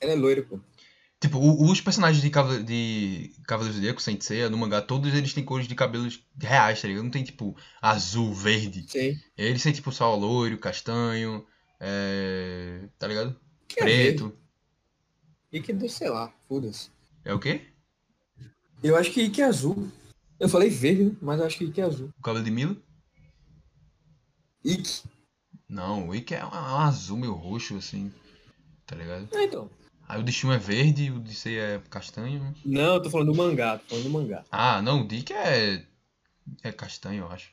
Ele 0.00 0.12
é 0.12 0.14
loiro, 0.14 0.44
pô. 0.44 0.60
Tipo, 1.20 1.38
o- 1.38 1.70
os 1.70 1.80
personagens 1.80 2.22
de, 2.22 2.28
Cavale- 2.30 2.62
de 2.62 3.32
Cavaleiros 3.46 3.74
do 3.76 3.80
Zodíaco, 3.80 4.00
sem 4.02 4.20
ser, 4.20 4.48
no 4.50 4.58
mangá, 4.58 4.80
todos 4.82 5.12
eles 5.14 5.32
têm 5.32 5.42
cores 5.44 5.66
de 5.66 5.74
cabelos 5.74 6.22
reais, 6.38 6.80
tá 6.80 6.86
ligado? 6.86 7.02
Não 7.04 7.10
tem, 7.10 7.24
tipo, 7.24 7.56
azul, 7.80 8.32
verde. 8.34 8.84
Sim. 8.88 9.18
Eles 9.36 9.62
têm, 9.62 9.72
tipo, 9.72 9.90
só 9.90 10.14
loiro, 10.14 10.58
castanho, 10.58 11.44
é... 11.80 12.82
tá 12.98 13.08
ligado? 13.08 13.34
Que 13.66 13.80
é 13.80 13.82
Preto. 13.82 14.32
E 15.50 15.60
que, 15.60 15.88
sei 15.88 16.10
lá, 16.10 16.32
foda-se. 16.46 16.90
É 17.24 17.32
o 17.32 17.38
quê? 17.38 17.62
Eu 18.82 18.94
acho 18.96 19.10
que 19.10 19.22
Ike 19.22 19.40
é 19.40 19.46
azul. 19.46 19.88
Eu 20.38 20.48
falei 20.48 20.68
verde, 20.70 21.16
mas 21.20 21.40
eu 21.40 21.46
acho 21.46 21.58
que 21.58 21.64
Ike 21.64 21.80
é 21.80 21.84
azul. 21.84 22.10
O 22.18 22.22
cabelo 22.22 22.44
de 22.44 22.50
Milo? 22.50 22.80
Ike. 24.64 25.02
Não, 25.68 26.08
o 26.08 26.14
Ikki 26.14 26.34
é 26.34 26.44
um, 26.44 26.48
um 26.48 26.78
azul 26.78 27.18
meio 27.18 27.34
roxo, 27.34 27.76
assim, 27.76 28.12
tá 28.86 28.96
ligado? 28.96 29.28
Ah, 29.34 29.42
então. 29.42 29.70
Aí 30.08 30.18
o 30.18 30.24
de 30.24 30.32
Shun 30.32 30.52
é 30.52 30.58
verde, 30.58 31.10
o 31.10 31.20
de 31.20 31.34
Sei 31.34 31.58
é 31.58 31.78
castanho. 31.90 32.54
Não, 32.64 32.94
eu 32.94 33.02
tô 33.02 33.10
falando 33.10 33.32
do 33.32 33.36
mangá, 33.36 33.76
tô 33.78 33.88
falando 33.90 34.04
do 34.04 34.10
mangá. 34.10 34.44
Ah, 34.50 34.80
não, 34.80 35.02
o 35.02 35.06
Dick 35.06 35.32
é... 35.32 35.84
é 36.62 36.72
castanho, 36.72 37.24
eu 37.24 37.30
acho. 37.30 37.50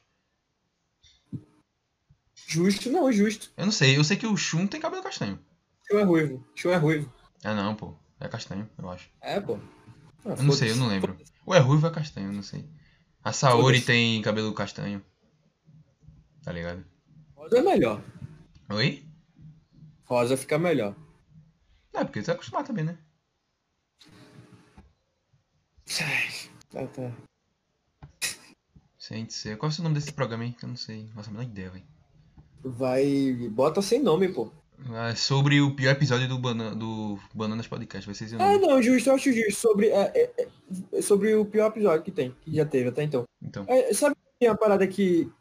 Justo, 2.48 2.90
não, 2.90 3.12
justo. 3.12 3.52
Eu 3.58 3.66
não 3.66 3.72
sei, 3.74 3.98
eu 3.98 4.04
sei 4.04 4.16
que 4.16 4.28
o 4.28 4.38
Shun 4.38 4.68
tem 4.68 4.80
cabelo 4.80 5.04
castanho. 5.04 5.38
Show 5.88 6.00
é 6.00 6.04
ruivo. 6.04 6.48
Show 6.56 6.72
é 6.72 6.78
ruivo. 6.78 7.12
Ah, 7.44 7.54
não, 7.54 7.76
pô. 7.76 7.94
É 8.20 8.30
castanho, 8.30 8.70
eu 8.78 8.90
acho. 8.90 9.10
É, 9.20 9.42
pô. 9.42 9.60
Ah, 10.24 10.36
Eu 10.38 10.44
não 10.44 10.54
sei, 10.54 10.72
eu 10.72 10.78
não 10.78 10.88
lembro. 10.88 11.18
Ou 11.46 11.54
é 11.54 11.60
ruivo 11.60 11.86
ou 11.86 11.92
é 11.92 11.94
castanho, 11.94 12.28
eu 12.28 12.34
não 12.34 12.44
sei. 12.44 12.66
A 13.22 13.34
Saori 13.34 13.82
tem 13.82 14.22
cabelo 14.22 14.54
castanho. 14.54 15.04
Tá 16.44 16.52
ligado? 16.52 16.86
Rosa 17.46 17.60
é 17.60 17.62
melhor. 17.62 18.02
Oi? 18.72 19.04
Rosa 20.06 20.36
fica 20.36 20.58
melhor. 20.58 20.96
É, 21.94 22.04
porque 22.04 22.24
você 22.24 22.32
é 22.32 22.34
acostumado 22.34 22.66
também, 22.66 22.86
né? 22.86 22.98
Tá, 26.72 26.88
tá. 26.88 27.12
Sem 28.98 29.30
ser. 29.30 29.58
Qual 29.58 29.72
é 29.72 29.80
o 29.80 29.84
nome 29.84 29.94
desse 29.94 30.12
programa 30.12 30.44
aí? 30.44 30.54
Que 30.54 30.66
eu 30.66 30.70
não 30.70 30.76
sei. 30.76 31.08
Nossa, 31.16 31.30
a 31.30 31.34
menor 31.34 31.44
ideia, 31.46 31.70
velho. 31.70 31.86
Vai. 32.64 33.34
Bota 33.52 33.80
sem 33.84 34.02
nome, 34.02 34.30
pô. 34.30 34.52
É 35.10 35.14
sobre 35.14 35.62
o 35.62 35.76
pior 35.76 35.92
episódio 35.92 36.28
do, 36.28 36.40
Bana... 36.40 36.74
do 36.74 37.20
Bananas 37.32 37.68
Podcast, 37.68 38.08
vai 38.08 38.16
ser 38.16 38.26
esse 38.26 38.36
o 38.36 38.42
Ah, 38.42 38.54
nome. 38.54 38.66
não, 38.68 38.82
justo, 38.82 39.10
eu 39.10 39.14
acho 39.14 39.32
justo. 39.32 39.54
Sobre, 39.54 39.90
é, 39.90 40.12
é, 40.16 40.48
é, 40.94 41.02
sobre 41.02 41.36
o 41.36 41.46
pior 41.46 41.68
episódio 41.68 42.04
que 42.04 42.12
tem, 42.12 42.36
que 42.42 42.56
já 42.56 42.66
teve 42.66 42.90
até 42.90 43.04
então. 43.04 43.24
Então. 43.40 43.66
É, 43.68 43.94
sabe 43.94 44.16
tem 44.40 44.50
uma 44.50 44.58
parada 44.58 44.86
que, 44.88 45.32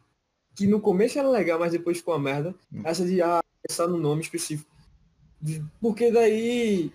que 0.54 0.66
no 0.66 0.80
começo 0.80 1.18
era 1.18 1.28
legal, 1.28 1.58
mas 1.58 1.72
depois 1.72 1.98
ficou 1.98 2.14
uma 2.14 2.20
merda? 2.20 2.54
Hum. 2.72 2.82
Essa 2.84 3.04
de 3.04 3.20
ah, 3.20 3.42
pensar 3.66 3.86
no 3.88 3.98
nome 3.98 4.22
específico. 4.22 4.70
Porque 5.80 6.10
daí, 6.10 6.92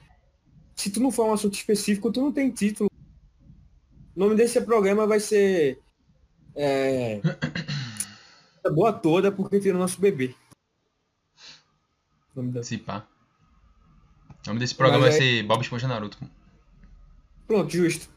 se 0.75 0.89
tu 0.89 0.99
não 0.99 1.11
for 1.11 1.27
um 1.27 1.33
assunto 1.33 1.53
específico, 1.53 2.11
tu 2.11 2.21
não 2.21 2.31
tem 2.31 2.49
título. 2.49 2.89
O 4.15 4.19
nome 4.19 4.35
desse 4.35 4.59
programa 4.61 5.05
vai 5.05 5.19
ser. 5.19 5.79
É. 6.55 7.21
boa 8.73 8.91
toda 8.93 9.31
porque 9.31 9.59
tira 9.59 9.75
o 9.75 9.79
nosso 9.79 9.99
bebê. 9.99 10.35
O 12.35 12.41
nome 12.41 12.51
da- 12.51 12.63
Se 12.63 12.77
pá. 12.77 13.07
O 14.45 14.47
nome 14.47 14.59
desse 14.59 14.75
programa 14.75 15.05
Mas 15.05 15.15
vai 15.17 15.27
aí- 15.27 15.37
ser 15.37 15.43
Bob 15.43 15.61
Esponja 15.61 15.87
Naruto. 15.87 16.17
Pronto, 17.47 17.69
justo. 17.71 18.09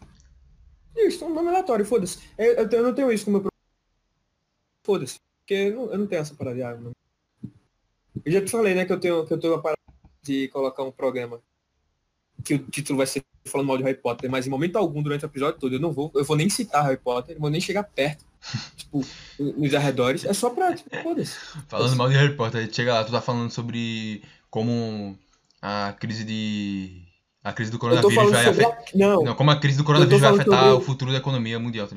Justo, 0.97 1.24
um 1.24 1.34
nome 1.34 1.49
aleatório, 1.49 1.84
foda-se. 1.84 2.18
Eu, 2.36 2.53
eu, 2.55 2.68
eu 2.70 2.82
não 2.82 2.95
tenho 2.95 3.11
isso 3.11 3.24
como 3.24 3.40
meu 3.40 3.51
Foda-se. 4.84 5.18
Porque 5.53 5.68
eu 5.68 5.74
não, 5.74 5.92
eu 5.92 5.98
não 5.98 6.07
tenho 6.07 6.20
essa 6.22 6.34
parada 6.34 6.57
de 6.57 6.62
não. 6.82 6.92
Eu 8.24 8.32
já 8.32 8.40
te 8.42 8.50
falei, 8.50 8.74
né, 8.74 8.84
que 8.84 8.92
eu 8.92 9.00
tenho, 9.00 9.26
que 9.26 9.32
eu 9.34 9.38
tenho 9.38 9.53
uma 9.55 9.62
parada 9.62 9.78
de 10.22 10.48
colocar 10.48 10.82
um 10.82 10.90
programa 10.90 11.40
que 12.44 12.55
o 12.55 12.59
título 12.59 12.96
vai 12.98 13.07
ser 13.07 13.22
falando 13.46 13.66
mal 13.68 13.76
de 13.76 13.82
Harry 13.84 13.96
Potter, 13.98 14.30
mas 14.30 14.46
em 14.46 14.50
momento 14.50 14.76
algum 14.76 15.03
durante 15.03 15.24
o 15.24 15.26
episódio 15.26 15.61
todo 15.61 15.74
eu 15.74 15.80
não 15.80 15.92
vou, 15.92 16.11
eu 16.14 16.24
vou 16.24 16.36
nem 16.36 16.48
citar 16.48 16.84
Harry 16.84 16.96
Potter, 16.96 17.36
eu 17.36 17.40
vou 17.40 17.50
nem 17.50 17.61
chegar 17.61 17.82
perto, 17.84 18.24
tipo, 18.76 19.05
nos 19.38 19.74
arredores. 19.74 20.24
É 20.24 20.32
só 20.32 20.50
pra, 20.50 20.74
tipo, 20.74 20.90
foda-se. 21.03 21.36
Falando 21.68 21.96
mal 21.96 22.09
de 22.09 22.16
Harry 22.16 22.34
Potter, 22.36 22.68
chega 22.72 22.94
lá, 22.94 23.05
tu 23.05 23.12
tá 23.12 23.20
falando 23.20 23.50
sobre 23.50 24.22
como 24.50 25.16
a 25.61 25.94
crise 25.98 26.24
de. 26.24 27.03
A 27.44 27.53
crise 27.53 27.72
do 27.72 27.78
coronavírus 27.78 28.30
vai 28.30 28.46
afetar. 28.46 28.70
a- 28.70 28.84
Não, 28.94 29.22
Não, 29.24 29.34
como 29.34 29.50
a 29.50 29.59
crise 29.59 29.76
do 29.78 29.84
coronavírus 29.84 30.20
vai 30.20 30.30
afetar 30.30 30.61
sobre 30.61 30.76
o 30.76 30.80
futuro 30.80 31.11
da 31.12 31.18
economia 31.18 31.59
mundial? 31.59 31.88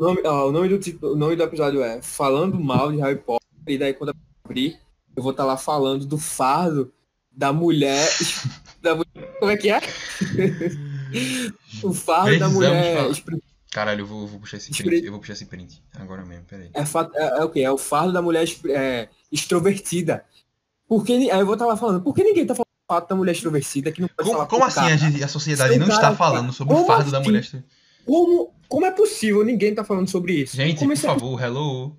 O 0.00 0.02
nome, 0.02 0.22
ó, 0.24 0.48
o, 0.48 0.52
nome 0.52 0.66
do, 0.70 0.78
título- 0.78 1.12
o 1.12 1.16
nome 1.16 1.36
do 1.36 1.42
episódio 1.42 1.82
é 1.82 2.00
Falando 2.00 2.58
Mal 2.58 2.90
de 2.90 2.98
Harry 3.02 3.18
Potter, 3.18 3.46
e 3.66 3.76
daí 3.76 3.92
quando 3.92 4.10
eu 4.10 4.14
abrir, 4.42 4.78
eu 5.14 5.22
vou 5.22 5.32
estar 5.32 5.44
lá 5.44 5.58
falando 5.58 6.06
do 6.06 6.16
fardo 6.16 6.90
da 7.30 7.52
mulher. 7.52 8.08
da 8.80 8.94
mulher 8.94 9.36
como 9.38 9.50
é 9.50 9.58
que 9.58 9.68
é? 9.68 9.78
o 11.84 11.92
fardo 11.92 12.30
da 12.38 12.48
Precisamos 12.48 12.54
mulher. 12.54 12.96
falar. 12.96 13.10
expre- 13.10 13.42
Caralho, 13.70 14.00
eu 14.00 14.06
vou, 14.06 14.26
vou 14.26 14.40
puxar 14.40 14.56
esse 14.56 14.72
print. 14.72 15.04
Eu 15.04 15.10
vou 15.12 15.20
puxar 15.20 15.34
esse 15.34 15.44
print. 15.44 15.82
Agora 15.96 16.24
mesmo, 16.24 16.44
peraí. 16.46 16.70
É, 16.72 16.80
é, 16.80 17.40
é 17.40 17.44
o 17.44 17.50
quê? 17.50 17.60
É 17.60 17.70
o 17.70 17.76
fardo 17.76 18.10
da 18.10 18.22
mulher 18.22 18.48
é, 18.70 19.06
extrovertida. 19.30 20.24
Por 20.88 21.04
que, 21.04 21.18
ni- 21.18 21.30
aí 21.30 21.40
eu 21.40 21.44
vou 21.46 21.56
estar 21.56 21.66
lá 21.66 21.76
falando, 21.76 22.00
por 22.00 22.14
que 22.14 22.24
ninguém 22.24 22.46
tá 22.46 22.54
falando 22.54 22.64
do 22.66 22.88
fardo 22.88 23.06
da 23.06 23.14
mulher 23.16 23.32
extrovertida 23.32 23.92
que 23.92 24.00
não 24.00 24.08
pode 24.08 24.26
Como, 24.26 24.32
falar 24.38 24.48
como 24.48 24.64
assim 24.64 24.80
cara? 24.80 25.24
a, 25.26 25.28
sociedade 25.28 25.70
Seu 25.74 25.78
não 25.78 25.88
está 25.88 26.00
cara, 26.00 26.16
falando 26.16 26.54
sobre 26.54 26.72
o 26.74 26.86
fardo 26.86 27.10
da 27.10 27.18
assim? 27.18 27.26
mulher? 27.28 27.46
Como, 28.06 28.54
como 28.70 28.86
é 28.86 28.90
possível 28.90 29.44
ninguém 29.44 29.74
tá 29.74 29.84
falando 29.84 30.08
sobre 30.08 30.32
isso? 30.32 30.56
Gente, 30.56 30.78
por 30.84 30.92
isso 30.92 31.04
é 31.06 31.10
favor, 31.10 31.42
hello. 31.42 31.96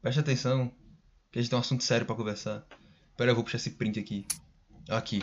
Preste 0.00 0.20
atenção. 0.20 0.70
Que 1.30 1.38
a 1.38 1.42
gente 1.42 1.50
tem 1.50 1.58
um 1.58 1.60
assunto 1.60 1.84
sério 1.84 2.06
pra 2.06 2.14
conversar. 2.16 2.64
Pera, 3.16 3.30
eu 3.30 3.34
vou 3.34 3.44
puxar 3.44 3.58
esse 3.58 3.70
print 3.70 3.98
aqui. 3.98 4.24
Aqui. 4.88 5.22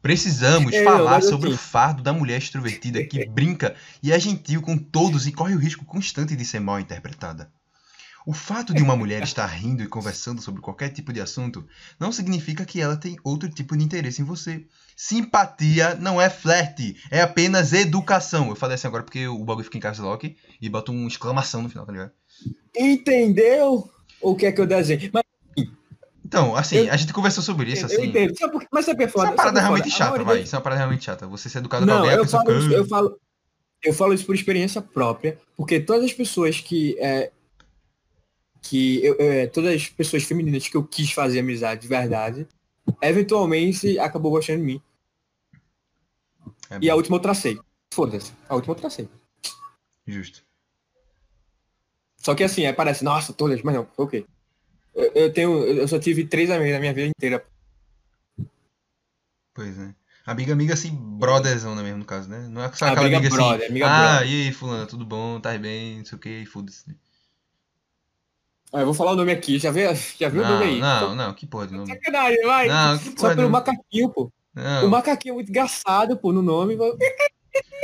Precisamos 0.00 0.72
não, 0.72 0.84
falar 0.84 1.10
mas 1.12 1.26
sobre 1.26 1.48
assim- 1.48 1.54
o 1.56 1.58
fardo 1.58 2.02
da 2.02 2.12
mulher 2.12 2.38
extrovertida 2.38 3.04
que 3.04 3.24
brinca 3.26 3.74
e 4.02 4.10
é 4.12 4.18
gentil 4.18 4.62
com 4.62 4.76
todos 4.78 5.26
e 5.26 5.32
corre 5.32 5.54
o 5.54 5.58
risco 5.58 5.84
constante 5.84 6.34
de 6.34 6.44
ser 6.44 6.60
mal 6.60 6.80
interpretada. 6.80 7.52
O 8.26 8.32
fato 8.32 8.72
de 8.72 8.82
uma 8.82 8.94
mulher 8.96 9.22
estar 9.22 9.46
rindo 9.46 9.82
e 9.82 9.88
conversando 9.88 10.40
sobre 10.40 10.60
qualquer 10.60 10.90
tipo 10.90 11.12
de 11.12 11.20
assunto 11.20 11.66
não 11.98 12.12
significa 12.12 12.64
que 12.64 12.80
ela 12.80 12.96
tem 12.96 13.16
outro 13.24 13.48
tipo 13.50 13.76
de 13.76 13.82
interesse 13.84 14.22
em 14.22 14.24
você. 14.24 14.64
Simpatia 14.96 15.94
não 15.96 16.20
é 16.20 16.30
flerte, 16.30 16.96
é 17.10 17.20
apenas 17.20 17.72
educação. 17.72 18.48
Eu 18.48 18.56
falei 18.56 18.76
assim 18.76 18.86
agora 18.86 19.02
porque 19.02 19.26
o 19.26 19.44
bagulho 19.44 19.64
fica 19.64 19.78
em 19.78 19.80
caps 19.80 19.98
lock 19.98 20.36
e 20.60 20.68
bota 20.68 20.92
uma 20.92 21.08
exclamação 21.08 21.62
no 21.62 21.68
final, 21.68 21.84
tá 21.84 21.92
ligado? 21.92 22.12
Entendeu? 22.76 23.90
O 24.20 24.36
que 24.36 24.46
é 24.46 24.52
que 24.52 24.60
eu 24.60 24.66
desenho? 24.66 25.10
Mas 25.12 25.22
Então, 26.24 26.56
assim, 26.56 26.76
Eu- 26.76 26.92
a 26.92 26.96
gente 26.96 27.12
conversou 27.12 27.42
sobre 27.42 27.70
isso, 27.72 27.82
eu 27.82 27.86
assim. 27.86 28.06
entendo. 28.06 28.38
Sabe 28.38 28.52
por, 28.52 28.66
mas 28.72 28.86
sabe 28.86 29.02
é 29.02 29.06
Isso 29.06 29.18
é 29.18 29.20
foda? 29.20 29.30
uma 29.30 29.36
parada 29.36 29.58
é 29.58 29.62
realmente 29.62 29.90
foda? 29.90 29.96
Chata, 29.96 30.24
vai. 30.24 30.40
Isso 30.42 30.54
é 30.54 30.58
uma 30.58 30.62
parada 30.62 30.78
realmente 30.80 31.04
chata. 31.04 31.26
Você 31.26 31.50
ser 31.50 31.58
educado 31.58 31.84
com 31.84 31.90
Não, 31.92 31.98
alguém, 31.98 32.12
a 32.12 32.16
eu 32.16 32.24
falo, 32.26 32.50
eu 32.50 32.86
falo, 32.86 33.20
eu 33.82 33.92
falo 33.92 34.14
isso 34.14 34.24
por 34.24 34.34
experiência 34.34 34.80
própria, 34.80 35.38
porque 35.56 35.78
todas 35.80 36.04
as 36.04 36.12
pessoas 36.14 36.58
que 36.60 36.96
é, 37.00 37.30
que 38.62 39.04
eu, 39.04 39.16
é, 39.18 39.46
todas 39.48 39.74
as 39.74 39.88
pessoas 39.88 40.22
femininas 40.22 40.68
que 40.68 40.76
eu 40.76 40.84
quis 40.84 41.10
fazer 41.10 41.40
amizade 41.40 41.82
de 41.82 41.88
verdade, 41.88 42.46
eventualmente 43.02 43.98
acabou 43.98 44.30
gostando 44.30 44.60
de 44.60 44.64
mim. 44.64 44.82
É 46.70 46.78
E 46.80 46.88
a 46.88 46.94
última 46.94 47.16
eu 47.16 47.20
tracei. 47.20 47.58
Foda-se. 47.92 48.32
A 48.48 48.54
última 48.54 48.72
eu 48.72 48.78
tracei. 48.78 49.08
Justo. 50.06 50.42
Só 52.16 52.34
que 52.34 52.44
assim, 52.44 52.64
aí 52.64 52.72
parece, 52.72 53.02
nossa, 53.02 53.32
todas, 53.32 53.60
mas 53.62 53.74
não, 53.74 53.86
foi 53.94 54.04
o 54.04 54.08
quê? 54.08 54.26
Eu, 54.94 55.12
eu 55.12 55.32
tenho, 55.32 55.64
eu 55.64 55.88
só 55.88 55.98
tive 55.98 56.24
três 56.24 56.50
amigos 56.50 56.72
na 56.72 56.80
minha 56.80 56.94
vida 56.94 57.08
inteira. 57.08 57.44
Pois 59.52 59.78
é. 59.78 59.94
Amiga, 60.24 60.52
amiga, 60.52 60.74
assim, 60.74 60.94
brotherzona 60.94 61.82
mesmo, 61.82 61.98
no 61.98 62.04
caso, 62.04 62.28
né? 62.28 62.46
Não 62.48 62.62
é 62.62 62.72
só 62.72 62.86
aquela 62.86 63.00
Amiga 63.00 63.16
amiga, 63.18 63.34
brother, 63.34 63.56
assim. 63.64 63.70
amiga 63.70 63.86
ah, 63.86 64.18
brother. 64.18 64.30
e 64.30 64.46
aí, 64.46 64.52
fulano, 64.52 64.86
tudo 64.86 65.04
bom? 65.04 65.40
Tá 65.40 65.58
bem? 65.58 65.98
Não 65.98 66.04
sei 66.04 66.16
o 66.16 66.20
que, 66.20 66.46
foda-se. 66.46 66.96
Ah, 68.72 68.80
eu 68.80 68.86
vou 68.86 68.94
falar 68.94 69.12
o 69.12 69.16
nome 69.16 69.30
aqui, 69.32 69.58
já 69.58 69.70
viu, 69.70 69.90
já 70.18 70.28
viu 70.30 70.42
o 70.42 70.46
nome 70.48 70.64
aí? 70.64 70.80
Não, 70.80 71.08
não, 71.10 71.14
não, 71.14 71.34
que 71.34 71.46
porra 71.46 71.66
de 71.66 71.74
nome. 71.74 71.86
Sacanagem, 71.92 72.42
vai. 72.42 72.68
Não, 72.68 72.98
que 72.98 73.04
Só 73.04 73.10
porra 73.16 73.30
de 73.30 73.36
pelo 73.36 73.50
macaquinho, 73.50 74.08
pô. 74.08 74.22
O 74.24 74.30
Não, 74.60 74.88
macaquinho 74.88 75.32
é 75.32 75.34
muito 75.34 75.48
engraçado, 75.50 76.16
pô, 76.16 76.32
no 76.32 76.40
nome. 76.42 76.74
vai- 76.76 76.92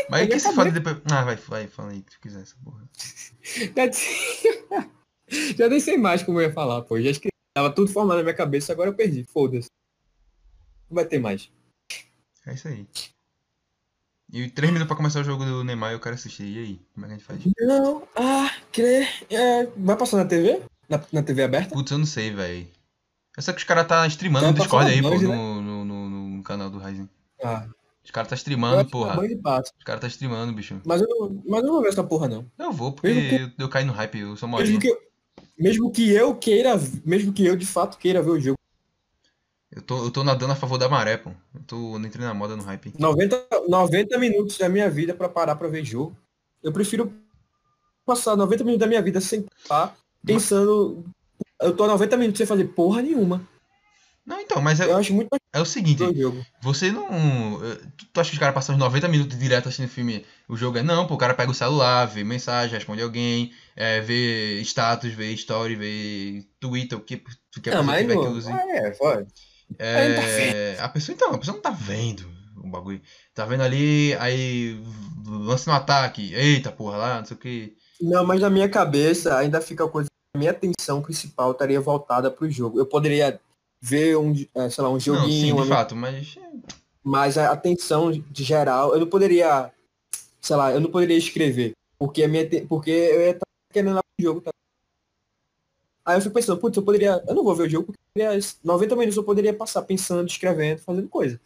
mas 0.08 0.22
aí 0.22 0.28
que 0.28 0.40
se 0.40 0.54
fala 0.54 0.70
depois. 0.70 0.96
Ah, 1.12 1.24
vai, 1.24 1.36
vai, 1.36 1.66
fala 1.66 1.90
aí, 1.90 2.00
que 2.00 2.12
tu 2.12 2.20
quiser 2.20 2.40
essa 2.40 2.56
porra. 2.64 2.88
Já 5.56 5.68
nem 5.68 5.78
sei 5.78 5.98
mais 5.98 6.22
como 6.22 6.40
eu 6.40 6.48
ia 6.48 6.52
falar, 6.54 6.80
pô. 6.82 6.98
Já 7.00 7.10
escrevi. 7.10 7.32
Tava 7.54 7.70
tudo 7.70 7.92
formado 7.92 8.16
na 8.18 8.22
minha 8.22 8.34
cabeça, 8.34 8.72
agora 8.72 8.88
eu 8.88 8.94
perdi. 8.94 9.24
Foda-se. 9.24 9.68
Não 10.88 10.94
vai 10.94 11.04
ter 11.04 11.18
mais. 11.18 11.50
É 12.46 12.54
isso 12.54 12.66
aí. 12.68 12.86
E 14.32 14.48
três 14.50 14.70
minutos 14.72 14.86
pra 14.88 14.96
começar 14.96 15.20
o 15.20 15.24
jogo 15.24 15.44
do 15.44 15.62
Neymar 15.64 15.92
eu 15.92 16.00
quero 16.00 16.14
assistir. 16.14 16.44
E 16.44 16.58
aí? 16.58 16.80
Como 16.94 17.04
é 17.04 17.08
que 17.08 17.14
a 17.14 17.18
gente 17.18 17.26
faz? 17.26 17.40
Não, 17.60 18.08
ah, 18.16 18.50
crer. 18.72 19.06
É, 19.30 19.66
vai 19.76 19.96
passar 19.96 20.16
na 20.18 20.24
TV? 20.24 20.62
Na, 20.88 21.00
na 21.12 21.22
TV 21.22 21.42
aberta? 21.42 21.74
Putz, 21.74 21.90
eu 21.90 21.98
não 21.98 22.06
sei, 22.06 22.30
velho. 22.32 22.66
Eu 23.36 23.42
sei 23.42 23.54
que 23.54 23.58
os 23.60 23.64
caras 23.64 23.86
tá 23.86 24.06
streamando 24.06 24.46
Tá 24.46 24.52
no 24.52 24.58
Discord 24.58 24.90
aí, 24.90 25.02
pô, 25.02 25.10
Band, 25.10 25.18
no, 25.22 25.62
no, 25.62 25.84
no, 25.84 26.10
no 26.38 26.42
canal 26.42 26.70
do 26.70 26.78
Ryzen. 26.78 27.08
Ah, 27.44 27.66
Os 28.04 28.10
caras 28.10 28.28
tá 28.30 28.34
streamando, 28.34 28.84
que 28.84 28.90
porra. 28.90 29.20
Os 29.20 29.84
caras 29.84 30.00
tá 30.00 30.06
streamando, 30.08 30.52
bicho. 30.52 30.80
Mas 30.84 31.00
eu, 31.02 31.08
não- 31.08 31.42
mas 31.46 31.60
eu 31.60 31.66
não 31.66 31.72
vou 31.74 31.82
ver 31.82 31.88
essa 31.88 32.02
porra, 32.02 32.26
não. 32.26 32.50
Eu 32.58 32.72
vou, 32.72 32.92
porque 32.92 33.08
Mesmo 33.08 33.28
que- 33.28 33.44
eu, 33.44 33.50
eu 33.66 33.68
caí 33.68 33.84
no 33.84 33.92
hype, 33.92 34.18
eu 34.18 34.36
sou 34.36 34.48
Mesmo 34.48 34.58
molinho. 34.64 34.80
que, 34.80 34.88
eu, 34.88 34.98
mesmo 35.58 35.92
que 35.92 36.10
eu 36.10 36.34
queira, 36.34 36.74
mesmo 37.04 37.32
que 37.32 37.44
eu 37.44 37.54
de 37.54 37.66
fato 37.66 37.98
queira 37.98 38.22
ver 38.22 38.30
o 38.30 38.40
jogo. 38.40 38.58
Eu 39.70 39.82
tô, 39.82 40.02
eu 40.04 40.10
tô 40.10 40.24
nadando 40.24 40.52
a 40.52 40.56
favor 40.56 40.78
da 40.78 40.88
maré, 40.88 41.16
pô. 41.18 41.30
Eu 41.54 41.62
tô 41.64 41.94
eu 41.96 42.00
entrei 42.04 42.24
na 42.24 42.32
moda 42.34 42.56
no 42.56 42.62
hype. 42.64 42.94
90, 42.98 43.46
90 43.68 44.18
minutos 44.18 44.56
da 44.58 44.68
minha 44.68 44.88
vida 44.90 45.14
pra 45.14 45.28
parar 45.28 45.54
pra 45.54 45.68
ver 45.68 45.84
jogo. 45.84 46.16
Eu 46.62 46.72
prefiro 46.72 47.12
passar 48.04 48.34
90 48.34 48.64
minutos 48.64 48.80
da 48.80 48.86
minha 48.88 49.02
vida 49.02 49.20
sem 49.20 49.44
estar 49.62 49.94
pensando. 50.24 51.04
Eu 51.60 51.74
tô 51.76 51.86
90 51.86 52.16
minutos 52.16 52.38
sem 52.38 52.46
fazer 52.46 52.64
porra 52.66 53.02
nenhuma. 53.02 53.46
Não, 54.24 54.38
então, 54.40 54.60
mas 54.60 54.78
Eu 54.78 54.90
é, 54.90 55.00
acho 55.00 55.14
muito 55.14 55.28
é 55.54 55.60
o 55.60 55.64
seguinte, 55.64 56.02
você 56.62 56.92
não. 56.92 57.64
eh, 57.64 57.76
Tu, 57.96 58.04
tu 58.12 58.20
acha 58.20 58.28
que 58.28 58.36
os 58.36 58.38
caras 58.38 58.54
passam 58.54 58.74
os 58.74 58.78
90 58.78 59.08
minutos 59.08 59.38
direto 59.38 59.68
assistindo 59.68 59.88
filme? 59.88 60.24
O 60.46 60.54
jogo 60.54 60.76
é. 60.76 60.82
Não, 60.82 61.06
pô, 61.06 61.14
o 61.14 61.18
cara 61.18 61.32
pega 61.32 61.50
o 61.50 61.54
celular, 61.54 62.04
vê 62.04 62.22
mensagem, 62.22 62.74
responde 62.76 63.00
alguém, 63.02 63.52
é, 63.74 64.02
vê 64.02 64.60
status, 64.60 65.14
vê 65.14 65.32
story, 65.32 65.76
vê 65.76 66.44
Twitter, 66.60 66.98
o 66.98 67.00
que, 67.00 67.14
o 67.56 67.60
que 67.60 67.70
a 67.70 67.76
Não, 67.76 67.80
pessoa 67.80 67.84
mas 67.86 68.00
tiver 68.02 68.16
que 68.16 68.26
use. 68.26 68.50
É, 68.52 68.92
foi. 68.92 69.26
É, 69.78 70.74
tá 70.76 70.84
a 70.84 70.88
pessoa 70.90 71.14
então, 71.14 71.32
a 71.32 71.38
pessoa 71.38 71.54
não 71.54 71.62
tá 71.62 71.70
vendo 71.70 72.30
o 72.56 72.68
bagulho. 72.68 73.00
Tá 73.34 73.46
vendo 73.46 73.62
ali, 73.62 74.14
aí 74.16 74.78
lança 75.26 75.70
no 75.70 75.76
ataque, 75.76 76.34
eita 76.34 76.70
porra 76.70 76.96
lá, 76.98 77.18
não 77.18 77.24
sei 77.24 77.36
o 77.36 77.40
que. 77.40 77.76
Não, 78.00 78.24
mas 78.24 78.40
na 78.40 78.48
minha 78.50 78.68
cabeça 78.68 79.36
ainda 79.36 79.60
fica 79.60 79.84
a 79.84 79.88
coisa. 79.88 80.08
A 80.34 80.38
minha 80.38 80.50
atenção 80.50 81.02
principal 81.02 81.52
estaria 81.52 81.80
voltada 81.80 82.30
pro 82.30 82.50
jogo. 82.50 82.78
Eu 82.78 82.86
poderia 82.86 83.40
ver 83.80 84.16
um, 84.16 84.32
eh, 84.54 84.70
sei 84.70 84.82
lá, 84.84 84.90
um 84.90 84.92
Não, 84.94 85.00
sim, 85.00 85.04
joguinho, 85.06 85.62
de 85.62 85.68
fato, 85.68 85.96
mas. 85.96 86.38
mas 87.02 87.38
a 87.38 87.50
atenção 87.52 88.10
de 88.12 88.44
geral, 88.44 88.92
eu 88.92 89.00
não 89.00 89.06
poderia, 89.08 89.72
sei 90.40 90.56
lá, 90.56 90.72
eu 90.72 90.80
não 90.80 90.90
poderia 90.90 91.16
escrever, 91.16 91.72
porque 91.98 92.22
a 92.24 92.28
minha, 92.28 92.46
porque 92.66 92.90
eu 92.90 93.20
ia 93.20 93.30
estar 93.30 93.46
querendo 93.72 93.94
lá 93.94 94.00
pro 94.02 94.24
jogo, 94.24 94.40
tá? 94.40 94.50
Aí 96.04 96.16
eu 96.16 96.20
fico 96.22 96.34
pensando, 96.34 96.58
putz, 96.58 96.76
eu 96.76 96.82
poderia, 96.82 97.22
eu 97.28 97.34
não 97.34 97.44
vou 97.44 97.54
ver 97.54 97.64
o 97.64 97.68
jogo 97.68 97.86
porque 97.86 97.98
eu 98.16 98.26
poderia- 98.28 98.48
90 98.64 98.96
minutos 98.96 99.16
eu 99.16 99.24
poderia 99.24 99.52
passar 99.54 99.82
pensando, 99.82 100.26
escrevendo, 100.28 100.78
fazendo 100.80 101.08
coisa. 101.08 101.38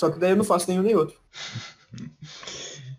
Só 0.00 0.10
que 0.10 0.18
daí 0.18 0.30
eu 0.30 0.36
não 0.36 0.44
faço 0.44 0.68
nenhum 0.68 0.82
nem 0.82 0.96
outro. 0.96 1.16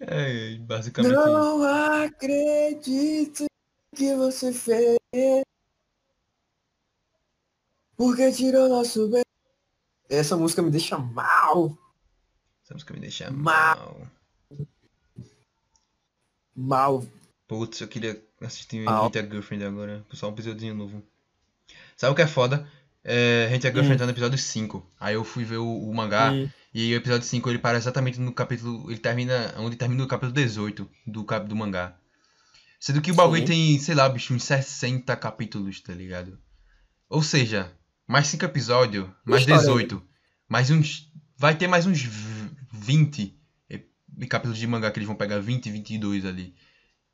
É, 0.00 0.54
basicamente 0.58 1.12
isso. 1.12 1.26
Não 1.26 1.62
acredito 2.04 3.46
que 3.94 4.14
você 4.14 4.52
fez. 4.52 4.96
Porque 7.96 8.30
tirou 8.32 8.68
nosso 8.68 9.08
bem. 9.08 9.22
Essa 10.08 10.36
música 10.36 10.62
me 10.62 10.70
deixa 10.70 10.96
mal. 10.98 11.76
Essa 12.64 12.74
música 12.74 12.94
me 12.94 13.00
deixa 13.00 13.30
Ma- 13.30 13.74
mal. 13.76 14.06
Mal. 16.54 17.04
Putz, 17.46 17.80
eu 17.80 17.88
queria 17.88 18.22
assistir 18.40 18.86
Hate 18.88 19.18
a 19.18 19.22
Girlfriend 19.22 19.64
agora. 19.64 20.04
Só 20.12 20.28
um 20.28 20.32
episódio 20.32 20.74
novo. 20.74 21.02
Sabe 21.96 22.12
o 22.12 22.16
que 22.16 22.22
é 22.22 22.26
foda? 22.26 22.68
É, 23.02 23.46
Hate 23.54 23.66
a 23.66 23.70
Girlfriend 23.70 23.94
Hum. 23.94 23.98
tá 23.98 24.04
no 24.06 24.12
episódio 24.12 24.38
5. 24.38 24.86
Aí 25.00 25.14
eu 25.14 25.24
fui 25.24 25.44
ver 25.44 25.56
o, 25.58 25.66
o 25.88 25.94
mangá 25.94 26.30
Hum. 26.32 26.48
E 26.74 26.92
o 26.92 26.96
episódio 26.96 27.26
5 27.26 27.48
ele 27.48 27.58
para 27.58 27.78
exatamente 27.78 28.20
no 28.20 28.32
capítulo. 28.32 28.90
Ele 28.90 28.98
termina. 28.98 29.54
Onde 29.58 29.76
termina 29.76 30.04
o 30.04 30.08
capítulo 30.08 30.32
18 30.32 30.88
do, 31.06 31.22
do 31.22 31.56
mangá. 31.56 31.96
Sendo 32.80 33.00
que 33.00 33.10
o 33.10 33.14
bagulho 33.14 33.40
Sim. 33.40 33.46
tem, 33.46 33.78
sei 33.78 33.94
lá, 33.94 34.08
bicho, 34.08 34.32
uns 34.34 34.44
60 34.44 35.16
capítulos, 35.16 35.80
tá 35.80 35.92
ligado? 35.92 36.38
Ou 37.08 37.22
seja, 37.22 37.72
mais 38.06 38.26
5 38.28 38.44
episódios, 38.44 39.08
mais 39.24 39.40
história, 39.42 39.60
18. 39.62 40.02
Mais 40.48 40.70
uns. 40.70 41.10
Vai 41.36 41.56
ter 41.56 41.66
mais 41.66 41.86
uns 41.86 42.02
v- 42.02 42.50
20 42.72 43.34
ep- 43.70 43.90
capítulos 44.28 44.58
de 44.58 44.66
mangá 44.66 44.90
que 44.90 44.98
eles 44.98 45.06
vão 45.06 45.16
pegar 45.16 45.38
20, 45.40 45.70
22 45.70 46.24
ali. 46.24 46.54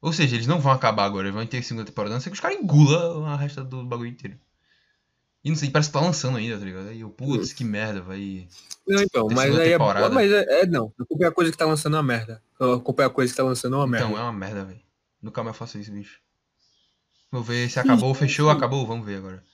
Ou 0.03 0.13
seja, 0.13 0.35
eles 0.37 0.47
não 0.47 0.61
vão 0.61 0.73
acabar 0.73 1.05
agora, 1.05 1.27
eles 1.29 1.35
vão 1.35 1.47
ter 1.47 1.63
segunda 1.63 1.87
temporada, 1.87 2.15
a 2.15 2.17
não 2.17 2.21
ser 2.21 2.29
que 2.31 2.35
os 2.35 2.41
caras 2.41 2.59
engulam 2.59 3.25
a 3.25 3.37
resta 3.37 3.65
do 3.65 3.85
bagulho 3.85 4.11
inteiro. 4.11 4.39
E 5.45 5.51
não 5.51 5.57
sei, 5.57 5.71
parece 5.71 5.91
que 5.91 5.93
tá 5.93 6.01
lançando 6.01 6.39
ainda, 6.39 6.59
tá 6.59 6.65
ligado? 6.65 6.89
Aí 6.89 7.01
eu, 7.01 7.11
putz, 7.11 7.53
que 7.53 7.65
merda, 7.65 8.01
vai. 8.01 8.49
Não, 8.87 9.03
então, 9.03 9.29
mas 9.31 9.59
aí 9.59 9.73
é, 9.73 9.79
mas 9.79 10.33
é, 10.33 10.63
é 10.63 10.67
não. 10.67 10.91
A 11.23 11.31
coisa 11.31 11.53
que 11.53 11.59
tá 11.59 11.67
lançando 11.67 11.95
uma 11.95 12.03
merda. 12.03 12.43
A 12.59 13.11
coisa 13.11 13.31
que 13.33 13.37
tá 13.37 13.45
lançando 13.45 13.75
uma 13.77 13.87
merda. 13.87 14.07
Então, 14.07 14.19
é 14.19 14.23
uma 14.23 14.33
merda, 14.33 14.65
velho. 14.65 14.81
Nunca 15.21 15.43
mais 15.45 15.57
faço 15.57 15.79
isso, 15.79 15.93
bicho. 15.93 16.19
Vou 17.31 17.43
ver 17.43 17.69
se 17.69 17.79
acabou, 17.79 18.15
fechou, 18.15 18.49
acabou, 18.49 18.87
vamos 18.87 19.05
ver 19.05 19.17
agora. 19.17 19.45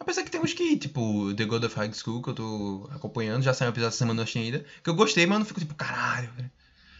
Apesar 0.00 0.24
que 0.24 0.30
temos 0.30 0.52
que, 0.52 0.76
tipo, 0.76 1.34
The 1.34 1.44
God 1.44 1.64
of 1.64 1.76
High 1.76 1.92
School, 1.92 2.22
que 2.22 2.30
eu 2.30 2.34
tô 2.34 2.88
acompanhando, 2.92 3.42
já 3.42 3.54
saiu 3.54 3.68
um 3.68 3.72
episódio 3.72 3.88
essa 3.88 3.98
semana, 3.98 4.20
eu 4.20 4.24
achei 4.24 4.42
ainda. 4.42 4.64
Que 4.82 4.90
eu 4.90 4.94
gostei, 4.94 5.26
mas 5.26 5.38
não 5.38 5.46
fico 5.46 5.60
tipo, 5.60 5.74
caralho, 5.74 6.32
velho. 6.32 6.50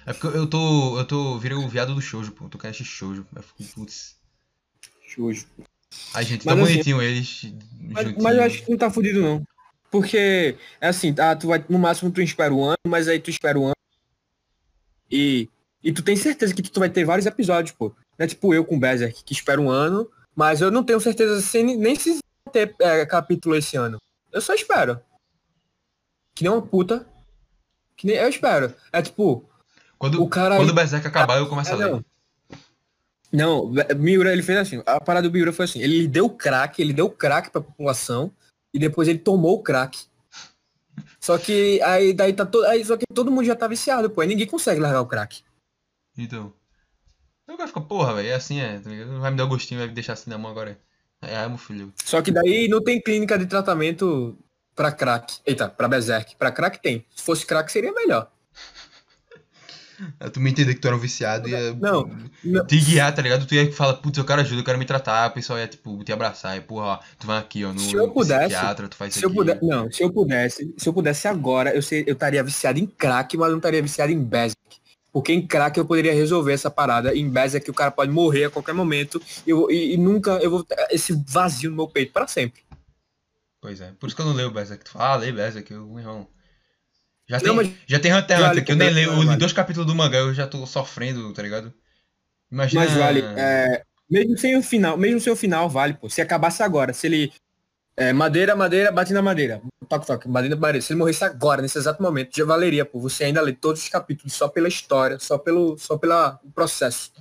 É 0.07 0.13
porque 0.13 0.27
eu 0.37 0.47
tô. 0.47 0.99
Eu 0.99 1.05
tô. 1.05 1.39
Virei 1.39 1.57
o 1.57 1.69
viado 1.69 1.95
do 1.95 2.01
shoujo, 2.01 2.33
pô. 2.33 2.45
Eu 2.45 2.49
tô 2.49 2.59
querendo 2.59 2.75
assistir 2.75 2.93
shoujo. 2.93 3.27
Eu 3.35 3.43
fico, 3.43 3.65
putz. 3.75 4.17
Xuxo. 5.07 5.47
Ai, 6.15 6.25
gente, 6.25 6.45
Mas 6.47 6.55
tão 6.55 6.65
assim- 6.65 6.73
bonitinho 6.75 7.03
eles. 7.03 7.53
Mas, 7.81 8.17
mas 8.17 8.37
eu 8.37 8.43
acho 8.43 8.63
que 8.65 8.71
não 8.71 8.79
tá 8.79 8.91
fudido, 8.91 9.21
não. 9.23 9.43
Porque, 9.91 10.57
é 10.81 10.89
assim, 10.89 11.13
tá, 11.15 11.35
tu 11.35 11.47
vai, 11.49 11.65
no 11.69 11.79
máximo 11.79 12.11
tu 12.11 12.21
espera 12.21 12.53
um 12.53 12.63
ano, 12.65 12.77
mas 12.87 13.09
aí 13.09 13.19
tu 13.19 13.31
espera 13.31 13.59
um 13.59 13.65
ano 13.67 13.75
e, 15.11 15.49
e 15.83 15.93
tu 15.93 16.03
tem 16.03 16.15
certeza 16.17 16.53
que 16.55 16.63
tu 16.63 16.79
vai 16.81 16.91
ter 16.91 17.05
vários 17.05 17.27
episódios, 17.27 17.75
pô. 17.75 17.89
Não 18.19 18.25
é 18.25 18.27
tipo 18.27 18.53
eu 18.53 18.65
com 18.65 18.77
o 18.77 18.81
Berserk, 18.81 19.25
que 19.25 19.33
espera 19.33 19.61
um 19.61 19.71
ano, 19.71 20.11
mas 20.37 20.61
eu 20.61 20.71
não 20.71 20.85
tenho 20.85 21.01
certeza 21.01 21.41
se, 21.41 21.63
nem 21.63 21.95
se 21.97 22.19
ter 22.53 22.75
é, 22.81 23.07
capítulo 23.07 23.57
esse 23.57 23.77
ano. 23.77 23.99
Eu 24.33 24.41
só 24.43 24.55
espero. 24.55 25.01
Que 26.35 26.45
nem 26.45 26.53
uma 26.53 26.61
puta. 26.63 27.07
Que 27.97 28.07
nem 28.07 28.17
eu 28.17 28.29
espero. 28.29 28.75
É 28.93 29.01
tipo, 29.01 29.49
Quando, 29.99 30.23
o 30.23 30.29
cara- 30.29 30.57
quando 30.57 30.71
o 30.71 30.75
Berserk 30.75 31.07
acabar, 31.07 31.39
eu 31.39 31.49
começo 31.49 31.71
é, 31.71 31.73
a 31.73 31.77
ler. 31.77 31.91
não. 31.93 32.05
Não, 33.33 33.71
Miura, 33.97 34.33
ele 34.33 34.43
fez 34.43 34.59
assim. 34.59 34.83
A 34.87 35.01
parada 35.01 35.29
do 35.29 35.33
Miura 35.33 35.53
foi 35.53 35.65
assim. 35.67 35.81
Ele 35.81 36.09
deu 36.09 36.31
crack, 36.31 36.81
ele 36.81 36.93
deu 36.93 37.11
crack 37.11 37.51
pra 37.51 37.61
população 37.61 38.33
e 38.73 38.79
depois 38.79 39.09
ele 39.09 39.19
tomou 39.19 39.59
o 39.59 39.63
crack. 39.63 40.07
Só 41.21 41.37
que 41.37 41.81
aí 41.83 42.13
daí 42.13 42.33
tá 42.33 42.47
todo. 42.47 42.65
Aí, 42.67 42.85
só 42.85 42.97
que 42.97 43.05
todo 43.13 43.31
mundo 43.31 43.45
já 43.45 43.55
tá 43.55 43.69
viciado, 43.69 44.11
pô. 44.11 44.21
Aí 44.21 44.29
ninguém 44.29 44.47
consegue 44.47 44.81
largar 44.81 45.01
o 45.01 45.07
crack. 45.07 45.43
Então. 46.17 46.53
Eu 47.47 47.57
quero 47.57 47.69
ficar, 47.69 47.81
porra, 47.83 48.15
velho. 48.15 48.29
É 48.29 48.35
assim, 48.35 48.61
é. 48.61 48.79
Tá? 48.79 48.91
Vai 49.21 49.31
me 49.31 49.37
dar 49.37 49.45
o 49.45 49.49
gostinho, 49.49 49.81
vai 49.81 49.89
me 49.89 49.95
deixar 49.95 50.15
assim 50.15 50.31
na 50.31 50.39
mão 50.39 50.51
agora. 50.51 50.79
É, 51.21 51.35
é 51.35 51.49
meu 51.49 51.59
filho. 51.59 51.93
Só 52.05 52.23
que 52.23 52.31
daí 52.31 52.69
não 52.69 52.83
tem 52.83 53.01
clínica 53.01 53.39
de 53.39 53.47
tratamento 53.47 54.39
pra 54.75 54.93
crack. 54.93 55.39
Eita, 55.45 55.69
pra 55.69 55.89
Berserk. 55.89 56.37
Pra 56.37 56.53
crack 56.53 56.81
tem. 56.81 57.05
Se 57.15 57.23
fosse 57.23 57.45
crack 57.45 57.71
seria 57.71 57.93
melhor. 57.93 58.31
É, 60.21 60.29
Tu 60.29 60.41
me 60.41 60.51
entender 60.51 60.75
que 60.75 60.81
tu 60.81 60.87
era 60.87 60.97
um 60.97 61.01
viciado 61.01 61.49
e 61.49 61.53
ia 61.53 61.75
Não, 61.75 62.11
não. 62.45 62.67
te 62.67 62.79
guiar, 62.81 63.15
tá 63.15 63.21
ligado? 63.23 63.47
Tu 63.47 63.55
ia 63.55 63.73
falar, 63.73 63.95
putz, 63.95 64.17
eu 64.19 64.25
quero 64.25 64.41
ajuda, 64.41 64.61
eu 64.61 64.65
quero 64.65 64.79
me 64.79 64.85
tratar. 64.85 65.25
A 65.25 65.31
pessoa 65.31 65.59
ia, 65.59 65.67
tipo, 65.69 66.03
te 66.05 66.13
abraçar. 66.13 66.57
E, 66.57 66.61
porra, 66.61 66.85
ó, 66.87 66.99
tu 67.19 67.27
vai 67.27 67.39
aqui, 67.39 67.65
ó, 67.65 67.73
no 67.73 67.81
Se 67.81 67.95
eu 67.95 68.11
pudesse- 68.11 68.49
psiquiatra, 68.55 68.89
tu 68.89 68.97
faz 68.97 69.11
isso 69.11 69.21
Se 69.21 69.27
eu 69.27 69.33
puder, 69.35 69.59
não, 69.63 69.91
se 69.91 70.03
eu 70.03 70.11
pudesse, 70.13 70.75
se 70.77 70.89
eu 70.89 70.93
pudesse 70.93 71.27
agora, 71.29 71.75
eu 71.75 71.83
sei, 71.83 72.05
eu 72.07 72.13
estaria 72.13 72.43
viciado 72.45 72.79
em 72.79 72.87
crack, 72.87 73.37
mas 73.37 73.51
não 73.51 73.59
estaria 73.59 73.83
viciado 73.83 74.13
em 74.13 74.23
Berserk. 74.23 74.59
Porque 75.13 75.33
em 75.33 75.45
crack 75.45 75.77
eu 75.79 75.85
poderia 75.87 76.13
resolver 76.15 76.53
essa 76.53 76.71
parada. 76.71 77.15
Em 77.17 77.29
Berserk 77.29 77.69
o 77.71 77.75
cara 77.75 77.91
pode 77.91 78.13
morrer 78.13 78.45
a 78.45 78.51
qualquer 78.51 78.75
momento 78.75 79.21
e, 79.47 79.51
eu, 79.51 79.71
e, 79.71 79.95
e 79.95 79.97
nunca 79.97 80.33
eu 80.33 80.51
vou 80.51 80.63
ter 80.63 80.77
esse 80.91 81.13
vazio 81.27 81.71
no 81.71 81.77
meu 81.77 81.89
peito 81.89 82.13
para 82.13 82.29
sempre. 82.29 82.63
Pois 83.61 83.81
é. 83.81 83.91
Por 83.99 84.07
isso 84.07 84.15
que 84.15 84.23
eu 84.23 84.27
não 84.27 84.35
leio 84.35 84.49
o 84.49 84.53
Berserk. 84.53 84.85
Tu 84.85 84.91
fala, 84.93 85.15
ah, 85.15 85.17
leio 85.17 85.35
Berserk, 85.35 85.73
eu, 85.73 85.87
meu 85.87 85.99
irmão. 85.99 86.29
Já 87.29 87.39
tem, 87.39 87.49
Não, 87.49 87.57
mas- 87.57 87.71
já 87.87 88.01
tem 88.01 88.13
Hunter 88.15 88.37
x 88.37 88.41
Vale 88.41 88.53
Hunter, 88.53 88.65
que 88.65 88.73
eu 88.73 88.77
nem 88.77 88.91
leio. 88.91 89.11
Eu 89.13 89.21
li 89.21 89.27
vale. 89.27 89.39
dois 89.39 89.53
capítulos 89.53 89.87
do 89.87 89.95
mangá, 89.95 90.19
eu 90.19 90.33
já 90.33 90.47
tô 90.47 90.65
sofrendo, 90.67 91.31
tá 91.33 91.43
ligado? 91.43 91.73
Imagina. 92.51 92.85
Mas 92.85 92.95
vale, 92.95 93.21
é, 93.37 93.83
mesmo 94.11 94.39
sem 94.39 94.57
o 94.57 94.63
final, 94.63 94.97
mesmo 94.97 95.21
sem 95.21 95.31
o 95.33 95.37
final 95.37 95.69
vale, 95.69 95.93
pô. 95.95 96.09
Se 96.09 96.23
acabasse 96.23 96.63
agora, 96.63 96.95
se 96.95 97.07
ele 97.07 97.31
é, 97.95 98.13
madeira, 98.15 98.57
madeira, 98.57 98.91
bate 98.91 99.13
na 99.13 99.21
madeira. 99.21 99.61
Toque, 99.89 100.07
toque, 100.07 100.29
madeira, 100.29 100.57
madeira. 100.57 100.81
Se 100.81 100.93
ele 100.93 100.99
morresse 101.01 101.23
agora, 101.25 101.61
nesse 101.61 101.77
exato 101.77 102.03
momento, 102.03 102.35
já 102.35 102.45
valeria, 102.47 102.85
pô. 102.87 102.99
Você 103.01 103.25
ainda 103.25 103.43
lê 103.43 103.53
todos 103.53 103.83
os 103.83 103.89
capítulos 103.91 104.33
só 104.33 104.49
pela 104.49 104.69
história, 104.69 105.19
só 105.19 105.37
pelo, 105.37 105.77
só 105.77 105.99
pelo 105.99 106.39
processo. 106.55 107.13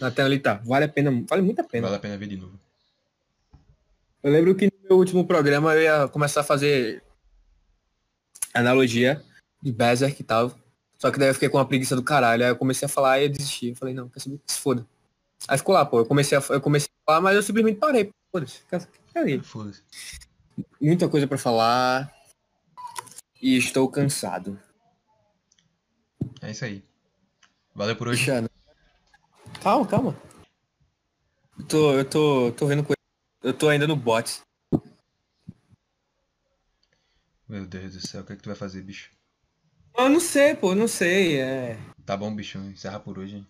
Até 0.00 0.22
ali 0.22 0.40
tá. 0.40 0.60
Vale 0.64 0.86
a 0.86 0.88
pena, 0.88 1.24
vale 1.28 1.42
muito 1.42 1.60
a 1.60 1.64
pena. 1.64 1.86
Vale 1.86 1.96
a 1.96 2.00
pena 2.00 2.16
ver 2.16 2.26
de 2.26 2.36
novo. 2.36 2.58
Eu 4.22 4.32
lembro 4.32 4.54
que 4.56 4.66
no 4.66 4.88
meu 4.88 4.98
último 4.98 5.24
programa 5.24 5.74
eu 5.74 5.82
ia 5.82 6.08
começar 6.08 6.40
a 6.40 6.44
fazer 6.44 7.02
analogia 8.58 9.22
de 9.62 9.72
Berserk 9.72 10.20
e 10.20 10.24
tal. 10.24 10.52
Só 10.98 11.10
que 11.10 11.18
daí 11.18 11.28
eu 11.28 11.34
fiquei 11.34 11.48
com 11.48 11.58
uma 11.58 11.66
preguiça 11.66 11.94
do 11.94 12.02
caralho. 12.02 12.44
Aí 12.44 12.50
eu 12.50 12.56
comecei 12.56 12.86
a 12.86 12.88
falar 12.88 13.20
e 13.20 13.24
eu 13.24 13.28
desisti. 13.28 13.68
Eu 13.68 13.76
falei, 13.76 13.94
não, 13.94 14.08
quer 14.08 14.20
saber? 14.20 14.40
Se 14.46 14.58
foda. 14.58 14.86
Aí 15.46 15.56
ficou 15.56 15.74
lá, 15.74 15.84
pô. 15.84 16.00
Eu 16.00 16.06
comecei 16.06 16.36
a, 16.36 16.42
eu 16.50 16.60
comecei 16.60 16.88
a 16.88 17.04
falar, 17.06 17.20
mas 17.20 17.36
eu 17.36 17.42
simplesmente 17.42 17.78
parei. 17.78 18.10
Foda-se. 18.32 18.62
Foda-se. 19.42 19.82
Muita 20.80 21.08
coisa 21.08 21.26
pra 21.26 21.38
falar. 21.38 22.12
E 23.40 23.56
estou 23.56 23.88
cansado. 23.88 24.58
É 26.42 26.50
isso 26.50 26.64
aí. 26.64 26.82
Valeu 27.74 27.94
por 27.94 28.08
hoje. 28.08 28.24
Puxa, 28.24 28.50
Calma, 29.62 29.86
calma. 29.86 30.16
Eu 31.58 31.64
tô, 31.64 31.92
eu 31.92 32.04
tô, 32.04 32.52
tô 32.52 32.66
vendo 32.66 32.82
coisa. 32.82 32.98
Eu 33.42 33.52
tô 33.52 33.68
ainda 33.68 33.86
no 33.86 33.96
bot. 33.96 34.40
Meu 37.48 37.66
Deus 37.66 37.94
do 37.94 38.06
céu, 38.06 38.20
o 38.20 38.24
que 38.24 38.34
é 38.34 38.36
que 38.36 38.42
tu 38.42 38.50
vai 38.50 38.56
fazer, 38.56 38.82
bicho? 38.82 39.10
Eu 39.96 40.08
não 40.08 40.20
sei, 40.20 40.54
pô, 40.54 40.74
não 40.74 40.86
sei. 40.86 41.40
É... 41.40 41.78
Tá 42.04 42.16
bom, 42.16 42.34
bicho. 42.34 42.58
Encerra 42.58 43.00
por 43.00 43.18
hoje. 43.18 43.44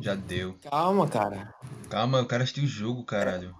Já 0.00 0.14
deu. 0.14 0.56
Calma, 0.70 1.08
cara. 1.08 1.52
Calma, 1.90 2.18
eu 2.18 2.26
quero 2.26 2.44
assistir 2.44 2.62
o 2.64 2.66
jogo, 2.66 3.04
caralho. 3.04 3.54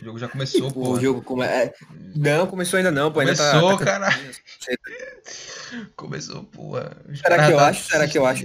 O 0.00 0.04
jogo 0.04 0.18
já 0.18 0.28
começou, 0.28 0.72
Pô, 0.72 0.80
pô. 0.80 0.90
o 0.92 1.00
jogo 1.00 1.22
come... 1.22 1.44
é... 1.44 1.74
Não, 2.14 2.46
começou 2.46 2.76
ainda 2.76 2.92
não, 2.92 3.12
pô. 3.12 3.20
Ainda 3.20 3.34
tá- 3.34 3.50
Começou, 3.50 3.78
tá, 3.78 3.84
caralho. 3.84 4.30
Começou. 5.96 6.48
Os 7.10 7.18
Será 7.20 7.46
que 7.46 7.52
eu 7.52 7.56
tá 7.56 7.68
acho? 7.68 7.88
Será 7.88 8.08
que 8.08 8.18
eu 8.18 8.26
acho. 8.26 8.44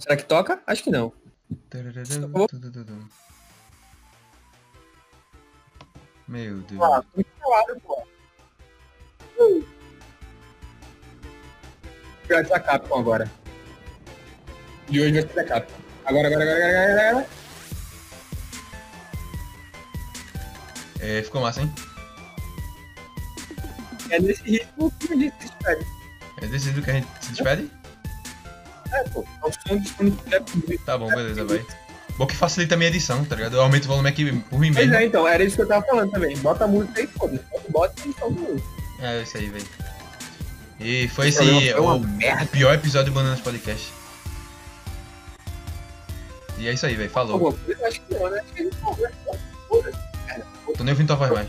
Será 0.00 0.16
que 0.16 0.24
toca? 0.24 0.62
Acho 0.66 0.84
que 0.84 0.90
não. 0.90 1.12
Meu 6.28 6.58
Deus. 6.62 6.82
Ah, 6.82 7.04
muito 7.14 7.30
calado, 7.40 7.80
pô. 7.80 8.15
Vai 12.28 12.44
ser 12.44 12.54
a 12.54 12.60
Capcom 12.60 12.98
agora. 12.98 13.30
De 14.88 15.00
hoje 15.00 15.12
vai 15.12 15.22
ser 15.32 15.40
a 15.40 15.44
Capcom. 15.44 15.74
Agora, 16.04 16.28
agora, 16.28 16.44
agora, 16.44 16.66
agora, 16.66 16.92
agora, 16.92 17.10
agora. 17.10 17.26
É, 21.00 21.22
ficou 21.22 21.40
massa, 21.40 21.62
hein? 21.62 21.72
É 24.10 24.20
nesse 24.20 24.42
ritmo 24.42 24.90
que 24.98 25.12
a 25.12 25.16
gente 25.16 25.34
se 25.40 25.48
despede. 25.48 25.86
É 26.42 26.46
desse 26.46 26.64
jeito 26.66 26.82
que 26.82 26.90
a 26.90 26.94
gente 26.94 27.06
se 27.20 27.30
despede? 27.32 27.70
É, 28.92 29.02
pô. 29.10 29.24
É 29.44 29.52
som. 29.52 30.76
Tá 30.84 30.98
bom, 30.98 31.08
beleza, 31.08 31.44
vai. 31.44 31.64
Bom 32.16 32.26
que 32.26 32.34
facilita 32.36 32.74
a 32.74 32.78
minha 32.78 32.88
edição, 32.88 33.24
tá 33.24 33.36
ligado? 33.36 33.56
Eu 33.56 33.62
aumento 33.62 33.84
o 33.84 33.88
volume 33.88 34.08
aqui 34.08 34.32
por 34.42 34.58
mim 34.58 34.72
Pois 34.72 34.86
mesmo. 34.86 34.94
é, 34.94 35.04
então, 35.06 35.28
era 35.28 35.44
isso 35.44 35.56
que 35.56 35.62
eu 35.62 35.68
tava 35.68 35.84
falando 35.84 36.10
também. 36.10 36.36
Bota 36.38 36.64
a 36.64 36.68
música 36.68 37.00
aí, 37.00 37.06
foda-se. 37.08 37.44
Bota 37.70 38.08
e 38.08 38.12
todo 38.14 38.32
mundo. 38.32 38.62
É, 39.00 39.22
isso 39.22 39.36
aí, 39.36 39.48
velho. 39.48 39.66
E 40.80 41.08
foi 41.08 41.28
Esse 41.28 41.38
foi 41.38 41.74
uma 41.74 41.94
o 41.94 42.00
merda. 42.00 42.46
pior 42.46 42.74
episódio 42.74 43.12
do 43.12 43.14
Bananas 43.14 43.40
Podcast. 43.40 43.92
E 46.58 46.68
é 46.68 46.72
isso 46.72 46.86
aí, 46.86 46.94
velho. 46.94 47.10
Falou. 47.10 47.58
Acho 47.86 48.00
que 48.00 48.14
não, 48.14 48.30
né? 48.30 48.40
Acho 48.40 48.52
que. 48.52 48.64
Tô 50.76 50.84
nem 50.84 50.92
ouvindo 50.92 51.06
tua 51.06 51.16
voz 51.16 51.30
mais. 51.32 51.48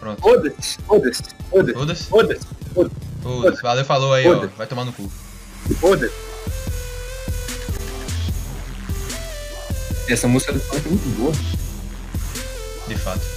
Pronto. 0.00 0.20
Foda-se. 0.20 0.78
Foda-se. 0.82 1.22
Foda-se. 2.04 2.46
Foda-se. 3.22 3.62
Valeu, 3.62 3.84
falou 3.84 4.12
aí, 4.12 4.26
ó. 4.28 4.46
Vai 4.48 4.66
tomar 4.66 4.84
no 4.84 4.92
cu. 4.92 5.10
Foda-se. 5.80 6.14
Essa 10.08 10.28
música 10.28 10.52
do 10.52 10.60
funk 10.60 10.86
é 10.86 10.88
muito 10.90 11.18
boa. 11.18 11.32
De 12.86 12.94
fato. 12.96 13.35